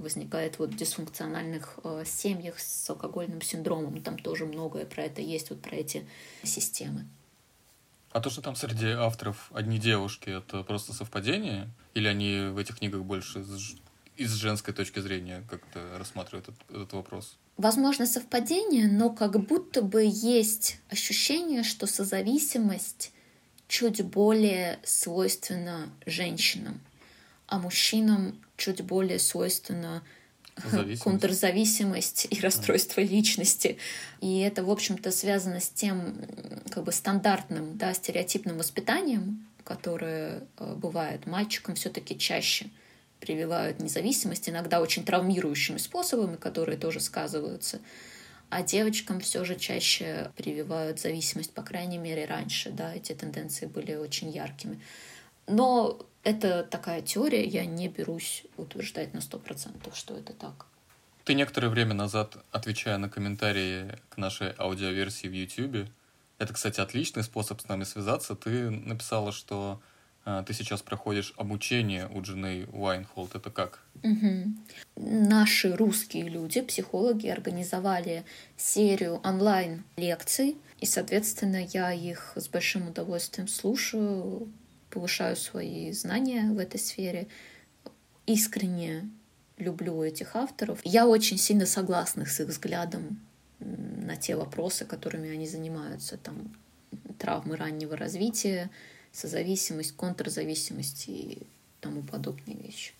возникает 0.00 0.58
вот 0.58 0.70
в 0.70 0.76
дисфункциональных 0.76 1.78
э, 1.84 2.04
семьях 2.06 2.58
с 2.58 2.90
алкогольным 2.90 3.40
синдромом. 3.40 4.02
Там 4.02 4.18
тоже 4.18 4.46
многое 4.46 4.84
про 4.84 5.04
это 5.04 5.20
есть, 5.20 5.50
вот 5.50 5.62
про 5.62 5.76
эти 5.76 6.06
системы. 6.42 7.06
А 8.12 8.20
то, 8.20 8.28
что 8.28 8.42
там 8.42 8.54
среди 8.54 8.88
авторов 8.88 9.50
одни 9.54 9.78
девушки, 9.78 10.28
это 10.28 10.62
просто 10.64 10.92
совпадение? 10.92 11.70
Или 11.94 12.08
они 12.08 12.50
в 12.52 12.58
этих 12.58 12.78
книгах 12.78 13.02
больше 13.02 13.40
из, 13.40 13.76
из 14.16 14.32
женской 14.32 14.74
точки 14.74 15.00
зрения 15.00 15.42
как-то 15.48 15.96
рассматривают 15.98 16.48
этот, 16.48 16.70
этот 16.70 16.92
вопрос? 16.92 17.38
Возможно, 17.56 18.06
совпадение, 18.06 18.86
но 18.86 19.10
как 19.10 19.40
будто 19.46 19.82
бы 19.82 20.04
есть 20.04 20.78
ощущение, 20.90 21.62
что 21.62 21.86
созависимость 21.86 23.12
чуть 23.68 24.04
более 24.04 24.78
свойственна 24.84 25.88
женщинам, 26.04 26.80
а 27.52 27.58
мужчинам 27.58 28.40
чуть 28.56 28.80
более 28.80 29.18
свойственна 29.18 30.02
контрзависимость 31.00 32.26
и 32.30 32.40
расстройство 32.40 33.02
личности. 33.02 33.76
И 34.22 34.40
это, 34.40 34.64
в 34.64 34.70
общем-то, 34.70 35.10
связано 35.10 35.60
с 35.60 35.68
тем 35.68 36.16
как 36.70 36.84
бы 36.84 36.92
стандартным, 36.92 37.76
да, 37.76 37.92
стереотипным 37.92 38.56
воспитанием, 38.56 39.46
которое 39.64 40.44
э, 40.58 40.74
бывает 40.74 41.26
мальчикам 41.26 41.74
все-таки 41.74 42.18
чаще 42.18 42.70
прививают 43.20 43.80
независимость, 43.80 44.48
иногда 44.48 44.80
очень 44.80 45.04
травмирующими 45.04 45.76
способами, 45.76 46.36
которые 46.36 46.78
тоже 46.78 47.00
сказываются. 47.00 47.80
А 48.48 48.62
девочкам 48.62 49.20
все 49.20 49.44
же 49.44 49.56
чаще 49.56 50.30
прививают 50.36 51.00
зависимость, 51.00 51.52
по 51.52 51.62
крайней 51.62 51.98
мере, 51.98 52.24
раньше, 52.24 52.70
да, 52.70 52.94
эти 52.94 53.12
тенденции 53.12 53.66
были 53.66 53.94
очень 53.94 54.30
яркими. 54.30 54.80
Но 55.46 56.06
это 56.24 56.62
такая 56.62 57.02
теория, 57.02 57.44
я 57.44 57.64
не 57.64 57.88
берусь 57.88 58.44
утверждать 58.56 59.12
на 59.14 59.20
сто 59.20 59.38
процентов, 59.38 59.96
что 59.96 60.16
это 60.16 60.32
так. 60.32 60.66
Ты 61.24 61.34
некоторое 61.34 61.68
время 61.68 61.94
назад, 61.94 62.36
отвечая 62.50 62.98
на 62.98 63.08
комментарии 63.08 63.96
к 64.08 64.16
нашей 64.16 64.52
аудиоверсии 64.58 65.28
в 65.28 65.32
YouTube, 65.32 65.88
это, 66.38 66.52
кстати, 66.52 66.80
отличный 66.80 67.22
способ 67.22 67.60
с 67.60 67.68
нами 67.68 67.84
связаться, 67.84 68.34
ты 68.34 68.70
написала, 68.70 69.30
что 69.30 69.80
э, 70.24 70.42
ты 70.44 70.52
сейчас 70.52 70.82
проходишь 70.82 71.32
обучение 71.36 72.08
у 72.08 72.20
Дженей 72.20 72.66
Уайнхолд. 72.72 73.36
Это 73.36 73.50
как? 73.50 73.84
Угу. 74.02 74.52
Наши 74.96 75.76
русские 75.76 76.28
люди, 76.28 76.60
психологи, 76.60 77.28
организовали 77.28 78.24
серию 78.56 79.20
онлайн-лекций, 79.22 80.56
и, 80.80 80.86
соответственно, 80.86 81.64
я 81.64 81.92
их 81.92 82.32
с 82.34 82.48
большим 82.48 82.88
удовольствием 82.88 83.46
слушаю, 83.46 84.48
повышаю 84.92 85.36
свои 85.36 85.90
знания 85.92 86.52
в 86.52 86.58
этой 86.58 86.78
сфере, 86.78 87.26
искренне 88.26 89.08
люблю 89.56 90.02
этих 90.02 90.36
авторов. 90.36 90.80
Я 90.84 91.06
очень 91.06 91.38
сильно 91.38 91.66
согласна 91.66 92.26
с 92.26 92.40
их 92.40 92.48
взглядом 92.48 93.20
на 93.58 94.16
те 94.16 94.36
вопросы, 94.36 94.84
которыми 94.84 95.30
они 95.30 95.46
занимаются, 95.46 96.18
там 96.18 96.54
травмы 97.18 97.56
раннего 97.56 97.96
развития, 97.96 98.70
созависимость, 99.12 99.96
контрзависимость 99.96 101.08
и 101.08 101.38
тому 101.80 102.02
подобные 102.02 102.56
вещи. 102.56 102.92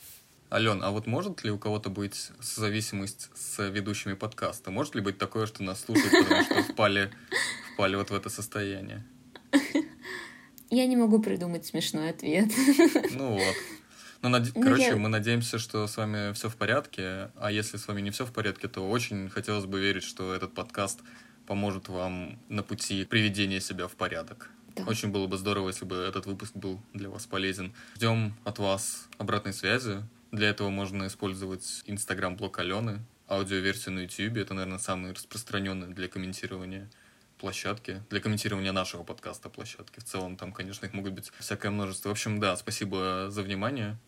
Ален, 0.51 0.83
а 0.83 0.91
вот 0.91 1.07
может 1.07 1.45
ли 1.45 1.51
у 1.51 1.59
кого-то 1.59 1.91
быть 1.91 2.31
зависимость 2.41 3.31
с 3.35 3.69
ведущими 3.69 4.15
подкаста? 4.15 4.71
Может 4.71 4.95
ли 4.95 5.01
быть 5.01 5.19
такое, 5.19 5.47
что 5.47 5.63
нас 5.63 5.81
слушают, 5.81 6.13
потому 6.13 6.45
что 6.45 6.63
впали, 6.73 7.11
впали 7.75 7.97
вот 7.97 8.11
в 8.11 8.15
это 8.15 8.29
состояние? 8.29 9.05
Я 10.73 10.87
не 10.87 10.97
могу 10.97 11.21
придумать 11.21 11.67
смешной 11.67 12.09
ответ. 12.09 12.51
Ну 13.13 13.35
вот. 13.35 13.55
Ну, 14.23 14.29
над... 14.31 14.55
ну, 14.55 14.63
короче, 14.63 14.87
я... 14.87 14.97
мы 14.97 15.11
надеемся, 15.11 15.59
что 15.59 15.87
с 15.87 15.99
вами 15.99 16.33
все 16.33 16.49
в 16.49 16.57
порядке. 16.57 17.31
А 17.37 17.53
если 17.53 17.77
с 17.77 17.87
вами 17.87 18.01
не 18.01 18.11
все 18.11 18.25
в 18.25 18.33
порядке, 18.33 18.69
то 18.69 18.89
очень 18.89 19.29
хотелось 19.29 19.67
бы 19.67 19.81
верить, 19.81 20.03
что 20.03 20.33
этот 20.33 20.55
подкаст 20.55 21.01
поможет 21.47 21.89
вам 21.89 22.39
на 22.49 22.63
пути 22.63 23.05
приведения 23.05 23.61
себя 23.61 23.87
в 23.87 23.93
порядок. 23.93 24.49
Да. 24.75 24.85
Очень 24.85 25.11
было 25.11 25.27
бы 25.27 25.37
здорово, 25.37 25.69
если 25.69 25.85
бы 25.85 25.97
этот 25.97 26.25
выпуск 26.25 26.55
был 26.55 26.81
для 26.95 27.11
вас 27.11 27.27
полезен. 27.27 27.75
Ждем 27.97 28.35
от 28.45 28.59
вас 28.59 29.09
обратной 29.19 29.53
связи. 29.53 30.03
Для 30.31 30.49
этого 30.49 30.71
можно 30.71 31.07
использовать 31.07 31.83
инстаграм-блог 31.85 32.59
Алены, 32.61 33.01
аудиоверсию 33.29 33.97
на 33.97 34.01
YouTube. 34.01 34.39
Это, 34.39 34.55
наверное, 34.55 34.79
самый 34.79 35.13
распространенный 35.13 35.89
для 35.89 36.09
комментирования 36.09 36.89
площадки 37.43 38.01
для 38.09 38.21
комментирования 38.21 38.71
нашего 38.71 39.03
подкаста 39.03 39.49
площадки. 39.49 39.99
В 39.99 40.05
целом 40.05 40.37
там, 40.37 40.53
конечно, 40.53 40.87
их 40.87 40.93
могут 40.93 41.13
быть 41.13 41.33
всякое 41.41 41.73
множество. 41.73 42.09
В 42.09 42.13
общем, 42.13 42.39
да, 42.39 42.55
спасибо 42.57 43.27
за 43.31 43.43
внимание. 43.43 43.99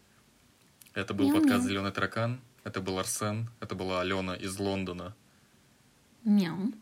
Это 0.95 1.15
был 1.15 1.25
Мяу-мяу. 1.27 1.43
подкаст 1.43 1.67
Зеленый 1.67 1.91
таракан. 1.91 2.41
Это 2.63 2.81
был 2.81 2.97
Арсен. 2.97 3.51
Это 3.59 3.75
была 3.75 4.03
Алена 4.03 4.37
из 4.37 4.57
Лондона. 4.61 5.17
Мяу. 6.23 6.73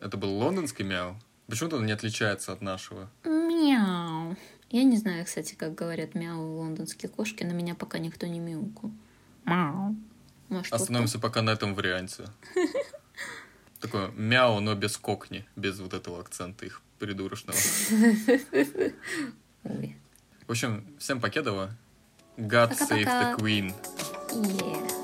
Это 0.00 0.16
был 0.16 0.30
лондонский 0.38 0.86
мяу. 0.86 1.16
Почему-то 1.48 1.76
он 1.76 1.84
не 1.84 1.92
отличается 1.92 2.52
от 2.54 2.62
нашего. 2.62 3.10
Мяу. 3.24 4.36
Я 4.70 4.84
не 4.84 4.96
знаю, 4.96 5.26
кстати, 5.26 5.54
как 5.54 5.74
говорят 5.74 6.14
мяу 6.14 6.60
лондонские 6.60 7.10
кошки. 7.10 7.44
На 7.44 7.52
меня 7.52 7.74
пока 7.74 7.98
никто 7.98 8.26
не 8.26 8.40
мяукал. 8.40 8.90
Мяу. 9.44 9.94
Может, 10.48 10.72
Остановимся 10.72 11.18
пока 11.18 11.42
на 11.42 11.50
этом 11.50 11.74
варианте. 11.74 12.24
Такое 13.80 14.08
мяу, 14.08 14.60
но 14.60 14.74
без 14.74 14.96
кокни, 14.96 15.44
без 15.54 15.78
вот 15.78 15.94
этого 15.94 16.20
акцента 16.20 16.66
их 16.66 16.82
придурочного. 16.98 17.56
В 19.62 20.50
общем, 20.50 20.84
всем 20.98 21.20
покедова. 21.20 21.70
God 22.36 22.72
save 22.72 23.04
the 23.04 23.36
queen. 23.36 23.72
Yeah. 24.32 24.98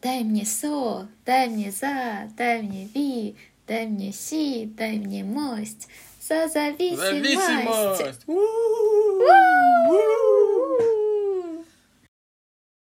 Дай 0.00 0.24
мне 0.24 0.44
со, 0.46 1.08
дай 1.26 1.48
мне 1.48 1.70
за, 1.70 2.28
дай 2.36 2.62
мне 2.62 2.88
ви, 2.94 3.36
дай 3.66 3.86
мне 3.86 4.12
си, 4.12 4.66
дай 4.66 4.98
мне 4.98 5.22
мость. 5.22 5.88
За 6.28 6.46
зависимость. 6.48 7.00
Зависимость! 7.00 8.22
У-у-у! 8.26 9.98